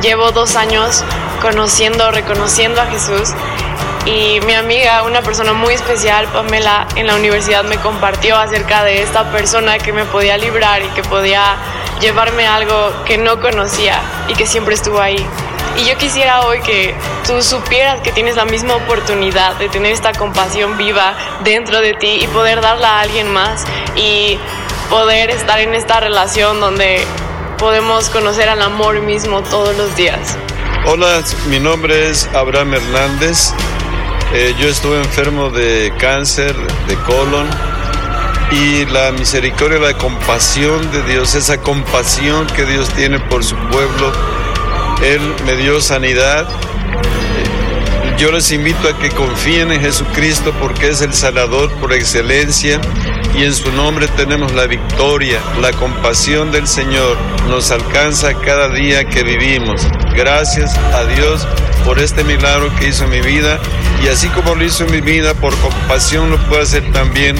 Llevo 0.00 0.32
dos 0.32 0.56
años 0.56 1.04
conociendo, 1.42 2.10
reconociendo 2.10 2.80
a 2.80 2.86
Jesús 2.86 3.34
y 4.06 4.40
mi 4.46 4.54
amiga, 4.54 5.02
una 5.02 5.22
persona 5.22 5.52
muy 5.52 5.74
especial, 5.74 6.26
Pamela, 6.32 6.86
en 6.96 7.06
la 7.06 7.16
universidad 7.16 7.64
me 7.64 7.76
compartió 7.76 8.36
acerca 8.36 8.82
de 8.82 9.02
esta 9.02 9.30
persona 9.30 9.78
que 9.78 9.92
me 9.92 10.04
podía 10.04 10.38
librar 10.38 10.82
y 10.82 10.88
que 10.88 11.02
podía 11.02 11.56
llevarme 12.00 12.46
algo 12.46 12.92
que 13.04 13.18
no 13.18 13.40
conocía 13.40 14.00
y 14.28 14.34
que 14.34 14.46
siempre 14.46 14.74
estuvo 14.74 15.00
ahí. 15.00 15.24
Y 15.76 15.84
yo 15.84 15.96
quisiera 15.98 16.42
hoy 16.42 16.60
que 16.60 16.94
tú 17.26 17.42
supieras 17.42 18.00
que 18.00 18.10
tienes 18.10 18.36
la 18.36 18.44
misma 18.44 18.76
oportunidad 18.76 19.56
de 19.56 19.68
tener 19.68 19.92
esta 19.92 20.12
compasión 20.12 20.76
viva 20.78 21.14
dentro 21.44 21.80
de 21.80 21.94
ti 21.94 22.20
y 22.22 22.26
poder 22.28 22.60
darla 22.60 22.98
a 22.98 23.00
alguien 23.02 23.30
más 23.30 23.64
y 23.96 24.38
poder 24.88 25.30
estar 25.30 25.60
en 25.60 25.74
esta 25.74 26.00
relación 26.00 26.58
donde 26.58 27.06
podemos 27.58 28.08
conocer 28.08 28.48
al 28.48 28.62
amor 28.62 29.00
mismo 29.00 29.42
todos 29.42 29.76
los 29.76 29.94
días. 29.94 30.36
Hola, 30.86 31.22
mi 31.48 31.60
nombre 31.60 32.08
es 32.08 32.28
Abraham 32.34 32.74
Hernández. 32.74 33.52
Eh, 34.32 34.54
yo 34.60 34.68
estuve 34.68 34.96
enfermo 34.98 35.50
de 35.50 35.92
cáncer 35.98 36.54
de 36.86 36.94
colon 36.98 37.48
y 38.52 38.84
la 38.86 39.10
misericordia, 39.10 39.80
la 39.80 39.94
compasión 39.98 40.88
de 40.92 41.02
Dios, 41.02 41.34
esa 41.34 41.60
compasión 41.60 42.46
que 42.46 42.64
Dios 42.64 42.88
tiene 42.90 43.18
por 43.18 43.42
su 43.42 43.56
pueblo, 43.56 44.12
Él 45.02 45.20
me 45.46 45.56
dio 45.56 45.80
sanidad. 45.80 46.48
Yo 48.18 48.30
les 48.30 48.52
invito 48.52 48.88
a 48.88 48.96
que 48.96 49.10
confíen 49.10 49.72
en 49.72 49.80
Jesucristo 49.80 50.54
porque 50.60 50.90
es 50.90 51.00
el 51.00 51.12
sanador 51.12 51.68
por 51.80 51.92
excelencia 51.92 52.80
y 53.34 53.44
en 53.44 53.54
su 53.54 53.70
nombre 53.72 54.08
tenemos 54.08 54.52
la 54.52 54.66
victoria. 54.66 55.40
La 55.60 55.72
compasión 55.72 56.50
del 56.50 56.66
Señor 56.66 57.16
nos 57.48 57.70
alcanza 57.70 58.34
cada 58.34 58.68
día 58.68 59.04
que 59.04 59.22
vivimos. 59.22 59.86
Gracias 60.14 60.76
a 60.94 61.04
Dios 61.04 61.46
por 61.84 61.98
este 61.98 62.24
milagro 62.24 62.74
que 62.76 62.88
hizo 62.88 63.04
en 63.04 63.10
mi 63.10 63.20
vida 63.20 63.58
y 64.04 64.08
así 64.08 64.28
como 64.28 64.54
lo 64.54 64.64
hizo 64.64 64.84
en 64.84 64.92
mi 64.92 65.00
vida, 65.00 65.34
por 65.34 65.54
compasión 65.58 66.30
lo 66.30 66.38
puede 66.48 66.62
hacer 66.62 66.92
también 66.92 67.36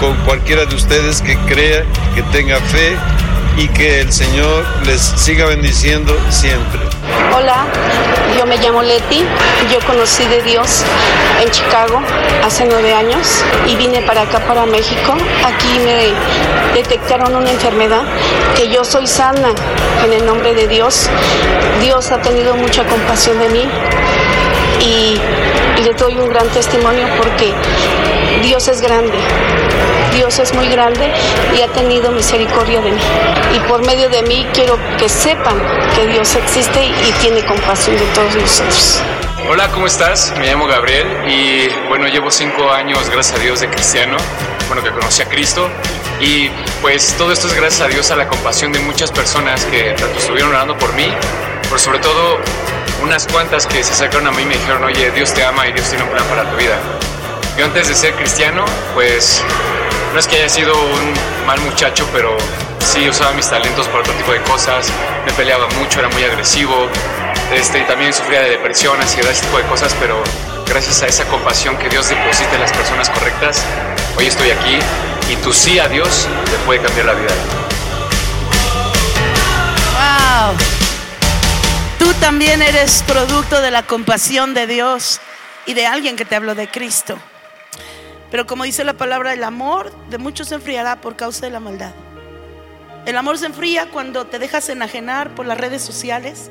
con 0.00 0.16
cualquiera 0.24 0.66
de 0.66 0.74
ustedes 0.74 1.20
que 1.22 1.36
crea, 1.36 1.84
que 2.14 2.22
tenga 2.32 2.56
fe 2.56 2.96
y 3.56 3.68
que 3.68 4.00
el 4.00 4.12
Señor 4.12 4.64
les 4.86 5.00
siga 5.00 5.46
bendiciendo 5.46 6.16
siempre. 6.30 6.89
Hola, 7.36 7.66
yo 8.36 8.46
me 8.46 8.56
llamo 8.58 8.82
Leti, 8.82 9.24
yo 9.70 9.78
conocí 9.86 10.24
de 10.26 10.42
Dios 10.42 10.84
en 11.42 11.50
Chicago 11.50 12.00
hace 12.44 12.64
nueve 12.66 12.94
años 12.94 13.44
y 13.66 13.76
vine 13.76 14.02
para 14.02 14.22
acá, 14.22 14.40
para 14.40 14.66
México. 14.66 15.14
Aquí 15.44 15.78
me 15.84 16.12
detectaron 16.74 17.34
una 17.34 17.50
enfermedad 17.50 18.02
que 18.56 18.68
yo 18.68 18.84
soy 18.84 19.06
sana 19.06 19.54
en 20.04 20.12
el 20.12 20.26
nombre 20.26 20.54
de 20.54 20.68
Dios. 20.68 21.08
Dios 21.80 22.10
ha 22.12 22.20
tenido 22.20 22.54
mucha 22.54 22.84
compasión 22.84 23.38
de 23.38 23.48
mí 23.48 23.68
y 24.80 25.20
le 25.82 25.92
doy 25.94 26.18
un 26.18 26.28
gran 26.28 26.48
testimonio 26.48 27.06
porque 27.16 27.52
Dios 28.42 28.68
es 28.68 28.80
grande. 28.80 29.18
Dios 30.12 30.38
es 30.38 30.52
muy 30.54 30.68
grande 30.68 31.12
y 31.56 31.62
ha 31.62 31.68
tenido 31.68 32.10
misericordia 32.10 32.80
de 32.80 32.90
mí. 32.90 33.00
Y 33.54 33.60
por 33.68 33.84
medio 33.84 34.08
de 34.08 34.22
mí 34.22 34.46
quiero 34.52 34.78
que 34.98 35.08
sepan 35.08 35.60
que 35.94 36.06
Dios 36.06 36.34
existe 36.36 36.84
y 36.84 37.12
tiene 37.20 37.44
compasión 37.44 37.96
de 37.96 38.04
todos 38.14 38.34
nosotros. 38.34 39.00
Hola, 39.48 39.68
¿cómo 39.72 39.86
estás? 39.86 40.32
Me 40.38 40.46
llamo 40.46 40.66
Gabriel 40.66 41.06
y 41.26 41.68
bueno, 41.88 42.06
llevo 42.08 42.30
cinco 42.30 42.70
años, 42.70 43.08
gracias 43.10 43.38
a 43.38 43.42
Dios, 43.42 43.60
de 43.60 43.68
cristiano, 43.68 44.16
bueno, 44.68 44.82
que 44.82 44.90
conocí 44.90 45.22
a 45.22 45.28
Cristo 45.28 45.68
y 46.20 46.50
pues 46.82 47.14
todo 47.16 47.32
esto 47.32 47.48
es 47.48 47.54
gracias 47.54 47.80
a 47.80 47.88
Dios, 47.88 48.10
a 48.10 48.16
la 48.16 48.28
compasión 48.28 48.72
de 48.72 48.78
muchas 48.80 49.10
personas 49.10 49.64
que 49.64 49.94
tanto 49.98 50.18
estuvieron 50.18 50.50
orando 50.50 50.76
por 50.76 50.92
mí, 50.92 51.10
pero 51.62 51.78
sobre 51.78 51.98
todo 51.98 52.38
unas 53.02 53.26
cuantas 53.26 53.66
que 53.66 53.82
se 53.82 53.92
acercaron 53.92 54.26
a 54.26 54.30
mí 54.30 54.42
y 54.42 54.46
me 54.46 54.54
dijeron, 54.54 54.84
oye, 54.84 55.10
Dios 55.10 55.32
te 55.32 55.44
ama 55.44 55.66
y 55.66 55.72
Dios 55.72 55.88
tiene 55.88 56.04
un 56.04 56.10
plan 56.10 56.24
para 56.26 56.48
tu 56.50 56.56
vida. 56.56 56.78
Yo 57.60 57.66
antes 57.66 57.88
de 57.88 57.94
ser 57.94 58.14
cristiano, 58.14 58.64
pues 58.94 59.44
no 60.14 60.18
es 60.18 60.26
que 60.26 60.36
haya 60.36 60.48
sido 60.48 60.72
un 60.72 61.46
mal 61.46 61.60
muchacho, 61.60 62.08
pero 62.10 62.34
sí 62.78 63.06
usaba 63.06 63.32
mis 63.32 63.50
talentos 63.50 63.86
para 63.88 63.98
otro 63.98 64.14
tipo 64.14 64.32
de 64.32 64.40
cosas, 64.44 64.90
me 65.26 65.32
peleaba 65.32 65.68
mucho, 65.78 65.98
era 65.98 66.08
muy 66.08 66.24
agresivo, 66.24 66.88
este, 67.52 67.80
y 67.80 67.82
también 67.82 68.14
sufría 68.14 68.40
de 68.40 68.48
depresión, 68.48 68.98
ansiedad, 68.98 69.30
ese 69.30 69.42
tipo 69.42 69.58
de 69.58 69.64
cosas, 69.64 69.94
pero 70.00 70.22
gracias 70.68 71.02
a 71.02 71.06
esa 71.06 71.26
compasión 71.26 71.76
que 71.76 71.90
Dios 71.90 72.08
deposita 72.08 72.54
en 72.54 72.62
las 72.62 72.72
personas 72.72 73.10
correctas, 73.10 73.62
hoy 74.16 74.24
estoy 74.24 74.52
aquí 74.52 74.78
y 75.28 75.36
tu 75.36 75.52
sí 75.52 75.78
a 75.78 75.86
Dios 75.86 76.28
te 76.46 76.56
puede 76.64 76.80
cambiar 76.80 77.04
la 77.04 77.12
vida. 77.12 77.34
Wow. 79.98 80.56
Tú 81.98 82.14
también 82.20 82.62
eres 82.62 83.04
producto 83.06 83.60
de 83.60 83.70
la 83.70 83.82
compasión 83.82 84.54
de 84.54 84.66
Dios 84.66 85.20
y 85.66 85.74
de 85.74 85.86
alguien 85.86 86.16
que 86.16 86.24
te 86.24 86.36
habló 86.36 86.54
de 86.54 86.66
Cristo. 86.66 87.18
Pero 88.30 88.46
como 88.46 88.64
dice 88.64 88.84
la 88.84 88.94
palabra, 88.94 89.32
el 89.32 89.42
amor 89.44 89.92
de 90.08 90.18
muchos 90.18 90.48
se 90.48 90.54
enfriará 90.54 91.00
por 91.00 91.16
causa 91.16 91.46
de 91.46 91.52
la 91.52 91.60
maldad. 91.60 91.92
El 93.06 93.16
amor 93.16 93.38
se 93.38 93.46
enfría 93.46 93.90
cuando 93.90 94.26
te 94.26 94.38
dejas 94.38 94.68
enajenar 94.68 95.34
por 95.34 95.46
las 95.46 95.58
redes 95.58 95.82
sociales, 95.82 96.50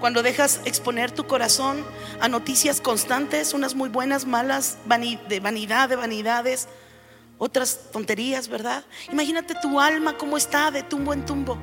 cuando 0.00 0.22
dejas 0.22 0.60
exponer 0.64 1.10
tu 1.10 1.26
corazón 1.26 1.84
a 2.20 2.28
noticias 2.28 2.80
constantes, 2.80 3.54
unas 3.54 3.74
muy 3.74 3.88
buenas, 3.88 4.26
malas, 4.26 4.78
de 4.86 5.40
vanidad, 5.40 5.88
de 5.88 5.96
vanidades, 5.96 6.68
otras 7.38 7.90
tonterías, 7.92 8.48
¿verdad? 8.48 8.84
Imagínate 9.12 9.54
tu 9.60 9.80
alma 9.80 10.16
cómo 10.16 10.36
está 10.36 10.70
de 10.70 10.82
tumbo 10.82 11.12
en 11.12 11.24
tumbo. 11.24 11.58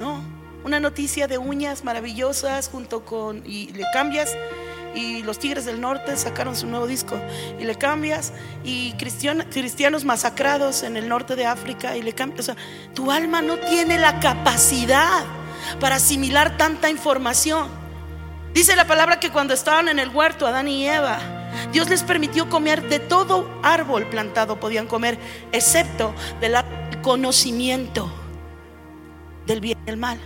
¿No? 0.00 0.22
Una 0.64 0.80
noticia 0.80 1.26
de 1.26 1.38
uñas 1.38 1.84
maravillosas 1.84 2.68
junto 2.68 3.04
con 3.04 3.42
y 3.46 3.68
le 3.72 3.84
cambias 3.92 4.34
y 4.94 5.22
los 5.22 5.38
Tigres 5.38 5.64
del 5.64 5.80
Norte 5.80 6.16
sacaron 6.16 6.56
su 6.56 6.66
nuevo 6.66 6.86
disco 6.86 7.20
y 7.58 7.64
le 7.64 7.76
cambias 7.76 8.32
y 8.64 8.92
cristianos 8.94 10.04
masacrados 10.04 10.82
en 10.82 10.96
el 10.96 11.08
norte 11.08 11.36
de 11.36 11.46
África 11.46 11.96
y 11.96 12.02
le 12.02 12.12
cambias. 12.12 12.40
O 12.40 12.54
sea, 12.54 12.56
tu 12.94 13.10
alma 13.10 13.42
no 13.42 13.56
tiene 13.58 13.98
la 13.98 14.20
capacidad 14.20 15.24
para 15.78 15.96
asimilar 15.96 16.56
tanta 16.56 16.90
información. 16.90 17.68
Dice 18.52 18.74
la 18.74 18.86
palabra 18.86 19.20
que 19.20 19.30
cuando 19.30 19.54
estaban 19.54 19.88
en 19.88 19.98
el 19.98 20.08
huerto, 20.08 20.46
Adán 20.46 20.66
y 20.66 20.88
Eva, 20.88 21.18
Dios 21.72 21.88
les 21.88 22.02
permitió 22.02 22.48
comer 22.48 22.88
de 22.88 22.98
todo 22.98 23.48
árbol 23.62 24.06
plantado, 24.06 24.58
podían 24.58 24.86
comer, 24.86 25.18
excepto 25.52 26.14
del 26.40 26.54
conocimiento 27.02 28.12
del 29.46 29.60
bien 29.60 29.78
y 29.82 29.86
del 29.86 29.96
mal. 29.96 30.18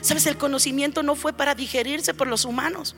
Sabes, 0.00 0.26
el 0.26 0.36
conocimiento 0.36 1.02
no 1.02 1.14
fue 1.14 1.32
para 1.32 1.54
digerirse 1.54 2.14
por 2.14 2.26
los 2.26 2.44
humanos. 2.44 2.96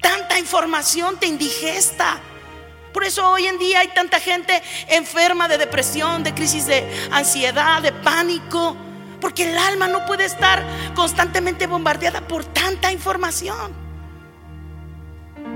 Tanta 0.00 0.38
información 0.38 1.18
te 1.18 1.26
indigesta. 1.26 2.20
Por 2.92 3.04
eso 3.04 3.28
hoy 3.30 3.46
en 3.46 3.58
día 3.58 3.80
hay 3.80 3.88
tanta 3.88 4.18
gente 4.18 4.62
enferma 4.88 5.48
de 5.48 5.58
depresión, 5.58 6.24
de 6.24 6.34
crisis 6.34 6.66
de 6.66 6.84
ansiedad, 7.10 7.82
de 7.82 7.92
pánico. 7.92 8.76
Porque 9.20 9.50
el 9.50 9.58
alma 9.58 9.86
no 9.86 10.06
puede 10.06 10.24
estar 10.24 10.64
constantemente 10.94 11.66
bombardeada 11.66 12.22
por 12.22 12.44
tanta 12.44 12.90
información. 12.90 13.72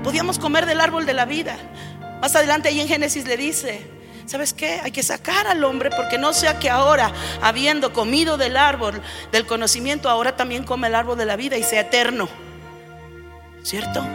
Podíamos 0.03 0.37
comer 0.37 0.65
del 0.65 0.79
árbol 0.79 1.05
de 1.05 1.13
la 1.13 1.25
vida. 1.25 1.57
Más 2.21 2.35
adelante 2.35 2.69
ahí 2.69 2.79
en 2.79 2.87
Génesis 2.87 3.25
le 3.25 3.37
dice, 3.37 3.85
¿sabes 4.27 4.53
qué? 4.53 4.79
Hay 4.83 4.91
que 4.91 5.01
sacar 5.01 5.47
al 5.47 5.63
hombre 5.63 5.89
porque 5.95 6.19
no 6.19 6.31
sea 6.31 6.59
que 6.59 6.69
ahora, 6.69 7.11
habiendo 7.41 7.91
comido 7.91 8.37
del 8.37 8.55
árbol 8.55 9.01
del 9.31 9.47
conocimiento, 9.47 10.09
ahora 10.09 10.35
también 10.35 10.63
come 10.63 10.87
el 10.87 10.95
árbol 10.95 11.17
de 11.17 11.25
la 11.25 11.35
vida 11.35 11.57
y 11.57 11.63
sea 11.63 11.81
eterno. 11.81 12.29
¿Cierto? 13.63 14.05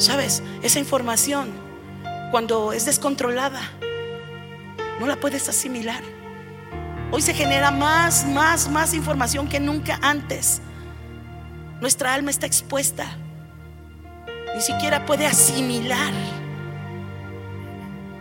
¿Sabes? 0.00 0.42
Esa 0.62 0.78
información, 0.78 1.50
cuando 2.30 2.72
es 2.72 2.86
descontrolada, 2.86 3.60
no 4.98 5.06
la 5.06 5.16
puedes 5.16 5.46
asimilar. 5.46 6.02
Hoy 7.10 7.20
se 7.20 7.34
genera 7.34 7.70
más, 7.70 8.26
más, 8.26 8.70
más 8.70 8.94
información 8.94 9.46
que 9.46 9.60
nunca 9.60 9.98
antes. 10.00 10.62
Nuestra 11.82 12.14
alma 12.14 12.30
está 12.30 12.46
expuesta. 12.46 13.14
Ni 14.54 14.62
siquiera 14.62 15.04
puede 15.04 15.26
asimilar. 15.26 16.14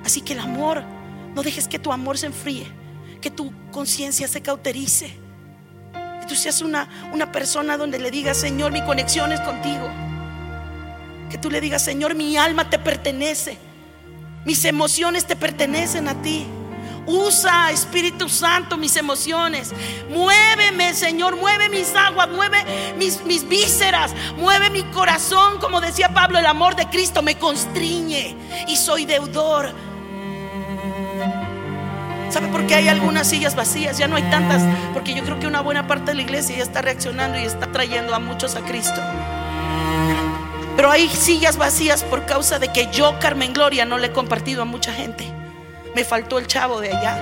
Así 0.03 0.19
que 0.19 0.34
el 0.34 0.39
amor, 0.39 0.84
no 1.34 1.43
dejes 1.43 1.69
que 1.69 1.80
tu 1.80 1.93
amor 1.93 2.17
se 2.17 2.25
enfríe, 2.25 2.67
que 3.21 3.32
tu 3.32 3.53
conciencia 3.71 4.27
se 4.27 4.41
cauterice. 4.41 5.13
Que 5.93 6.25
tú 6.27 6.36
seas 6.36 6.61
una, 6.61 6.89
una 7.13 7.32
persona 7.32 7.77
donde 7.77 7.99
le 7.99 8.11
digas, 8.11 8.36
Señor, 8.36 8.73
mi 8.73 8.84
conexión 8.84 9.32
es 9.32 9.39
contigo. 9.39 10.09
Que 11.30 11.38
tú 11.38 11.49
le 11.49 11.61
digas, 11.61 11.84
Señor, 11.84 12.15
mi 12.15 12.38
alma 12.38 12.69
te 12.69 12.80
pertenece. 12.80 13.57
Mis 14.45 14.65
emociones 14.65 15.25
te 15.25 15.36
pertenecen 15.36 16.07
a 16.07 16.21
ti. 16.21 16.45
Usa, 17.05 17.71
Espíritu 17.71 18.30
Santo, 18.30 18.77
mis 18.77 18.95
emociones. 18.95 19.71
Muéveme, 20.09 20.93
Señor. 20.93 21.36
Mueve 21.38 21.69
mis 21.69 21.95
aguas. 21.95 22.30
Mueve 22.30 22.63
mis, 22.97 23.23
mis 23.25 23.47
vísceras. 23.47 24.13
Mueve 24.38 24.69
mi 24.69 24.84
corazón. 24.84 25.59
Como 25.59 25.82
decía 25.82 26.13
Pablo, 26.13 26.39
el 26.39 26.45
amor 26.45 26.75
de 26.75 26.88
Cristo 26.88 27.21
me 27.21 27.36
constriñe. 27.36 28.36
Y 28.67 28.75
soy 28.75 29.05
deudor. 29.05 29.71
¿Sabe 32.30 32.47
por 32.49 32.67
qué 32.67 32.75
hay 32.75 32.88
algunas 32.88 33.27
sillas 33.27 33.55
vacías? 33.55 33.97
Ya 33.97 34.07
no 34.07 34.15
hay 34.15 34.23
tantas. 34.30 34.61
Porque 34.93 35.15
yo 35.15 35.23
creo 35.23 35.39
que 35.39 35.47
una 35.47 35.61
buena 35.61 35.88
parte 35.88 36.11
de 36.11 36.15
la 36.15 36.21
iglesia 36.21 36.57
ya 36.57 36.63
está 36.63 36.82
reaccionando 36.82 37.39
y 37.39 37.43
está 37.43 37.71
trayendo 37.71 38.13
a 38.13 38.19
muchos 38.19 38.55
a 38.55 38.61
Cristo. 38.61 39.01
Pero 40.80 40.91
hay 40.91 41.09
sillas 41.09 41.57
vacías 41.57 42.05
por 42.05 42.25
causa 42.25 42.57
de 42.57 42.69
que 42.69 42.88
yo, 42.89 43.19
Carmen 43.19 43.51
Gloria, 43.51 43.84
no 43.84 43.97
le 43.97 44.07
he 44.07 44.11
compartido 44.13 44.61
a 44.61 44.65
mucha 44.65 44.93
gente. 44.93 45.30
Me 45.93 46.05
faltó 46.05 46.39
el 46.39 46.47
chavo 46.47 46.80
de 46.80 46.93
allá. 46.93 47.15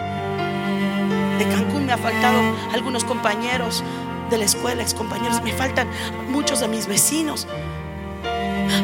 De 1.39 1.45
Cancún 1.45 1.87
me 1.87 1.93
ha 1.93 1.97
faltado 1.97 2.39
algunos 2.71 3.03
compañeros 3.03 3.83
de 4.29 4.37
la 4.37 4.45
escuela, 4.45 4.83
ex 4.83 4.93
compañeros. 4.93 5.41
Me 5.41 5.53
faltan 5.53 5.87
muchos 6.29 6.59
de 6.59 6.67
mis 6.67 6.85
vecinos. 6.85 7.47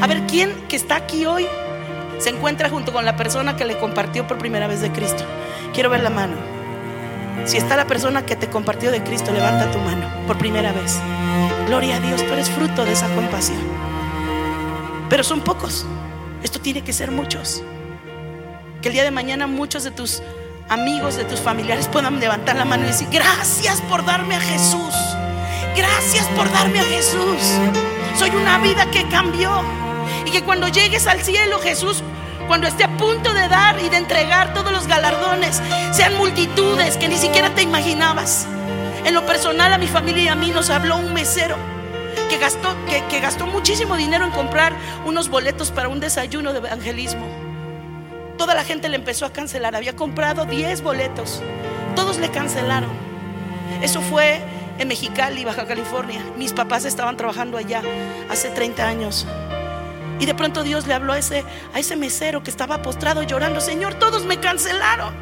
A 0.01 0.07
ver, 0.07 0.25
¿quién 0.25 0.51
que 0.67 0.75
está 0.75 0.95
aquí 0.95 1.27
hoy 1.27 1.45
se 2.17 2.31
encuentra 2.31 2.67
junto 2.67 2.91
con 2.91 3.05
la 3.05 3.15
persona 3.15 3.55
que 3.55 3.65
le 3.65 3.77
compartió 3.77 4.25
por 4.25 4.39
primera 4.39 4.65
vez 4.65 4.81
de 4.81 4.91
Cristo? 4.91 5.23
Quiero 5.71 5.91
ver 5.91 6.01
la 6.01 6.09
mano. 6.09 6.33
Si 7.45 7.57
está 7.57 7.77
la 7.77 7.85
persona 7.85 8.25
que 8.25 8.35
te 8.35 8.47
compartió 8.47 8.89
de 8.89 9.03
Cristo, 9.03 9.31
levanta 9.33 9.69
tu 9.69 9.77
mano 9.77 10.09
por 10.25 10.39
primera 10.39 10.71
vez. 10.71 10.99
Gloria 11.67 11.97
a 11.97 11.99
Dios, 11.99 12.25
tú 12.25 12.33
eres 12.33 12.49
fruto 12.49 12.85
de 12.85 12.93
esa 12.93 13.13
compasión. 13.13 13.92
Pero 15.13 15.23
son 15.23 15.41
pocos. 15.41 15.85
Esto 16.41 16.59
tiene 16.59 16.83
que 16.83 16.91
ser 16.91 17.11
muchos. 17.11 17.61
Que 18.81 18.87
el 18.87 18.95
día 18.95 19.03
de 19.03 19.11
mañana 19.11 19.45
muchos 19.45 19.83
de 19.83 19.91
tus 19.91 20.23
amigos, 20.69 21.17
de 21.17 21.23
tus 21.23 21.39
familiares 21.39 21.87
puedan 21.87 22.19
levantar 22.19 22.55
la 22.55 22.65
mano 22.65 22.85
y 22.85 22.87
decir, 22.87 23.09
gracias 23.11 23.79
por 23.81 24.03
darme 24.03 24.37
a 24.37 24.39
Jesús. 24.39 24.95
Gracias 25.77 26.25
por 26.29 26.51
darme 26.51 26.79
a 26.79 26.83
Jesús. 26.85 27.37
Soy 28.17 28.31
una 28.31 28.57
vida 28.57 28.89
que 28.89 29.07
cambió. 29.07 29.61
Y 30.25 30.31
que 30.31 30.41
cuando 30.41 30.67
llegues 30.67 31.05
al 31.05 31.21
cielo, 31.21 31.59
Jesús, 31.59 32.01
cuando 32.47 32.65
esté 32.65 32.83
a 32.83 32.97
punto 32.97 33.35
de 33.35 33.47
dar 33.47 33.79
y 33.85 33.89
de 33.89 33.97
entregar 33.97 34.55
todos 34.55 34.71
los 34.71 34.87
galardones, 34.87 35.61
sean 35.91 36.17
multitudes 36.17 36.97
que 36.97 37.07
ni 37.07 37.17
siquiera 37.17 37.53
te 37.53 37.61
imaginabas. 37.61 38.47
En 39.05 39.13
lo 39.13 39.23
personal, 39.27 39.73
a 39.73 39.77
mi 39.77 39.87
familia 39.87 40.23
y 40.23 40.27
a 40.29 40.35
mí 40.35 40.49
nos 40.49 40.71
habló 40.71 40.97
un 40.97 41.13
mesero 41.13 41.82
que 42.33 42.39
gastó, 42.39 42.75
que, 43.09 43.19
gastó 43.19 43.45
muchísimo 43.45 43.95
dinero 43.95 44.25
en 44.25 44.31
comprar 44.31 44.73
unos 45.05 45.29
boletos 45.29 45.69
para 45.69 45.87
un 45.87 45.99
desayuno 45.99 46.51
de 46.51 46.57
evangelismo. 46.57 47.27
Toda 48.39 48.55
la 48.55 48.63
gente 48.63 48.89
le 48.89 48.95
empezó 48.95 49.27
a 49.27 49.31
cancelar. 49.31 49.75
Había 49.75 49.95
comprado 49.95 50.45
10 50.45 50.81
boletos. 50.81 51.43
Todos 51.95 52.17
le 52.17 52.31
cancelaron. 52.31 52.89
Eso 53.83 54.01
fue 54.01 54.41
en 54.79 54.87
Mexicali, 54.87 55.45
Baja 55.45 55.67
California. 55.67 56.21
Mis 56.35 56.53
papás 56.53 56.85
estaban 56.85 57.17
trabajando 57.17 57.55
allá 57.55 57.83
hace 58.31 58.49
30 58.49 58.87
años. 58.87 59.27
Y 60.19 60.25
de 60.25 60.33
pronto 60.33 60.63
Dios 60.63 60.87
le 60.87 60.95
habló 60.95 61.13
a 61.13 61.19
ese, 61.19 61.43
a 61.75 61.79
ese 61.79 61.95
mesero 61.95 62.41
que 62.41 62.49
estaba 62.49 62.81
postrado 62.81 63.21
llorando, 63.21 63.61
Señor, 63.61 63.93
todos 63.95 64.25
me 64.25 64.39
cancelaron. 64.39 65.13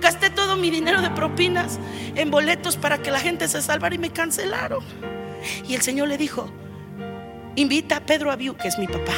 Gasté 0.00 0.30
todo 0.30 0.56
mi 0.56 0.70
dinero 0.70 1.02
de 1.02 1.10
propinas 1.10 1.78
en 2.14 2.30
boletos 2.30 2.78
para 2.78 2.96
que 2.96 3.10
la 3.10 3.20
gente 3.20 3.46
se 3.46 3.60
salvara 3.60 3.94
y 3.94 3.98
me 3.98 4.08
cancelaron. 4.08 5.19
Y 5.66 5.74
el 5.74 5.82
Señor 5.82 6.08
le 6.08 6.16
dijo, 6.16 6.48
invita 7.56 7.96
a 7.96 8.00
Pedro 8.00 8.30
Abiu, 8.30 8.56
que 8.56 8.68
es 8.68 8.78
mi 8.78 8.86
papá, 8.86 9.14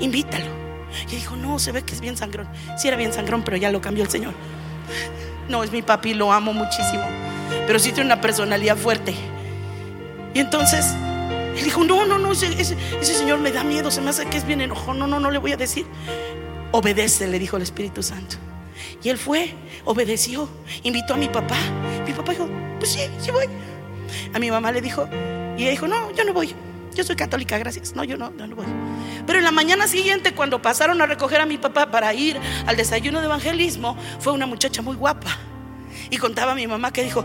invítalo. 0.00 0.58
Y 1.10 1.16
dijo, 1.16 1.36
no, 1.36 1.58
se 1.58 1.72
ve 1.72 1.82
que 1.82 1.94
es 1.94 2.00
bien 2.00 2.16
sangrón. 2.16 2.48
Sí 2.76 2.88
era 2.88 2.96
bien 2.96 3.12
sangrón, 3.12 3.42
pero 3.42 3.56
ya 3.56 3.70
lo 3.70 3.80
cambió 3.80 4.04
el 4.04 4.10
Señor. 4.10 4.34
No, 5.48 5.64
es 5.64 5.72
mi 5.72 5.82
papi, 5.82 6.14
lo 6.14 6.32
amo 6.32 6.52
muchísimo. 6.52 7.04
Pero 7.66 7.78
sí 7.78 7.92
tiene 7.92 8.06
una 8.06 8.20
personalidad 8.20 8.76
fuerte. 8.76 9.14
Y 10.34 10.40
entonces 10.40 10.94
él 11.56 11.64
dijo, 11.64 11.84
no, 11.84 12.06
no, 12.06 12.18
no, 12.18 12.32
ese, 12.32 12.60
ese, 12.60 12.76
señor 13.02 13.40
me 13.40 13.50
da 13.50 13.64
miedo, 13.64 13.90
se 13.90 14.00
me 14.00 14.10
hace 14.10 14.26
que 14.26 14.36
es 14.36 14.46
bien 14.46 14.60
enojón. 14.60 14.98
No, 14.98 15.06
no, 15.06 15.18
no 15.18 15.30
le 15.30 15.38
voy 15.38 15.52
a 15.52 15.56
decir. 15.56 15.86
Obedece, 16.70 17.26
le 17.26 17.38
dijo 17.38 17.56
el 17.56 17.62
Espíritu 17.62 18.02
Santo. 18.02 18.36
Y 19.02 19.08
él 19.08 19.18
fue, 19.18 19.54
obedeció, 19.84 20.48
invitó 20.82 21.14
a 21.14 21.16
mi 21.16 21.28
papá. 21.28 21.56
Mi 22.06 22.12
papá 22.12 22.32
dijo, 22.32 22.48
pues 22.78 22.92
sí, 22.92 23.00
sí 23.18 23.30
voy. 23.30 23.46
A 24.34 24.38
mi 24.38 24.50
mamá 24.50 24.72
le 24.72 24.80
dijo, 24.80 25.08
y 25.56 25.62
ella 25.62 25.70
dijo, 25.70 25.88
no, 25.88 26.14
yo 26.14 26.24
no 26.24 26.32
voy. 26.32 26.54
Yo 26.94 27.04
soy 27.04 27.16
católica, 27.16 27.58
gracias. 27.58 27.94
No, 27.94 28.04
yo 28.04 28.16
no, 28.16 28.36
yo 28.36 28.46
no 28.46 28.56
voy. 28.56 28.66
Pero 29.26 29.38
en 29.38 29.44
la 29.44 29.52
mañana 29.52 29.86
siguiente, 29.86 30.34
cuando 30.34 30.60
pasaron 30.60 31.00
a 31.00 31.06
recoger 31.06 31.40
a 31.40 31.46
mi 31.46 31.58
papá 31.58 31.90
para 31.90 32.12
ir 32.14 32.40
al 32.66 32.76
desayuno 32.76 33.20
de 33.20 33.26
evangelismo, 33.26 33.96
fue 34.20 34.32
una 34.32 34.46
muchacha 34.46 34.82
muy 34.82 34.96
guapa. 34.96 35.36
Y 36.10 36.16
contaba 36.16 36.52
a 36.52 36.54
mi 36.54 36.66
mamá 36.66 36.92
que 36.92 37.04
dijo, 37.04 37.24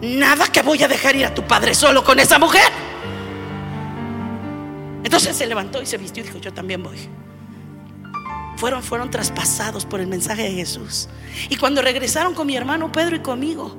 nada 0.00 0.46
que 0.48 0.62
voy 0.62 0.82
a 0.82 0.88
dejar 0.88 1.16
ir 1.16 1.26
a 1.26 1.34
tu 1.34 1.46
padre 1.46 1.74
solo 1.74 2.04
con 2.04 2.18
esa 2.18 2.38
mujer. 2.38 2.70
Entonces 5.04 5.36
se 5.36 5.46
levantó 5.46 5.82
y 5.82 5.86
se 5.86 5.98
vistió 5.98 6.22
y 6.22 6.26
dijo, 6.26 6.38
yo 6.38 6.52
también 6.52 6.82
voy. 6.82 6.96
Fueron, 8.56 8.82
fueron 8.82 9.10
traspasados 9.10 9.84
por 9.84 10.00
el 10.00 10.06
mensaje 10.06 10.44
de 10.44 10.52
Jesús. 10.52 11.08
Y 11.48 11.56
cuando 11.56 11.82
regresaron 11.82 12.34
con 12.34 12.46
mi 12.46 12.56
hermano 12.56 12.92
Pedro 12.92 13.16
y 13.16 13.20
conmigo, 13.20 13.76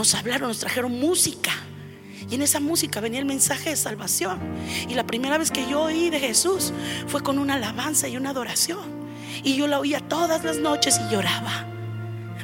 nos 0.00 0.14
hablaron, 0.14 0.48
nos 0.48 0.60
trajeron 0.60 0.98
música. 0.98 1.52
Y 2.30 2.34
en 2.34 2.40
esa 2.40 2.58
música 2.58 3.00
venía 3.00 3.18
el 3.18 3.26
mensaje 3.26 3.68
de 3.68 3.76
salvación. 3.76 4.38
Y 4.88 4.94
la 4.94 5.04
primera 5.04 5.36
vez 5.36 5.50
que 5.50 5.68
yo 5.68 5.82
oí 5.82 6.08
de 6.08 6.18
Jesús 6.18 6.72
fue 7.06 7.22
con 7.22 7.38
una 7.38 7.54
alabanza 7.54 8.08
y 8.08 8.16
una 8.16 8.30
adoración. 8.30 8.80
Y 9.44 9.56
yo 9.56 9.66
la 9.66 9.78
oía 9.78 10.00
todas 10.00 10.42
las 10.42 10.56
noches 10.56 10.98
y 10.98 11.12
lloraba. 11.12 11.66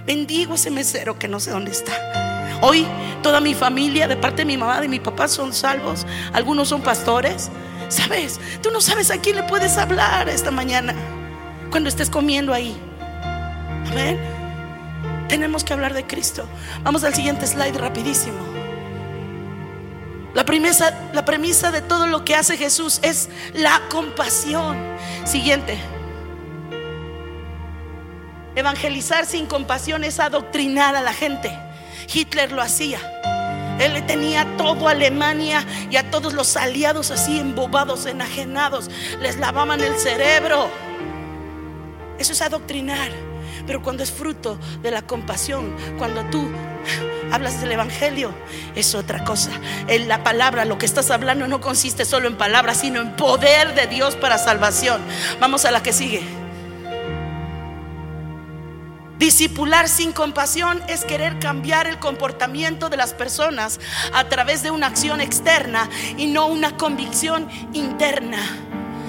Bendigo 0.06 0.56
ese 0.56 0.70
mesero 0.70 1.18
que 1.18 1.28
no 1.28 1.40
sé 1.40 1.50
dónde 1.50 1.70
está. 1.70 2.58
Hoy 2.60 2.86
toda 3.22 3.40
mi 3.40 3.54
familia, 3.54 4.06
de 4.06 4.18
parte 4.18 4.42
de 4.42 4.44
mi 4.44 4.58
mamá, 4.58 4.82
de 4.82 4.88
mi 4.88 5.00
papá, 5.00 5.26
son 5.26 5.54
salvos. 5.54 6.06
Algunos 6.34 6.68
son 6.68 6.82
pastores. 6.82 7.50
¿Sabes? 7.88 8.38
Tú 8.62 8.70
no 8.70 8.82
sabes 8.82 9.10
a 9.10 9.16
quién 9.16 9.36
le 9.36 9.44
puedes 9.44 9.78
hablar 9.78 10.28
esta 10.28 10.50
mañana 10.50 10.94
cuando 11.70 11.88
estés 11.88 12.10
comiendo 12.10 12.52
ahí. 12.52 12.76
Amén. 13.90 14.35
Tenemos 15.28 15.64
que 15.64 15.72
hablar 15.72 15.94
de 15.94 16.06
Cristo. 16.06 16.48
Vamos 16.82 17.04
al 17.04 17.14
siguiente 17.14 17.46
slide 17.46 17.76
rapidísimo. 17.76 18.38
La 20.34 20.44
premisa, 20.44 20.94
la 21.14 21.24
premisa 21.24 21.70
de 21.70 21.80
todo 21.80 22.06
lo 22.06 22.24
que 22.24 22.34
hace 22.34 22.56
Jesús 22.56 23.00
es 23.02 23.30
la 23.54 23.80
compasión. 23.90 24.76
Siguiente. 25.24 25.78
Evangelizar 28.54 29.26
sin 29.26 29.46
compasión 29.46 30.04
es 30.04 30.20
adoctrinar 30.20 30.94
a 30.94 31.00
la 31.00 31.12
gente. 31.12 31.50
Hitler 32.12 32.52
lo 32.52 32.62
hacía. 32.62 33.00
Él 33.78 34.04
tenía 34.06 34.46
todo 34.56 34.88
Alemania 34.88 35.64
y 35.90 35.96
a 35.96 36.10
todos 36.10 36.32
los 36.32 36.56
aliados 36.56 37.10
así 37.10 37.38
embobados, 37.38 38.06
enajenados. 38.06 38.90
Les 39.20 39.36
lavaban 39.38 39.80
el 39.80 39.98
cerebro. 39.98 40.70
Eso 42.18 42.32
es 42.32 42.40
adoctrinar. 42.40 43.10
Pero 43.66 43.82
cuando 43.82 44.02
es 44.02 44.10
fruto 44.10 44.58
de 44.82 44.90
la 44.90 45.02
compasión, 45.02 45.74
cuando 45.98 46.24
tú 46.26 46.48
hablas 47.32 47.60
del 47.60 47.72
Evangelio, 47.72 48.32
es 48.74 48.94
otra 48.94 49.24
cosa. 49.24 49.50
La 50.06 50.22
palabra, 50.22 50.64
lo 50.64 50.78
que 50.78 50.86
estás 50.86 51.10
hablando 51.10 51.48
no 51.48 51.60
consiste 51.60 52.04
solo 52.04 52.28
en 52.28 52.36
palabras, 52.36 52.78
sino 52.78 53.00
en 53.00 53.16
poder 53.16 53.74
de 53.74 53.86
Dios 53.86 54.16
para 54.16 54.38
salvación. 54.38 55.00
Vamos 55.40 55.64
a 55.64 55.70
la 55.70 55.82
que 55.82 55.92
sigue. 55.92 56.22
Discipular 59.18 59.88
sin 59.88 60.12
compasión 60.12 60.82
es 60.88 61.04
querer 61.04 61.38
cambiar 61.38 61.86
el 61.86 61.98
comportamiento 61.98 62.90
de 62.90 62.98
las 62.98 63.14
personas 63.14 63.80
a 64.12 64.24
través 64.28 64.62
de 64.62 64.70
una 64.70 64.88
acción 64.88 65.22
externa 65.22 65.88
y 66.18 66.26
no 66.26 66.46
una 66.46 66.76
convicción 66.76 67.48
interna. 67.72 68.38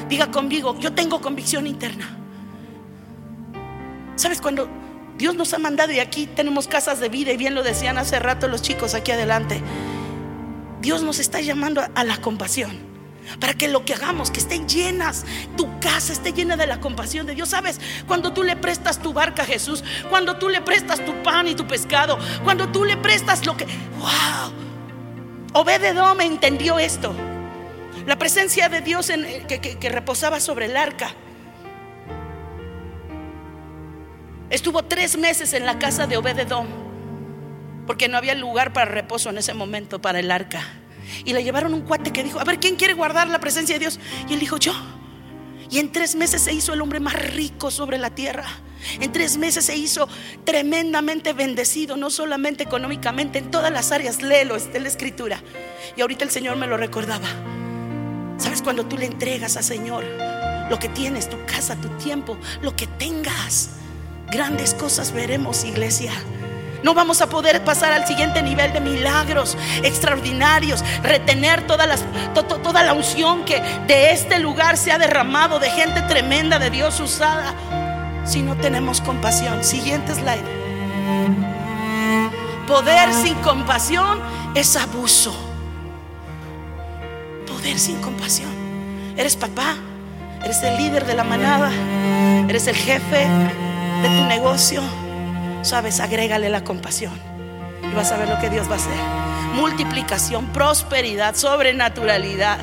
Diga 0.08 0.32
conmigo, 0.32 0.80
yo 0.80 0.93
tengo 0.93 1.20
convicción 1.20 1.68
interna. 1.68 2.18
¿Sabes 4.18 4.41
cuando 4.41 4.68
Dios 5.15 5.36
nos 5.36 5.53
ha 5.53 5.59
mandado 5.59 5.91
y 5.93 5.99
aquí 5.99 6.26
tenemos 6.26 6.68
casas 6.68 6.99
de 6.99 7.07
vida 7.07 7.32
y 7.32 7.38
bien 7.38 7.53
lo 7.53 7.61
decían 7.61 7.99
hace 7.99 8.20
rato 8.20 8.47
los 8.47 8.63
chicos 8.63 8.95
aquí 8.95 9.11
adelante? 9.11 9.61
Dios 10.82 11.03
nos 11.03 11.20
está 11.20 11.39
llamando 11.39 11.84
a 11.93 12.03
la 12.03 12.18
compasión. 12.18 12.76
Para 13.39 13.53
que 13.53 13.68
lo 13.68 13.86
que 13.86 13.93
hagamos, 13.93 14.32
que 14.32 14.39
estén 14.39 14.68
llenas, 14.68 15.26
tu 15.55 15.80
casa 15.80 16.13
esté 16.13 16.32
llena 16.32 16.55
de 16.57 16.65
la 16.65 16.80
compasión 16.80 17.28
de 17.28 17.36
Dios. 17.36 17.49
¿Sabes? 17.49 17.80
Cuando 18.07 18.34
tú 18.34 18.41
le 18.41 18.55
prestas 18.55 18.99
tu 18.99 19.13
barca 19.13 19.43
a 19.43 19.45
Jesús, 19.45 19.84
cuando 20.09 20.38
tú 20.38 20.49
le 20.49 20.61
prestas 20.61 21.05
tu 21.05 21.13
pan 21.22 21.47
y 21.47 21.53
tu 21.53 21.68
pescado, 21.68 22.18
cuando 22.43 22.70
tú 22.70 22.86
le 22.86 22.97
prestas 22.97 23.45
lo 23.45 23.55
que... 23.55 23.65
¡Wow! 23.99 24.53
Obededom 25.53 26.22
entendió 26.22 26.80
esto. 26.80 27.13
La 28.07 28.18
presencia 28.18 28.68
de 28.70 28.82
Dios 28.82 29.11
en, 29.11 29.45
que, 29.45 29.59
que 29.59 29.89
reposaba 29.89 30.39
sobre 30.39 30.65
el 30.65 30.78
arca. 30.78 31.13
Estuvo 34.49 34.83
tres 34.83 35.17
meses 35.17 35.53
en 35.53 35.65
la 35.65 35.77
casa 35.77 36.07
de 36.07 36.17
Obededom, 36.17 36.67
porque 37.85 38.07
no 38.07 38.17
había 38.17 38.35
lugar 38.35 38.71
para 38.71 38.89
reposo 38.89 39.29
en 39.29 39.37
ese 39.37 39.53
momento 39.53 39.99
para 39.99 40.19
el 40.19 40.31
arca. 40.31 40.61
Y 41.25 41.33
le 41.33 41.43
llevaron 41.43 41.73
un 41.73 41.81
cuate 41.81 42.11
que 42.11 42.23
dijo, 42.23 42.39
a 42.39 42.43
ver, 42.43 42.59
¿quién 42.59 42.75
quiere 42.75 42.93
guardar 42.93 43.27
la 43.27 43.39
presencia 43.39 43.75
de 43.75 43.79
Dios? 43.79 43.99
Y 44.29 44.33
él 44.33 44.39
dijo, 44.39 44.57
yo. 44.57 44.73
Y 45.69 45.79
en 45.79 45.91
tres 45.91 46.15
meses 46.15 46.41
se 46.41 46.53
hizo 46.53 46.73
el 46.73 46.81
hombre 46.81 46.99
más 46.99 47.13
rico 47.13 47.71
sobre 47.71 47.97
la 47.97 48.09
tierra. 48.09 48.45
En 49.01 49.11
tres 49.11 49.37
meses 49.37 49.65
se 49.65 49.75
hizo 49.75 50.07
tremendamente 50.45 51.33
bendecido, 51.33 51.97
no 51.97 52.09
solamente 52.09 52.63
económicamente, 52.63 53.39
en 53.39 53.51
todas 53.51 53.71
las 53.71 53.91
áreas. 53.91 54.21
Léelo, 54.21 54.55
está 54.55 54.77
en 54.77 54.83
la 54.83 54.89
escritura. 54.89 55.41
Y 55.97 56.01
ahorita 56.01 56.23
el 56.23 56.31
Señor 56.31 56.55
me 56.55 56.67
lo 56.67 56.77
recordaba. 56.77 57.27
¿Sabes 58.37 58.61
cuando 58.61 58.85
tú 58.85 58.97
le 58.97 59.05
entregas 59.05 59.57
al 59.57 59.63
Señor 59.63 60.05
lo 60.69 60.79
que 60.79 60.89
tienes, 60.89 61.29
tu 61.29 61.37
casa, 61.45 61.75
tu 61.75 61.89
tiempo, 61.97 62.37
lo 62.61 62.75
que 62.75 62.87
tengas? 62.87 63.71
Grandes 64.30 64.73
cosas 64.73 65.13
veremos, 65.13 65.63
iglesia. 65.63 66.11
No 66.84 66.93
vamos 66.93 67.21
a 67.21 67.28
poder 67.28 67.63
pasar 67.63 67.93
al 67.93 68.05
siguiente 68.05 68.41
nivel 68.43 68.73
de 68.73 68.82
milagros 68.82 69.57
extraordinarios, 69.84 70.84
retener 71.01 71.65
toda, 71.65 71.88
la 71.88 72.93
unción 72.93 73.45
que 73.45 73.61
de 73.88 74.11
este 74.11 74.39
lugar 74.39 74.78
se 74.78 74.91
ha 74.91 74.97
derramado, 74.97 75.59
de 75.59 75.69
gente 75.69 76.01
tremenda 76.03 76.59
de 76.59 76.69
Dios 76.69 76.99
usada, 76.99 77.53
si 78.25 78.41
no 78.41 78.55
tenemos 78.57 79.01
compasión. 79.01 79.63
Siguiente 79.63 80.13
slide. 80.13 80.45
Poder 82.67 83.13
sin 83.13 83.36
compasión 83.36 84.19
es 84.53 84.75
abuso. 84.75 85.34
Poder 87.47 87.80
sin 87.80 87.99
compasión. 88.01 88.51
Eres 89.15 89.38
papá, 89.38 89.75
eres 90.43 90.61
el 90.63 90.78
líder 90.78 91.05
de 91.05 91.15
la 91.15 91.23
manada, 91.23 91.71
eres 92.47 92.67
el 92.67 92.75
jefe 92.75 93.28
de 94.01 94.07
tu 94.09 94.25
negocio. 94.25 94.81
Sabes, 95.61 95.99
agrégale 95.99 96.49
la 96.49 96.63
compasión 96.63 97.13
y 97.83 97.95
vas 97.95 98.11
a 98.11 98.17
ver 98.17 98.29
lo 98.29 98.39
que 98.39 98.49
Dios 98.49 98.69
va 98.69 98.73
a 98.73 98.77
hacer. 98.77 98.97
Multiplicación, 99.55 100.47
prosperidad, 100.47 101.35
sobrenaturalidad, 101.35 102.59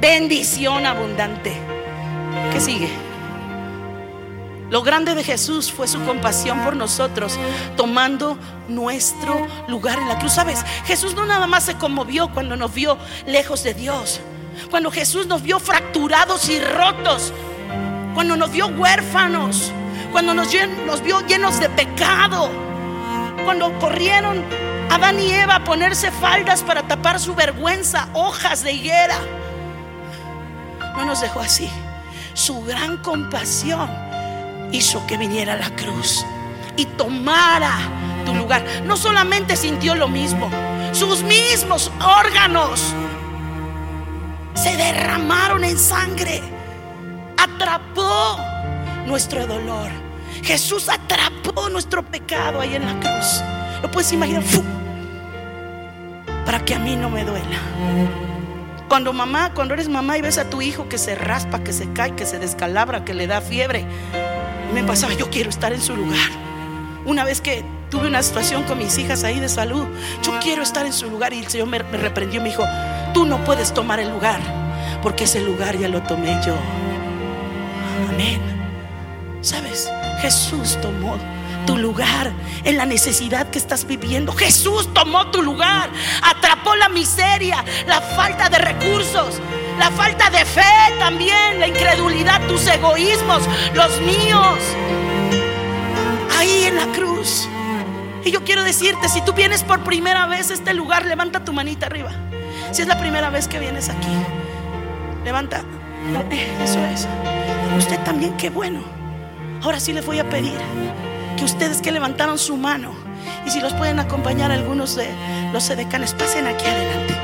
bendición 0.00 0.86
abundante. 0.86 1.56
¿Qué 2.52 2.60
sigue? 2.60 2.90
Lo 4.70 4.82
grande 4.82 5.14
de 5.14 5.22
Jesús 5.22 5.70
fue 5.70 5.86
su 5.86 6.02
compasión 6.04 6.64
por 6.64 6.74
nosotros, 6.74 7.38
tomando 7.76 8.38
nuestro 8.68 9.46
lugar 9.68 9.98
en 9.98 10.08
la 10.08 10.18
cruz. 10.18 10.32
¿Sabes? 10.32 10.64
Jesús 10.84 11.14
no 11.14 11.26
nada 11.26 11.46
más 11.46 11.64
se 11.64 11.76
conmovió 11.76 12.30
cuando 12.32 12.56
nos 12.56 12.74
vio 12.74 12.98
lejos 13.26 13.62
de 13.62 13.74
Dios. 13.74 14.20
Cuando 14.70 14.90
Jesús 14.90 15.26
nos 15.26 15.42
vio 15.42 15.60
fracturados 15.60 16.48
y 16.48 16.58
rotos. 16.60 17.32
Cuando 18.14 18.36
nos 18.36 18.50
vio 18.50 18.66
huérfanos. 18.68 19.72
Cuando 20.14 20.32
nos, 20.32 20.48
vio 21.02 21.26
llenos 21.26 21.58
de 21.58 21.68
pecado. 21.70 22.48
Cuando 23.44 23.76
corrieron 23.80 24.44
Adán 24.88 25.18
y 25.18 25.32
Eva 25.32 25.56
a 25.56 25.64
ponerse 25.64 26.12
faldas 26.12 26.62
para 26.62 26.84
tapar 26.84 27.18
su 27.18 27.34
vergüenza, 27.34 28.08
hojas 28.12 28.62
de 28.62 28.74
higuera. 28.74 29.18
No 30.96 31.04
nos 31.04 31.20
dejó 31.20 31.40
así. 31.40 31.68
Su 32.32 32.62
gran 32.62 32.98
compasión 32.98 33.90
hizo 34.70 35.04
que 35.08 35.16
viniera 35.16 35.56
la 35.56 35.74
cruz 35.74 36.24
y 36.76 36.86
tomara 36.86 37.76
tu 38.24 38.36
lugar. 38.36 38.64
No 38.84 38.96
solamente 38.96 39.56
sintió 39.56 39.96
lo 39.96 40.06
mismo, 40.06 40.48
sus 40.92 41.24
mismos 41.24 41.90
órganos 42.00 42.94
se 44.54 44.76
derramaron 44.76 45.64
en 45.64 45.76
sangre. 45.76 46.40
Atrapó 47.36 48.38
nuestro 49.06 49.44
dolor. 49.48 50.03
Jesús 50.44 50.90
atrapó 50.90 51.70
nuestro 51.70 52.04
pecado 52.04 52.60
ahí 52.60 52.74
en 52.74 52.84
la 52.84 53.00
cruz. 53.00 53.42
Lo 53.82 53.90
puedes 53.90 54.12
imaginar. 54.12 54.42
Para 56.44 56.62
que 56.62 56.74
a 56.74 56.78
mí 56.78 56.96
no 56.96 57.08
me 57.08 57.24
duela. 57.24 57.58
Cuando 58.88 59.14
mamá, 59.14 59.52
cuando 59.54 59.72
eres 59.72 59.88
mamá 59.88 60.18
y 60.18 60.20
ves 60.20 60.36
a 60.36 60.50
tu 60.50 60.60
hijo 60.60 60.88
que 60.88 60.98
se 60.98 61.14
raspa, 61.14 61.64
que 61.64 61.72
se 61.72 61.90
cae, 61.92 62.14
que 62.14 62.26
se 62.26 62.38
descalabra, 62.38 63.06
que 63.06 63.14
le 63.14 63.26
da 63.26 63.40
fiebre, 63.40 63.86
me 64.74 64.84
pasaba, 64.84 65.14
yo 65.14 65.30
quiero 65.30 65.48
estar 65.48 65.72
en 65.72 65.80
su 65.80 65.96
lugar. 65.96 66.28
Una 67.06 67.24
vez 67.24 67.40
que 67.40 67.64
tuve 67.90 68.06
una 68.06 68.22
situación 68.22 68.64
con 68.64 68.78
mis 68.78 68.98
hijas 68.98 69.24
ahí 69.24 69.40
de 69.40 69.48
salud, 69.48 69.86
yo 70.22 70.38
quiero 70.40 70.62
estar 70.62 70.84
en 70.84 70.92
su 70.92 71.08
lugar 71.08 71.32
y 71.32 71.38
el 71.38 71.48
Señor 71.48 71.68
me, 71.68 71.82
me 71.82 71.96
reprendió, 71.96 72.42
me 72.42 72.50
dijo, 72.50 72.64
tú 73.14 73.24
no 73.24 73.42
puedes 73.44 73.72
tomar 73.72 73.98
el 73.98 74.10
lugar, 74.10 74.40
porque 75.02 75.24
ese 75.24 75.40
lugar 75.40 75.78
ya 75.78 75.88
lo 75.88 76.02
tomé 76.02 76.38
yo. 76.46 76.54
Amén. 78.10 78.40
¿Sabes? 79.40 79.90
Jesús 80.24 80.78
tomó 80.80 81.18
tu 81.66 81.76
lugar 81.76 82.32
en 82.64 82.78
la 82.78 82.86
necesidad 82.86 83.50
que 83.50 83.58
estás 83.58 83.86
viviendo. 83.86 84.32
Jesús 84.32 84.88
tomó 84.94 85.26
tu 85.26 85.42
lugar, 85.42 85.90
atrapó 86.22 86.74
la 86.76 86.88
miseria, 86.88 87.62
la 87.86 88.00
falta 88.00 88.48
de 88.48 88.56
recursos, 88.56 89.38
la 89.78 89.90
falta 89.90 90.30
de 90.30 90.46
fe 90.46 90.62
también, 90.98 91.60
la 91.60 91.68
incredulidad, 91.68 92.40
tus 92.46 92.66
egoísmos, 92.66 93.42
los 93.74 94.00
míos. 94.00 94.58
Ahí 96.38 96.64
en 96.68 96.76
la 96.76 96.86
cruz. 96.86 97.46
Y 98.24 98.30
yo 98.30 98.44
quiero 98.44 98.64
decirte, 98.64 99.10
si 99.10 99.20
tú 99.20 99.34
vienes 99.34 99.62
por 99.62 99.84
primera 99.84 100.26
vez 100.26 100.50
a 100.50 100.54
este 100.54 100.72
lugar, 100.72 101.04
levanta 101.04 101.44
tu 101.44 101.52
manita 101.52 101.84
arriba. 101.84 102.12
Si 102.72 102.80
es 102.80 102.88
la 102.88 102.98
primera 102.98 103.28
vez 103.28 103.46
que 103.46 103.58
vienes 103.58 103.90
aquí, 103.90 104.16
levanta. 105.22 105.64
Eso 106.62 106.82
es. 106.86 107.06
Usted 107.76 107.98
también, 108.04 108.34
qué 108.38 108.48
bueno. 108.48 109.03
Ahora 109.64 109.80
sí 109.80 109.94
les 109.94 110.04
voy 110.04 110.18
a 110.18 110.28
pedir 110.28 110.58
que 111.38 111.44
ustedes 111.44 111.80
que 111.80 111.90
levantaron 111.90 112.38
su 112.38 112.54
mano 112.54 112.92
y 113.46 113.50
si 113.50 113.60
los 113.60 113.72
pueden 113.72 113.98
acompañar 113.98 114.52
algunos 114.52 114.94
de 114.94 115.08
los 115.54 115.70
edecanes, 115.70 116.12
pasen 116.12 116.46
aquí 116.46 116.66
adelante. 116.66 117.16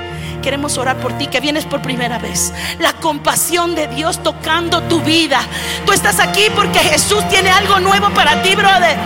Queremos 0.43 0.79
orar 0.79 0.97
por 0.97 1.13
ti 1.19 1.27
que 1.27 1.39
vienes 1.41 1.67
por 1.67 1.83
primera 1.83 2.19
vez. 2.19 2.55
La 2.79 2.95
compasión 2.95 3.75
de 3.75 3.89
Dios 3.89 4.23
tocando 4.23 4.81
tu 4.85 5.03
vida. 5.03 5.43
Tú 5.85 5.93
estás 5.93 6.19
aquí 6.19 6.45
porque 6.57 6.79
Jesús 6.79 7.29
tiene 7.29 7.51
algo 7.51 7.79
nuevo 7.79 8.09
para 8.15 8.43
ti, 8.43 8.55
brother. 8.55 8.97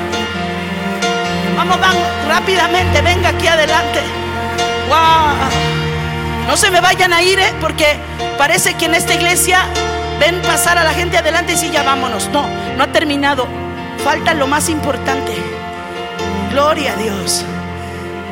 Vamos, 1.56 1.80
vamos, 1.80 2.04
rápidamente, 2.28 3.02
venga 3.02 3.30
aquí 3.30 3.48
adelante. 3.48 4.00
Wow. 4.88 6.46
No 6.46 6.56
se 6.56 6.70
me 6.70 6.80
vayan 6.80 7.12
a 7.12 7.20
ir, 7.20 7.40
¿eh? 7.40 7.52
porque 7.60 7.96
parece 8.38 8.74
que 8.74 8.84
en 8.84 8.94
esta 8.94 9.12
iglesia 9.12 9.66
ven 10.20 10.40
pasar 10.42 10.78
a 10.78 10.84
la 10.84 10.92
gente 10.92 11.18
adelante 11.18 11.54
y 11.54 11.56
sí, 11.56 11.70
ya 11.70 11.82
vámonos. 11.82 12.28
No, 12.30 12.46
no 12.76 12.84
ha 12.84 12.92
terminado. 12.92 13.46
Falta 14.04 14.34
lo 14.34 14.46
más 14.46 14.68
importante. 14.68 15.32
Gloria 16.50 16.92
a 16.92 16.96
Dios. 16.96 17.44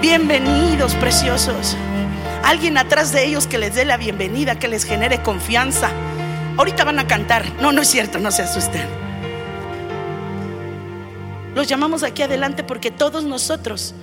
Bienvenidos, 0.00 0.94
preciosos. 0.96 1.76
Alguien 2.44 2.76
atrás 2.76 3.12
de 3.12 3.24
ellos 3.24 3.46
que 3.46 3.58
les 3.58 3.74
dé 3.74 3.84
la 3.84 3.96
bienvenida, 3.96 4.58
que 4.58 4.68
les 4.68 4.84
genere 4.84 5.22
confianza. 5.22 5.90
Ahorita 6.56 6.84
van 6.84 6.98
a 6.98 7.06
cantar. 7.06 7.44
No, 7.60 7.72
no 7.72 7.82
es 7.82 7.88
cierto, 7.88 8.18
no 8.18 8.30
se 8.30 8.42
asusten. 8.42 8.86
Los 11.54 11.68
llamamos 11.68 12.02
aquí 12.02 12.22
adelante 12.22 12.64
porque 12.64 12.90
todos 12.90 13.24
nosotros 13.24 13.94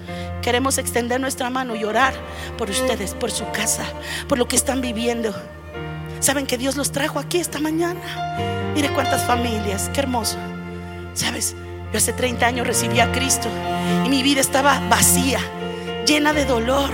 queremos 0.42 0.78
extender 0.78 1.20
nuestra 1.20 1.50
mano 1.50 1.76
y 1.76 1.84
orar 1.84 2.14
por 2.58 2.70
ustedes, 2.70 3.14
por 3.14 3.32
su 3.32 3.50
casa, 3.52 3.84
por 4.28 4.38
lo 4.38 4.48
que 4.48 4.56
están 4.56 4.82
viviendo. 4.82 5.34
Saben 6.20 6.46
que 6.46 6.58
Dios 6.58 6.76
los 6.76 6.92
trajo 6.92 7.18
aquí 7.18 7.38
esta 7.38 7.60
mañana. 7.60 8.74
Mire 8.76 8.90
cuántas 8.90 9.26
familias, 9.26 9.90
qué 9.94 10.02
hermoso. 10.02 10.38
Sabes, 11.14 11.56
yo 11.92 11.98
hace 11.98 12.14
30 12.14 12.46
años 12.46 12.68
recibí 12.68 13.00
a 13.00 13.12
Cristo 13.12 13.48
y 14.06 14.10
mi 14.10 14.22
vida 14.22 14.42
estaba 14.42 14.80
vacía, 14.90 15.40
llena 16.06 16.34
de 16.34 16.46
dolor. 16.46 16.90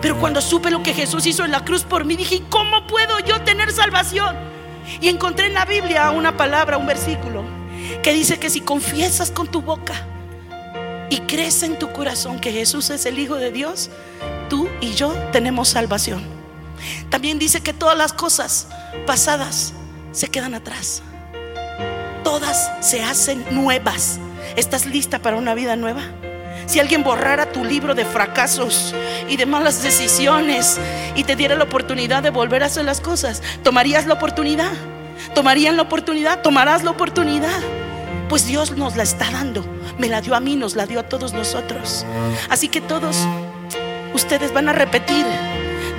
Pero 0.00 0.18
cuando 0.18 0.40
supe 0.40 0.70
lo 0.70 0.82
que 0.82 0.94
Jesús 0.94 1.26
hizo 1.26 1.44
en 1.44 1.52
la 1.52 1.64
cruz 1.64 1.84
por 1.84 2.04
mí, 2.04 2.16
dije, 2.16 2.42
¿cómo 2.48 2.86
puedo 2.86 3.20
yo 3.20 3.42
tener 3.42 3.70
salvación? 3.70 4.34
Y 5.00 5.08
encontré 5.08 5.46
en 5.46 5.54
la 5.54 5.64
Biblia 5.64 6.10
una 6.10 6.36
palabra, 6.36 6.76
un 6.76 6.86
versículo, 6.86 7.44
que 8.02 8.12
dice 8.12 8.40
que 8.40 8.50
si 8.50 8.62
confiesas 8.62 9.30
con 9.30 9.48
tu 9.48 9.62
boca 9.62 9.94
y 11.08 11.18
crees 11.18 11.62
en 11.62 11.78
tu 11.78 11.92
corazón 11.92 12.40
que 12.40 12.52
Jesús 12.52 12.90
es 12.90 13.06
el 13.06 13.18
Hijo 13.18 13.36
de 13.36 13.52
Dios, 13.52 13.90
tú 14.48 14.68
y 14.80 14.94
yo 14.94 15.12
tenemos 15.30 15.68
salvación. 15.68 16.41
También 17.10 17.38
dice 17.38 17.60
que 17.60 17.72
todas 17.72 17.96
las 17.96 18.12
cosas 18.12 18.68
pasadas 19.06 19.72
se 20.12 20.28
quedan 20.28 20.54
atrás. 20.54 21.02
Todas 22.24 22.70
se 22.80 23.02
hacen 23.02 23.44
nuevas. 23.50 24.18
¿Estás 24.56 24.86
lista 24.86 25.20
para 25.20 25.36
una 25.36 25.54
vida 25.54 25.76
nueva? 25.76 26.02
Si 26.66 26.78
alguien 26.80 27.02
borrara 27.02 27.50
tu 27.52 27.64
libro 27.64 27.94
de 27.94 28.04
fracasos 28.04 28.94
y 29.28 29.36
de 29.36 29.46
malas 29.46 29.82
decisiones 29.82 30.78
y 31.14 31.24
te 31.24 31.36
diera 31.36 31.56
la 31.56 31.64
oportunidad 31.64 32.22
de 32.22 32.30
volver 32.30 32.62
a 32.62 32.66
hacer 32.66 32.84
las 32.84 33.00
cosas, 33.00 33.42
¿tomarías 33.62 34.06
la 34.06 34.14
oportunidad? 34.14 34.72
¿Tomarían 35.34 35.76
la 35.76 35.82
oportunidad? 35.82 36.42
¿Tomarás 36.42 36.84
la 36.84 36.90
oportunidad? 36.90 37.60
Pues 38.28 38.46
Dios 38.46 38.76
nos 38.76 38.96
la 38.96 39.02
está 39.02 39.30
dando. 39.30 39.64
Me 39.98 40.08
la 40.08 40.20
dio 40.20 40.34
a 40.34 40.40
mí, 40.40 40.56
nos 40.56 40.76
la 40.76 40.86
dio 40.86 41.00
a 41.00 41.02
todos 41.02 41.32
nosotros. 41.32 42.06
Así 42.48 42.68
que 42.68 42.80
todos 42.80 43.16
ustedes 44.14 44.52
van 44.52 44.68
a 44.68 44.72
repetir 44.72 45.26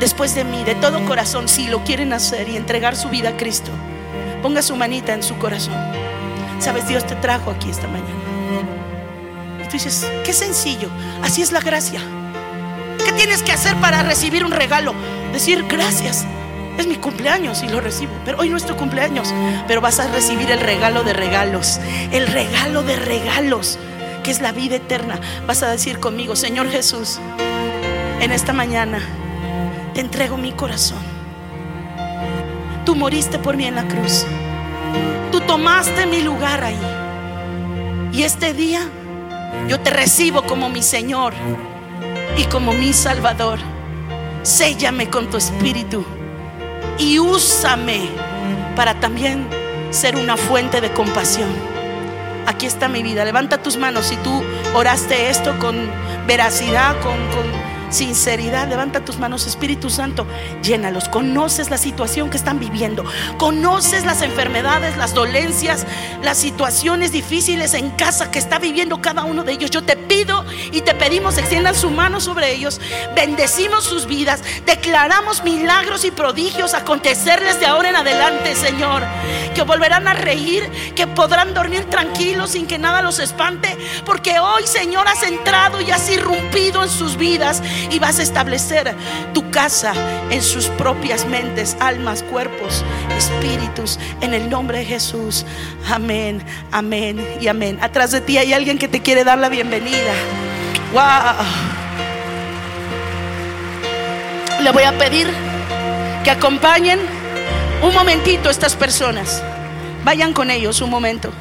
después 0.04 0.36
de 0.36 0.44
mí, 0.44 0.66
de 0.66 0.76
todo 0.76 1.06
corazón, 1.06 1.48
si 1.48 1.70
lo 1.70 1.86
quieren 1.86 2.12
hacer 2.12 2.50
y 2.50 2.58
entregar 2.58 2.98
su 2.98 3.08
vida 3.08 3.30
a 3.30 3.38
Cristo. 3.38 3.72
Ponga 4.42 4.62
su 4.62 4.76
manita 4.76 5.14
en 5.14 5.24
su 5.24 5.38
corazón. 5.38 5.76
Sabes, 6.60 6.90
Dios 6.90 7.08
te 7.08 7.16
trajo 7.16 7.52
aquí 7.52 7.70
esta 7.70 7.88
mañana. 7.88 8.10
Y 9.62 9.64
tú 9.64 9.72
dices, 9.72 10.06
qué 10.26 10.34
sencillo, 10.34 10.90
así 11.22 11.42
es 11.42 11.54
la 11.54 11.62
gracia. 11.62 12.02
¿Qué 13.06 13.14
tienes 13.14 13.44
que 13.44 13.54
hacer 13.54 13.78
para 13.78 14.04
recibir 14.04 14.44
un 14.44 14.52
regalo? 14.52 14.94
Decir 15.32 15.64
gracias. 15.70 16.26
Es 16.78 16.86
mi 16.86 16.98
cumpleaños 16.98 17.64
y 17.64 17.70
lo 17.70 17.80
recibo. 17.80 18.12
Pero 18.26 18.40
hoy 18.40 18.50
no 18.50 18.58
es 18.58 18.66
tu 18.66 18.76
cumpleaños. 18.76 19.34
Pero 19.70 19.80
vas 19.80 20.02
a 20.02 20.12
recibir 20.12 20.52
el 20.52 20.60
regalo 20.60 21.06
de 21.06 21.14
regalos. 21.14 21.80
El 22.12 22.28
regalo 22.28 22.84
de 22.84 22.98
regalos, 22.98 23.80
que 24.26 24.32
es 24.32 24.42
la 24.42 24.52
vida 24.52 24.76
eterna. 24.76 25.22
Vas 25.48 25.64
a 25.64 25.72
decir 25.72 26.02
conmigo, 26.02 26.36
Señor 26.36 26.70
Jesús, 26.70 27.20
en 28.20 28.34
esta 28.34 28.52
mañana 28.52 29.00
te 29.94 30.02
entrego 30.02 30.38
mi 30.38 30.52
corazón. 30.52 31.00
Tú 32.86 32.96
moriste 32.96 33.40
por 33.40 33.56
mí 33.56 33.66
en 33.66 33.76
la 33.76 33.88
cruz. 33.88 34.26
Tú 35.32 35.40
tomaste 35.42 36.06
mi 36.06 36.22
lugar 36.22 36.64
ahí. 36.64 36.80
Y 38.12 38.24
este 38.24 38.54
día 38.54 38.90
Yo 39.68 39.80
te 39.80 39.92
recibo 39.92 40.44
como 40.44 40.70
mi 40.70 40.82
Señor 40.82 41.34
y 42.38 42.44
como 42.46 42.74
mi 42.74 42.92
Salvador. 42.92 43.60
Séllame 44.42 45.10
con 45.10 45.30
tu 45.30 45.38
espíritu 45.38 46.04
y 46.98 47.20
úsame 47.20 48.10
para 48.76 49.00
también 49.00 49.48
ser 49.92 50.18
una 50.18 50.36
fuente 50.36 50.82
de 50.82 50.92
compasión. 50.92 51.50
Aquí 52.46 52.66
está 52.66 52.90
mi 52.90 53.04
vida. 53.04 53.24
Levanta 53.24 53.62
tus 53.64 53.78
manos 53.78 54.08
si 54.08 54.18
tú 54.18 54.44
oraste 54.74 55.30
esto 55.30 55.58
con 55.60 55.76
veracidad, 56.28 57.00
con, 57.02 57.14
con 57.30 57.63
sinceridad, 57.94 58.68
levanta 58.68 59.06
tus 59.06 59.18
manos, 59.18 59.48
Espíritu 59.48 59.90
Santo, 59.90 60.26
llénalos. 60.62 61.10
Conoces 61.10 61.70
la 61.70 61.78
situación 61.78 62.30
que 62.30 62.38
están 62.38 62.60
viviendo, 62.60 63.04
conoces 63.38 64.06
las 64.06 64.22
enfermedades, 64.22 64.98
las 64.98 65.14
dolencias, 65.14 65.86
las 66.22 66.38
situaciones 66.38 67.12
difíciles 67.12 67.74
en 67.74 67.92
casa 67.92 68.32
que 68.32 68.40
está 68.40 68.60
viviendo 68.60 69.02
cada 69.02 69.24
uno 69.24 69.44
de 69.44 69.54
ellos. 69.54 69.72
Yo 69.72 69.84
te 69.84 69.96
pido 69.96 70.46
y 70.72 70.82
te 70.82 70.94
pedimos, 70.94 71.38
extiendan 71.38 71.76
su 71.76 71.90
mano 71.90 72.20
sobre 72.20 72.54
ellos, 72.54 72.82
bendecimos 73.16 73.84
sus 73.84 74.06
vidas, 74.06 74.42
declaramos 74.66 75.44
milagros 75.44 76.06
y 76.06 76.12
prodigios 76.12 76.74
acontecerles 76.74 77.60
de 77.60 77.66
ahora 77.66 77.90
en 77.90 77.96
adelante, 77.96 78.56
Señor, 78.56 79.04
que 79.54 79.62
volverán 79.64 80.08
a 80.08 80.14
reír, 80.14 80.70
que 80.96 81.08
podrán 81.08 81.54
dormir 81.54 81.86
tranquilos 81.90 82.52
sin 82.52 82.66
que 82.66 82.78
nada 82.78 83.02
los 83.02 83.20
espante, 83.20 83.78
porque 84.06 84.40
hoy, 84.40 84.66
Señor, 84.66 85.08
has 85.08 85.24
entrado 85.24 85.82
y 85.82 85.92
has 85.92 86.10
irrumpido 86.10 86.84
en 86.84 86.90
sus 86.90 87.18
vidas 87.18 87.62
y 87.90 88.00
vas 88.00 88.20
a 88.20 88.24
establecer 88.24 88.94
tu 89.34 89.50
casa 89.52 89.94
en 90.30 90.42
sus 90.42 90.68
propias 90.68 91.26
mentes, 91.26 91.78
almas, 91.80 92.24
cuerpos, 92.24 92.84
espíritus, 93.18 94.00
en 94.22 94.34
el 94.34 94.50
nombre 94.50 94.80
de 94.80 94.86
Jesús. 94.86 95.46
Amén, 95.90 96.42
amén 96.72 97.26
y 97.40 97.48
amén. 97.48 97.78
Atrás 97.82 98.12
de 98.12 98.22
ti 98.22 98.38
hay 98.38 98.54
alguien 98.54 98.78
que 98.78 98.88
te 98.88 99.02
quiere 99.02 99.24
dar 99.24 99.38
la 99.38 99.50
bienvenida. 99.50 100.14
Wow. 100.94 101.46
Le 104.62 104.72
voy 104.72 104.84
a 104.84 104.98
pedir 104.98 105.28
que 106.24 106.32
acompañen 106.32 107.00
un 107.82 107.94
momentito 107.94 108.50
a 108.50 108.52
estas 108.52 108.76
personas. 108.76 109.44
Vayan 110.06 110.34
con 110.34 110.52
ellos 110.52 110.82
un 110.82 110.90
momento. 110.90 111.32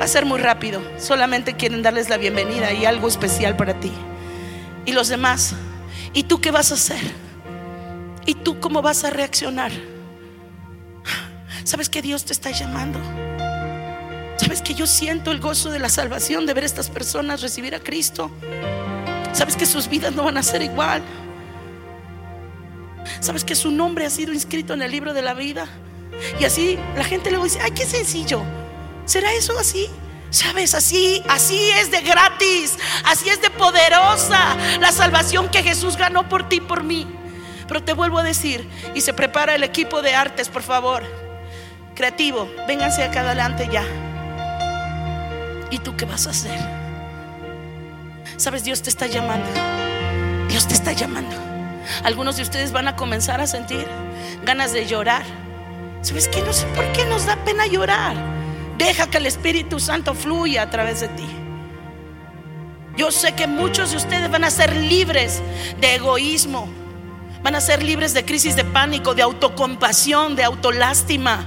Va 0.00 0.04
a 0.04 0.08
ser 0.08 0.24
muy 0.24 0.38
rápido. 0.38 0.80
Solamente 0.98 1.54
quieren 1.54 1.82
darles 1.82 2.08
la 2.08 2.16
bienvenida 2.16 2.72
y 2.72 2.84
algo 2.84 3.08
especial 3.08 3.56
para 3.56 3.74
ti 3.74 3.92
y 4.90 4.92
los 4.92 5.08
demás. 5.08 5.54
¿Y 6.12 6.24
tú 6.24 6.40
qué 6.40 6.50
vas 6.50 6.72
a 6.72 6.74
hacer? 6.74 7.00
¿Y 8.26 8.34
tú 8.34 8.58
cómo 8.60 8.82
vas 8.82 9.04
a 9.04 9.10
reaccionar? 9.10 9.70
¿Sabes 11.64 11.88
que 11.88 12.02
Dios 12.02 12.24
te 12.24 12.32
está 12.32 12.50
llamando? 12.50 12.98
¿Sabes 14.36 14.62
que 14.62 14.74
yo 14.74 14.86
siento 14.86 15.30
el 15.30 15.40
gozo 15.40 15.70
de 15.70 15.78
la 15.78 15.88
salvación 15.88 16.44
de 16.44 16.54
ver 16.54 16.64
a 16.64 16.66
estas 16.66 16.90
personas 16.90 17.40
recibir 17.40 17.74
a 17.74 17.80
Cristo? 17.80 18.30
¿Sabes 19.32 19.56
que 19.56 19.64
sus 19.64 19.88
vidas 19.88 20.12
no 20.14 20.24
van 20.24 20.36
a 20.36 20.42
ser 20.42 20.62
igual? 20.62 21.02
¿Sabes 23.20 23.44
que 23.44 23.54
su 23.54 23.70
nombre 23.70 24.06
ha 24.06 24.10
sido 24.10 24.32
inscrito 24.32 24.74
en 24.74 24.82
el 24.82 24.90
libro 24.90 25.14
de 25.14 25.22
la 25.22 25.34
vida? 25.34 25.68
Y 26.40 26.44
así 26.44 26.78
la 26.96 27.04
gente 27.04 27.30
luego 27.30 27.44
dice, 27.44 27.60
ay, 27.62 27.70
qué 27.70 27.86
sencillo. 27.86 28.42
¿Será 29.04 29.32
eso 29.34 29.56
así? 29.56 29.88
Sabes, 30.30 30.74
así, 30.74 31.22
así 31.28 31.70
es 31.70 31.90
de 31.90 32.02
gratis, 32.02 32.78
así 33.04 33.28
es 33.28 33.42
de 33.42 33.50
poderosa 33.50 34.56
la 34.78 34.92
salvación 34.92 35.48
que 35.48 35.62
Jesús 35.62 35.96
ganó 35.96 36.28
por 36.28 36.48
ti, 36.48 36.60
por 36.60 36.84
mí. 36.84 37.06
Pero 37.66 37.82
te 37.82 37.92
vuelvo 37.92 38.18
a 38.18 38.22
decir, 38.22 38.68
y 38.94 39.00
se 39.00 39.12
prepara 39.12 39.54
el 39.54 39.64
equipo 39.64 40.02
de 40.02 40.14
artes, 40.14 40.48
por 40.48 40.62
favor. 40.62 41.04
Creativo, 41.94 42.48
vénganse 42.66 43.02
acá 43.02 43.20
adelante 43.20 43.68
ya. 43.70 43.84
¿Y 45.70 45.78
tú 45.78 45.96
qué 45.96 46.04
vas 46.04 46.26
a 46.26 46.30
hacer? 46.30 46.58
Sabes, 48.36 48.64
Dios 48.64 48.82
te 48.82 48.90
está 48.90 49.06
llamando. 49.06 49.48
Dios 50.48 50.66
te 50.66 50.74
está 50.74 50.92
llamando. 50.92 51.36
Algunos 52.04 52.36
de 52.36 52.42
ustedes 52.42 52.72
van 52.72 52.88
a 52.88 52.96
comenzar 52.96 53.40
a 53.40 53.46
sentir 53.46 53.86
ganas 54.44 54.72
de 54.72 54.86
llorar. 54.86 55.24
¿Sabes 56.02 56.28
qué? 56.28 56.40
No 56.42 56.52
sé 56.52 56.66
por 56.68 56.90
qué 56.92 57.04
nos 57.04 57.26
da 57.26 57.36
pena 57.44 57.66
llorar. 57.66 58.39
Deja 58.80 59.10
que 59.10 59.18
el 59.18 59.26
Espíritu 59.26 59.78
Santo 59.78 60.14
fluya 60.14 60.62
a 60.62 60.70
través 60.70 61.00
de 61.00 61.08
ti. 61.08 61.26
Yo 62.96 63.10
sé 63.10 63.34
que 63.34 63.46
muchos 63.46 63.90
de 63.90 63.98
ustedes 63.98 64.30
van 64.30 64.42
a 64.42 64.50
ser 64.50 64.74
libres 64.74 65.42
de 65.82 65.96
egoísmo, 65.96 66.66
van 67.42 67.56
a 67.56 67.60
ser 67.60 67.82
libres 67.82 68.14
de 68.14 68.24
crisis 68.24 68.56
de 68.56 68.64
pánico, 68.64 69.14
de 69.14 69.20
autocompasión, 69.20 70.34
de 70.34 70.44
autolástima. 70.44 71.46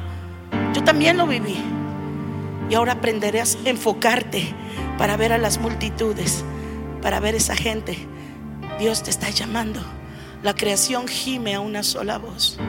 Yo 0.75 0.83
también 0.83 1.17
lo 1.17 1.25
viví. 1.25 1.57
Y 2.69 2.75
ahora 2.75 2.93
aprenderás 2.93 3.57
a 3.65 3.69
enfocarte 3.69 4.53
para 4.99 5.17
ver 5.17 5.33
a 5.33 5.39
las 5.39 5.57
multitudes, 5.57 6.45
para 7.01 7.19
ver 7.19 7.33
esa 7.33 7.55
gente. 7.55 7.97
Dios 8.77 9.01
te 9.01 9.09
está 9.09 9.31
llamando. 9.31 9.81
La 10.43 10.53
creación 10.53 11.07
gime 11.07 11.55
a 11.55 11.61
una 11.61 11.81
sola 11.81 12.19
voz. 12.19 12.59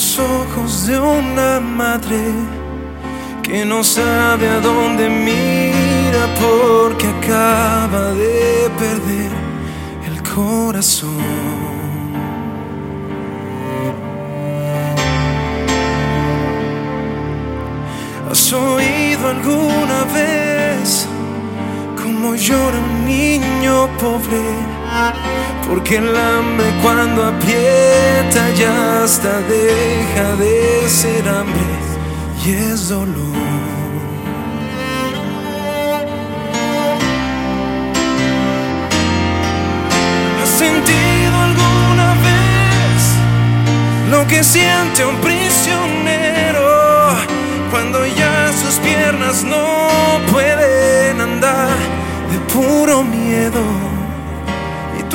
Los 0.00 0.18
ojos 0.18 0.86
de 0.86 0.98
una 0.98 1.60
madre 1.60 2.32
que 3.42 3.66
no 3.66 3.84
sabe 3.84 4.48
a 4.48 4.58
dónde 4.58 5.10
mira 5.10 6.22
porque 6.40 7.06
acaba 7.06 8.14
de 8.14 8.70
perder 8.78 9.30
el 10.08 10.22
corazón? 10.22 11.20
¿Has 18.30 18.52
oído 18.54 19.28
alguna 19.28 20.04
vez 20.14 21.06
cómo 22.02 22.34
llora 22.36 22.78
un 22.78 23.04
niño 23.04 23.86
pobre? 23.98 24.79
Porque 25.68 25.96
el 25.98 26.16
hambre 26.16 26.66
cuando 26.82 27.26
aprieta 27.26 28.50
ya 28.58 29.04
hasta 29.04 29.40
deja 29.42 30.36
de 30.36 30.88
ser 30.88 31.28
hambre 31.28 31.90
y 32.44 32.50
es 32.50 32.88
dolor. 32.88 33.36
¿Has 40.42 40.48
sentido 40.48 41.36
alguna 41.48 42.14
vez 42.26 43.00
lo 44.10 44.26
que 44.26 44.42
siente 44.42 45.04
un 45.04 45.16
prisionero 45.16 46.68
cuando 47.70 48.04
ya 48.06 48.52
sus 48.52 48.74
piernas 48.80 49.44
no 49.44 50.20
pueden 50.32 51.20
andar 51.20 51.68
de 52.30 52.38
puro 52.52 53.04
miedo? 53.04 53.89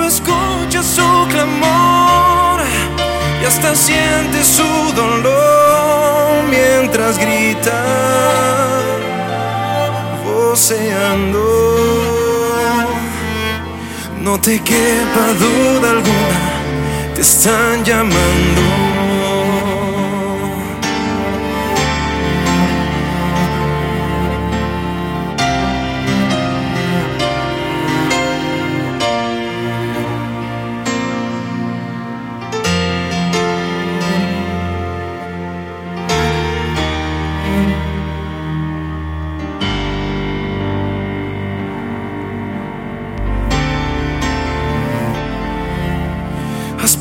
Escuchas 0.08 0.86
su 0.86 1.28
clamor 1.30 2.62
y 3.42 3.46
hasta 3.46 3.76
sientes 3.76 4.46
su 4.46 4.94
dolor 4.96 6.44
mientras 6.48 7.18
grita, 7.18 7.84
voceando. 10.24 11.44
No 14.22 14.40
te 14.40 14.60
quepa 14.60 15.34
duda 15.40 15.92
alguna, 15.92 17.14
te 17.16 17.22
están 17.22 17.84
llamando. 17.84 18.85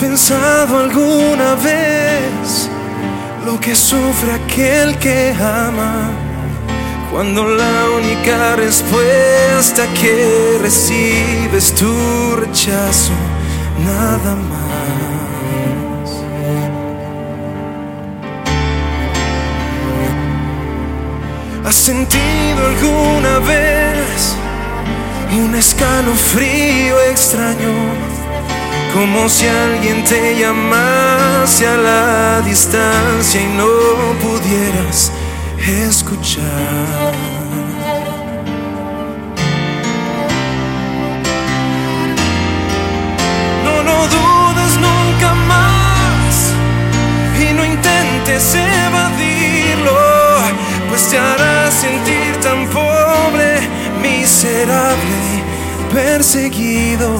Pensado 0.09 0.79
alguna 0.81 1.55
vez 1.55 2.69
lo 3.47 3.59
que 3.59 3.75
sufre 3.75 4.33
aquel 4.33 4.99
que 4.99 5.35
ama? 5.41 6.11
Cuando 7.11 7.45
la 7.45 7.77
única 7.99 8.57
respuesta 8.57 9.83
que 9.99 10.59
recibes 10.61 11.65
es 11.65 11.75
tu 11.75 12.37
rechazo, 12.37 13.13
nada 13.93 14.33
más. 14.53 16.09
¿Has 21.67 21.77
sentido 21.77 22.61
alguna 22.73 23.39
vez 23.39 24.37
un 25.45 25.55
escalofrío 25.55 27.01
extraño? 27.11 28.24
Como 28.95 29.29
si 29.29 29.45
alguien 29.49 30.05
te 30.05 30.39
llamase 30.39 31.67
a 31.67 31.77
la 31.77 32.41
distancia 32.43 33.41
y 33.41 33.47
no 33.57 33.67
pudieras 34.23 35.11
escuchar. 35.59 37.13
No 43.65 43.83
lo 43.83 43.99
dudes 44.07 44.73
nunca 44.87 45.35
más 45.49 46.53
y 47.41 47.53
no 47.53 47.65
intentes 47.65 48.55
evadirlo, 48.55 49.99
pues 50.89 51.09
te 51.09 51.19
hará 51.19 51.69
sentir 51.73 52.37
tan 52.41 52.69
pobre, 52.69 53.59
miserable 54.01 55.43
perseguido. 55.93 57.19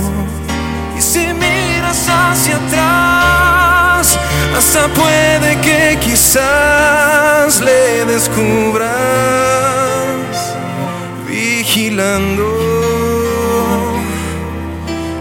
Y 0.97 1.01
hacia 2.09 2.57
atrás, 2.57 4.19
hasta 4.57 4.89
puede 4.89 5.61
que 5.61 5.99
quizás 6.01 7.61
le 7.61 8.05
descubras 8.05 8.91
vigilando. 11.27 12.49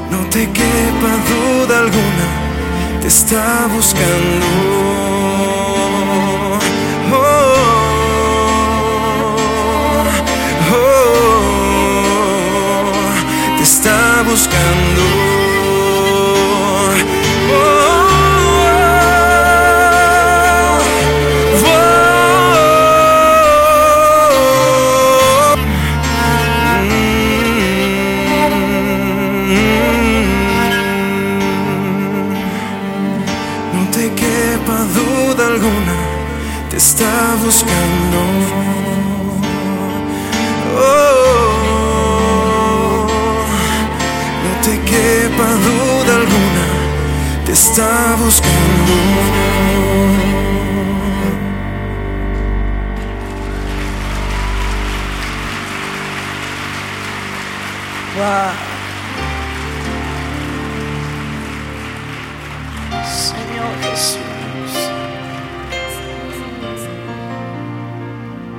No 0.10 0.20
te 0.30 0.50
quepa 0.50 1.12
duda 1.30 1.80
alguna, 1.80 2.28
te 3.02 3.08
está 3.08 3.68
buscando. 3.74 4.46
Oh, 7.12 7.18
oh, 10.72 11.18
te 13.58 13.64
está 13.64 14.24
buscando. 14.26 15.33
Está 47.54 48.16
buscando. 48.16 48.94
Wow. 58.18 58.54
Señor 63.06 63.74
Jesús. 63.84 64.20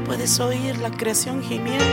Puedes 0.07 0.39
oír 0.39 0.79
la 0.79 0.91
creación 0.91 1.43
gimiendo. 1.43 1.85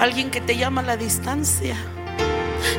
Alguien 0.00 0.32
que 0.32 0.40
te 0.40 0.56
llama 0.56 0.80
a 0.80 0.84
la 0.84 0.96
distancia. 0.96 1.76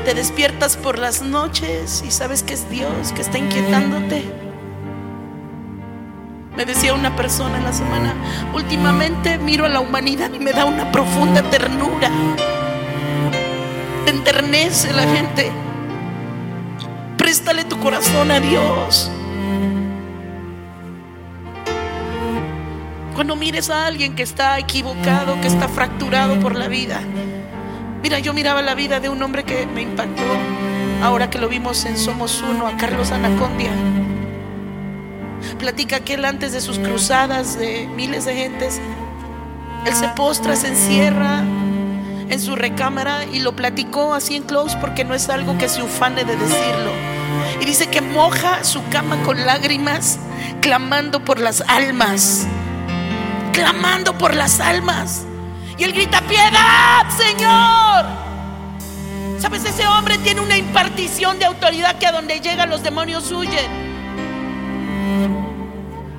Te 0.03 0.13
despiertas 0.13 0.77
por 0.77 0.99
las 0.99 1.21
noches 1.21 2.03
y 2.05 2.11
sabes 2.11 2.43
que 2.43 2.53
es 2.53 2.69
Dios 2.69 3.11
que 3.13 3.21
está 3.21 3.37
inquietándote. 3.37 4.23
Me 6.55 6.65
decía 6.65 6.93
una 6.93 7.15
persona 7.15 7.57
en 7.57 7.65
la 7.65 7.73
semana, 7.73 8.13
últimamente 8.53 9.37
miro 9.37 9.65
a 9.65 9.69
la 9.69 9.81
humanidad 9.81 10.31
y 10.33 10.39
me 10.39 10.53
da 10.53 10.63
una 10.63 10.89
profunda 10.91 11.41
ternura. 11.49 12.09
Te 14.05 14.11
enternece 14.11 14.93
la 14.93 15.03
gente. 15.03 15.51
Préstale 17.17 17.65
tu 17.65 17.77
corazón 17.79 18.31
a 18.31 18.39
Dios. 18.39 19.11
Cuando 23.15 23.35
mires 23.35 23.69
a 23.69 23.85
alguien 23.85 24.15
que 24.15 24.23
está 24.23 24.59
equivocado, 24.59 25.39
que 25.41 25.47
está 25.47 25.67
fracturado 25.67 26.39
por 26.39 26.55
la 26.55 26.67
vida. 26.67 27.01
Mira, 28.05 28.19
yo 28.19 28.35
miraba 28.35 28.61
la 28.61 28.75
vida 28.75 28.99
de 28.99 29.09
un 29.09 29.19
hombre 29.23 29.43
que 29.45 29.65
me 29.65 29.81
impactó. 29.81 30.21
Ahora 31.01 31.31
que 31.31 31.39
lo 31.39 31.49
vimos 31.49 31.85
en 31.85 31.97
Somos 31.97 32.39
Uno, 32.47 32.67
a 32.67 32.77
Carlos 32.77 33.09
Anacondia. 33.09 33.71
Platica 35.57 36.01
que 36.01 36.13
él 36.13 36.23
antes 36.23 36.53
de 36.53 36.61
sus 36.61 36.77
cruzadas 36.77 37.57
de 37.57 37.87
miles 37.87 38.25
de 38.25 38.35
gentes, 38.35 38.79
él 39.87 39.95
se 39.95 40.07
postra, 40.09 40.55
se 40.55 40.67
encierra 40.67 41.39
en 42.29 42.39
su 42.39 42.55
recámara 42.55 43.25
y 43.25 43.39
lo 43.39 43.55
platicó 43.55 44.13
así 44.13 44.35
en 44.35 44.43
close 44.43 44.77
porque 44.79 45.03
no 45.03 45.15
es 45.15 45.27
algo 45.29 45.57
que 45.57 45.67
se 45.67 45.81
ufane 45.81 46.25
de 46.25 46.35
decirlo. 46.35 46.91
Y 47.59 47.65
dice 47.65 47.87
que 47.87 48.01
moja 48.01 48.63
su 48.63 48.87
cama 48.89 49.17
con 49.23 49.47
lágrimas, 49.47 50.19
clamando 50.61 51.25
por 51.25 51.39
las 51.39 51.61
almas, 51.61 52.45
clamando 53.51 54.15
por 54.15 54.35
las 54.35 54.59
almas. 54.59 55.25
Y 55.77 55.83
él 55.83 55.93
grita, 55.93 56.21
piedad, 56.21 57.09
Señor. 57.09 58.05
Sabes, 59.39 59.65
ese 59.65 59.85
hombre 59.85 60.17
tiene 60.19 60.41
una 60.41 60.57
impartición 60.57 61.37
de 61.37 61.45
autoridad 61.45 61.97
que 61.97 62.07
a 62.07 62.11
donde 62.11 62.39
llega 62.39 62.65
los 62.65 62.81
demonios 62.81 63.31
huyen. 63.31 63.95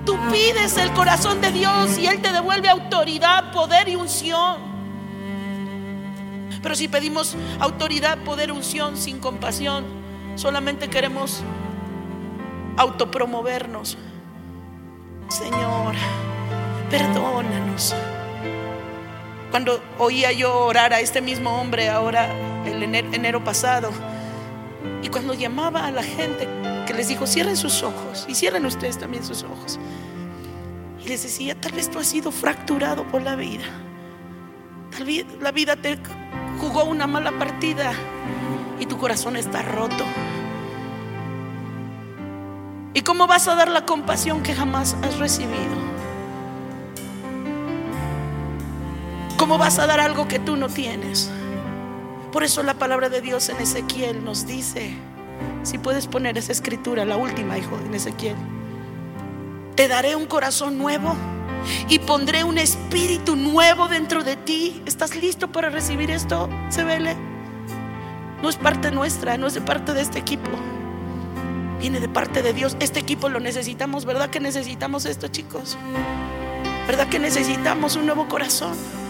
Tú 0.05 0.17
pides 0.31 0.77
el 0.77 0.93
corazón 0.93 1.41
de 1.41 1.51
Dios 1.51 1.99
y 1.99 2.07
Él 2.07 2.23
te 2.23 2.33
devuelve 2.33 2.69
autoridad, 2.69 3.51
poder 3.53 3.89
y 3.89 3.97
unción. 3.97 4.61
Pero 6.63 6.77
si 6.77 6.87
pedimos 6.87 7.37
autoridad, 7.59 8.19
poder, 8.19 8.53
unción 8.53 8.97
sin 8.97 9.19
compasión, 9.19 9.85
solamente 10.37 10.89
queremos 10.89 11.43
autopromovernos. 12.77 13.97
Señor, 15.29 15.95
perdónanos. 16.91 17.95
Cuando 19.51 19.83
oía 19.99 20.33
yo 20.33 20.67
orar 20.67 20.93
a 20.93 21.01
este 21.01 21.21
mismo 21.21 21.61
hombre 21.61 21.89
ahora, 21.89 22.29
el 22.67 22.83
enero, 22.83 23.45
pasado, 23.45 23.91
y 25.03 25.09
cuando 25.09 25.35
llamaba 25.35 25.87
a 25.87 25.91
la 25.91 26.03
gente 26.03 26.49
que 26.87 26.95
les 26.95 27.09
dijo, 27.09 27.27
cierren 27.27 27.57
sus 27.57 27.83
ojos 27.83 28.27
y 28.29 28.35
cierren 28.35 28.67
ustedes 28.67 28.99
también 28.99 29.25
sus 29.25 29.43
ojos. 29.45 29.79
Y 31.05 31.09
les 31.09 31.23
decía, 31.23 31.55
tal 31.61 31.73
vez 31.73 31.91
tú 31.91 31.99
has 31.99 32.07
sido 32.07 32.33
fracturado 32.33 33.05
por 33.05 33.23
la 33.23 33.37
vida. 33.37 33.65
Tal 34.91 35.05
vez 35.05 35.25
la 35.41 35.53
vida 35.53 35.77
te 35.77 35.99
jugó 36.61 36.85
una 36.85 37.07
mala 37.07 37.33
partida 37.33 37.93
y 38.81 38.87
tu 38.87 38.99
corazón 38.99 39.37
está 39.37 39.63
roto. 39.63 40.05
¿Y 42.95 43.03
cómo 43.03 43.27
vas 43.27 43.47
a 43.47 43.55
dar 43.55 43.69
la 43.69 43.85
compasión 43.85 44.43
que 44.43 44.55
jamás 44.55 44.97
has 45.03 45.19
recibido? 45.19 45.96
¿Cómo 49.47 49.59
vas 49.59 49.79
a 49.79 49.87
dar 49.87 50.01
algo 50.01 50.27
que 50.27 50.41
tú 50.41 50.57
no 50.57 50.69
tienes? 50.69 51.31
Por 52.33 52.43
eso 52.43 52.65
la 52.65 52.75
palabra 52.75 53.11
de 53.11 53.21
Dios 53.21 53.49
en 53.49 53.59
Ezequiel 53.59 54.25
nos 54.25 54.45
dice, 54.45 54.93
si 55.63 55.79
puedes 55.79 56.09
poner 56.09 56.37
esa 56.37 56.51
escritura, 56.51 57.05
la 57.05 57.17
última, 57.17 57.57
hijo, 57.57 57.79
en 57.87 57.95
Ezequiel, 57.95 58.35
te 59.77 59.87
daré 59.87 60.17
un 60.17 60.27
corazón 60.27 60.79
nuevo 60.79 61.15
y 61.89 62.01
pondré 62.01 62.43
un 62.43 62.59
espíritu 62.59 63.37
nuevo 63.37 63.87
dentro 63.87 64.25
de 64.25 64.35
ti. 64.35 64.83
¿Estás 64.85 65.15
listo 65.15 65.53
para 65.53 65.71
recibir 65.71 66.11
esto, 66.11 66.51
Sebele? 66.69 67.15
No 68.43 68.49
es 68.49 68.57
parte 68.57 68.91
nuestra, 68.91 69.39
no 69.39 69.47
es 69.47 69.55
de 69.55 69.61
parte 69.61 69.95
de 69.95 70.01
este 70.01 70.19
equipo. 70.19 70.51
Viene 71.79 72.01
de 72.01 72.09
parte 72.09 72.43
de 72.43 72.53
Dios. 72.53 72.77
Este 72.81 72.99
equipo 72.99 73.29
lo 73.29 73.39
necesitamos, 73.39 74.07
¿verdad 74.07 74.29
que 74.29 74.41
necesitamos 74.41 75.07
esto, 75.07 75.29
chicos? 75.29 75.79
¿Verdad 76.89 77.09
que 77.09 77.21
necesitamos 77.21 77.95
un 77.95 78.07
nuevo 78.07 78.27
corazón? 78.27 79.06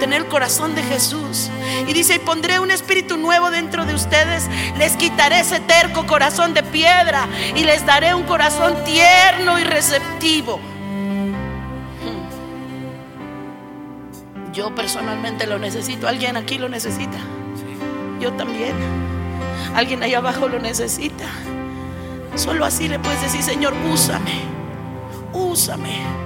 Tener 0.00 0.22
el 0.22 0.28
corazón 0.28 0.74
de 0.74 0.82
Jesús. 0.82 1.50
Y 1.86 1.92
dice, 1.92 2.16
y 2.16 2.18
pondré 2.18 2.60
un 2.60 2.70
espíritu 2.70 3.16
nuevo 3.16 3.50
dentro 3.50 3.84
de 3.84 3.94
ustedes. 3.94 4.48
Les 4.78 4.96
quitaré 4.96 5.40
ese 5.40 5.60
terco 5.60 6.06
corazón 6.06 6.54
de 6.54 6.62
piedra 6.62 7.26
y 7.54 7.64
les 7.64 7.84
daré 7.86 8.14
un 8.14 8.24
corazón 8.24 8.74
tierno 8.84 9.58
y 9.58 9.64
receptivo. 9.64 10.60
Yo 14.52 14.74
personalmente 14.74 15.46
lo 15.46 15.58
necesito. 15.58 16.08
¿Alguien 16.08 16.36
aquí 16.36 16.56
lo 16.56 16.68
necesita? 16.70 17.18
Yo 18.20 18.32
también. 18.32 18.74
Alguien 19.74 20.02
allá 20.02 20.18
abajo 20.18 20.48
lo 20.48 20.58
necesita. 20.58 21.26
Solo 22.34 22.64
así 22.64 22.88
le 22.88 22.98
puedes 22.98 23.20
decir, 23.20 23.42
Señor, 23.42 23.74
úsame. 23.92 24.40
Úsame. 25.32 26.25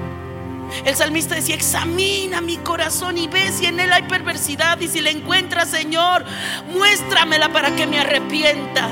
El 0.85 0.95
salmista 0.97 1.35
decía, 1.35 1.55
examina 1.55 2.41
mi 2.41 2.57
corazón 2.59 3.19
y 3.19 3.29
ve 3.29 3.51
si 3.53 3.67
en 3.67 3.81
él 3.81 3.93
hay 3.93 4.03
perversidad 4.03 4.81
y 4.81 4.89
si 4.89 5.01
la 5.01 5.11
encuentras, 5.11 5.69
Señor, 5.69 6.25
muéstramela 6.73 7.53
para 7.53 7.75
que 7.75 7.87
me 7.87 7.99
arrepienta. 7.99 8.91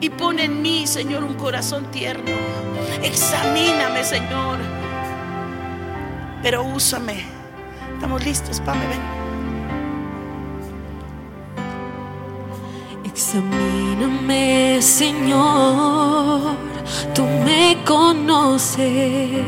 Y 0.00 0.10
pone 0.10 0.44
en 0.44 0.60
mí, 0.60 0.86
Señor, 0.86 1.24
un 1.24 1.34
corazón 1.34 1.90
tierno. 1.90 2.30
Examíname, 3.02 4.04
Señor. 4.04 4.58
Pero 6.42 6.64
úsame. 6.64 7.24
Estamos 7.94 8.24
listos, 8.24 8.60
Pame, 8.60 8.86
ven. 8.86 9.26
Examíname, 13.16 14.82
Señor, 14.82 16.54
tú 17.14 17.24
me 17.24 17.78
conoces, 17.86 19.42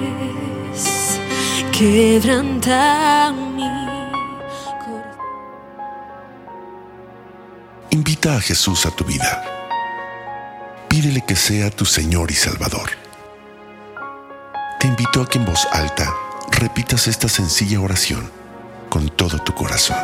quebranta 1.78 3.32
mi 3.32 3.62
corazón. 3.62 5.04
Invita 7.90 8.36
a 8.36 8.40
Jesús 8.40 8.84
a 8.84 8.90
tu 8.90 9.04
vida. 9.04 9.44
Pídele 10.88 11.24
que 11.24 11.36
sea 11.36 11.70
tu 11.70 11.84
Señor 11.84 12.32
y 12.32 12.34
Salvador. 12.34 12.90
Te 14.80 14.88
invito 14.88 15.22
a 15.22 15.28
que 15.28 15.38
en 15.38 15.44
voz 15.44 15.68
alta 15.70 16.12
repitas 16.50 17.06
esta 17.06 17.28
sencilla 17.28 17.80
oración 17.80 18.28
con 18.88 19.08
todo 19.10 19.38
tu 19.38 19.54
corazón. 19.54 19.98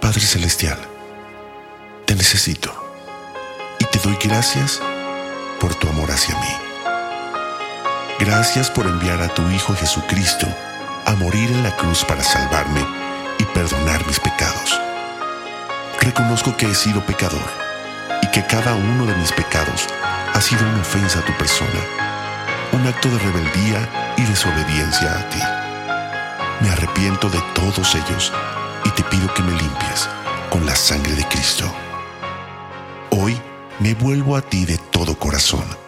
Padre 0.00 0.20
Celestial, 0.20 0.78
te 2.06 2.14
necesito 2.14 2.72
y 3.80 3.84
te 3.86 3.98
doy 3.98 4.16
gracias 4.22 4.80
por 5.58 5.74
tu 5.74 5.88
amor 5.88 6.08
hacia 6.10 6.36
mí. 6.36 6.67
Gracias 8.18 8.68
por 8.68 8.88
enviar 8.88 9.22
a 9.22 9.28
tu 9.28 9.48
Hijo 9.48 9.76
Jesucristo 9.76 10.48
a 11.06 11.14
morir 11.14 11.52
en 11.52 11.62
la 11.62 11.76
cruz 11.76 12.04
para 12.04 12.24
salvarme 12.24 12.84
y 13.38 13.44
perdonar 13.44 14.04
mis 14.08 14.18
pecados. 14.18 14.80
Reconozco 16.00 16.56
que 16.56 16.66
he 16.66 16.74
sido 16.74 17.06
pecador 17.06 17.48
y 18.20 18.26
que 18.32 18.44
cada 18.44 18.74
uno 18.74 19.06
de 19.06 19.14
mis 19.14 19.30
pecados 19.30 19.86
ha 20.34 20.40
sido 20.40 20.68
una 20.68 20.80
ofensa 20.80 21.20
a 21.20 21.24
tu 21.24 21.32
persona, 21.34 21.80
un 22.72 22.88
acto 22.88 23.08
de 23.08 23.18
rebeldía 23.20 24.14
y 24.16 24.22
desobediencia 24.24 25.12
a 25.12 25.28
ti. 25.30 25.42
Me 26.60 26.70
arrepiento 26.70 27.30
de 27.30 27.40
todos 27.54 27.94
ellos 27.94 28.32
y 28.84 28.90
te 28.90 29.04
pido 29.04 29.32
que 29.32 29.44
me 29.44 29.52
limpies 29.52 30.08
con 30.50 30.66
la 30.66 30.74
sangre 30.74 31.14
de 31.14 31.24
Cristo. 31.28 31.72
Hoy 33.10 33.40
me 33.78 33.94
vuelvo 33.94 34.36
a 34.36 34.42
ti 34.42 34.64
de 34.64 34.76
todo 34.76 35.16
corazón. 35.16 35.87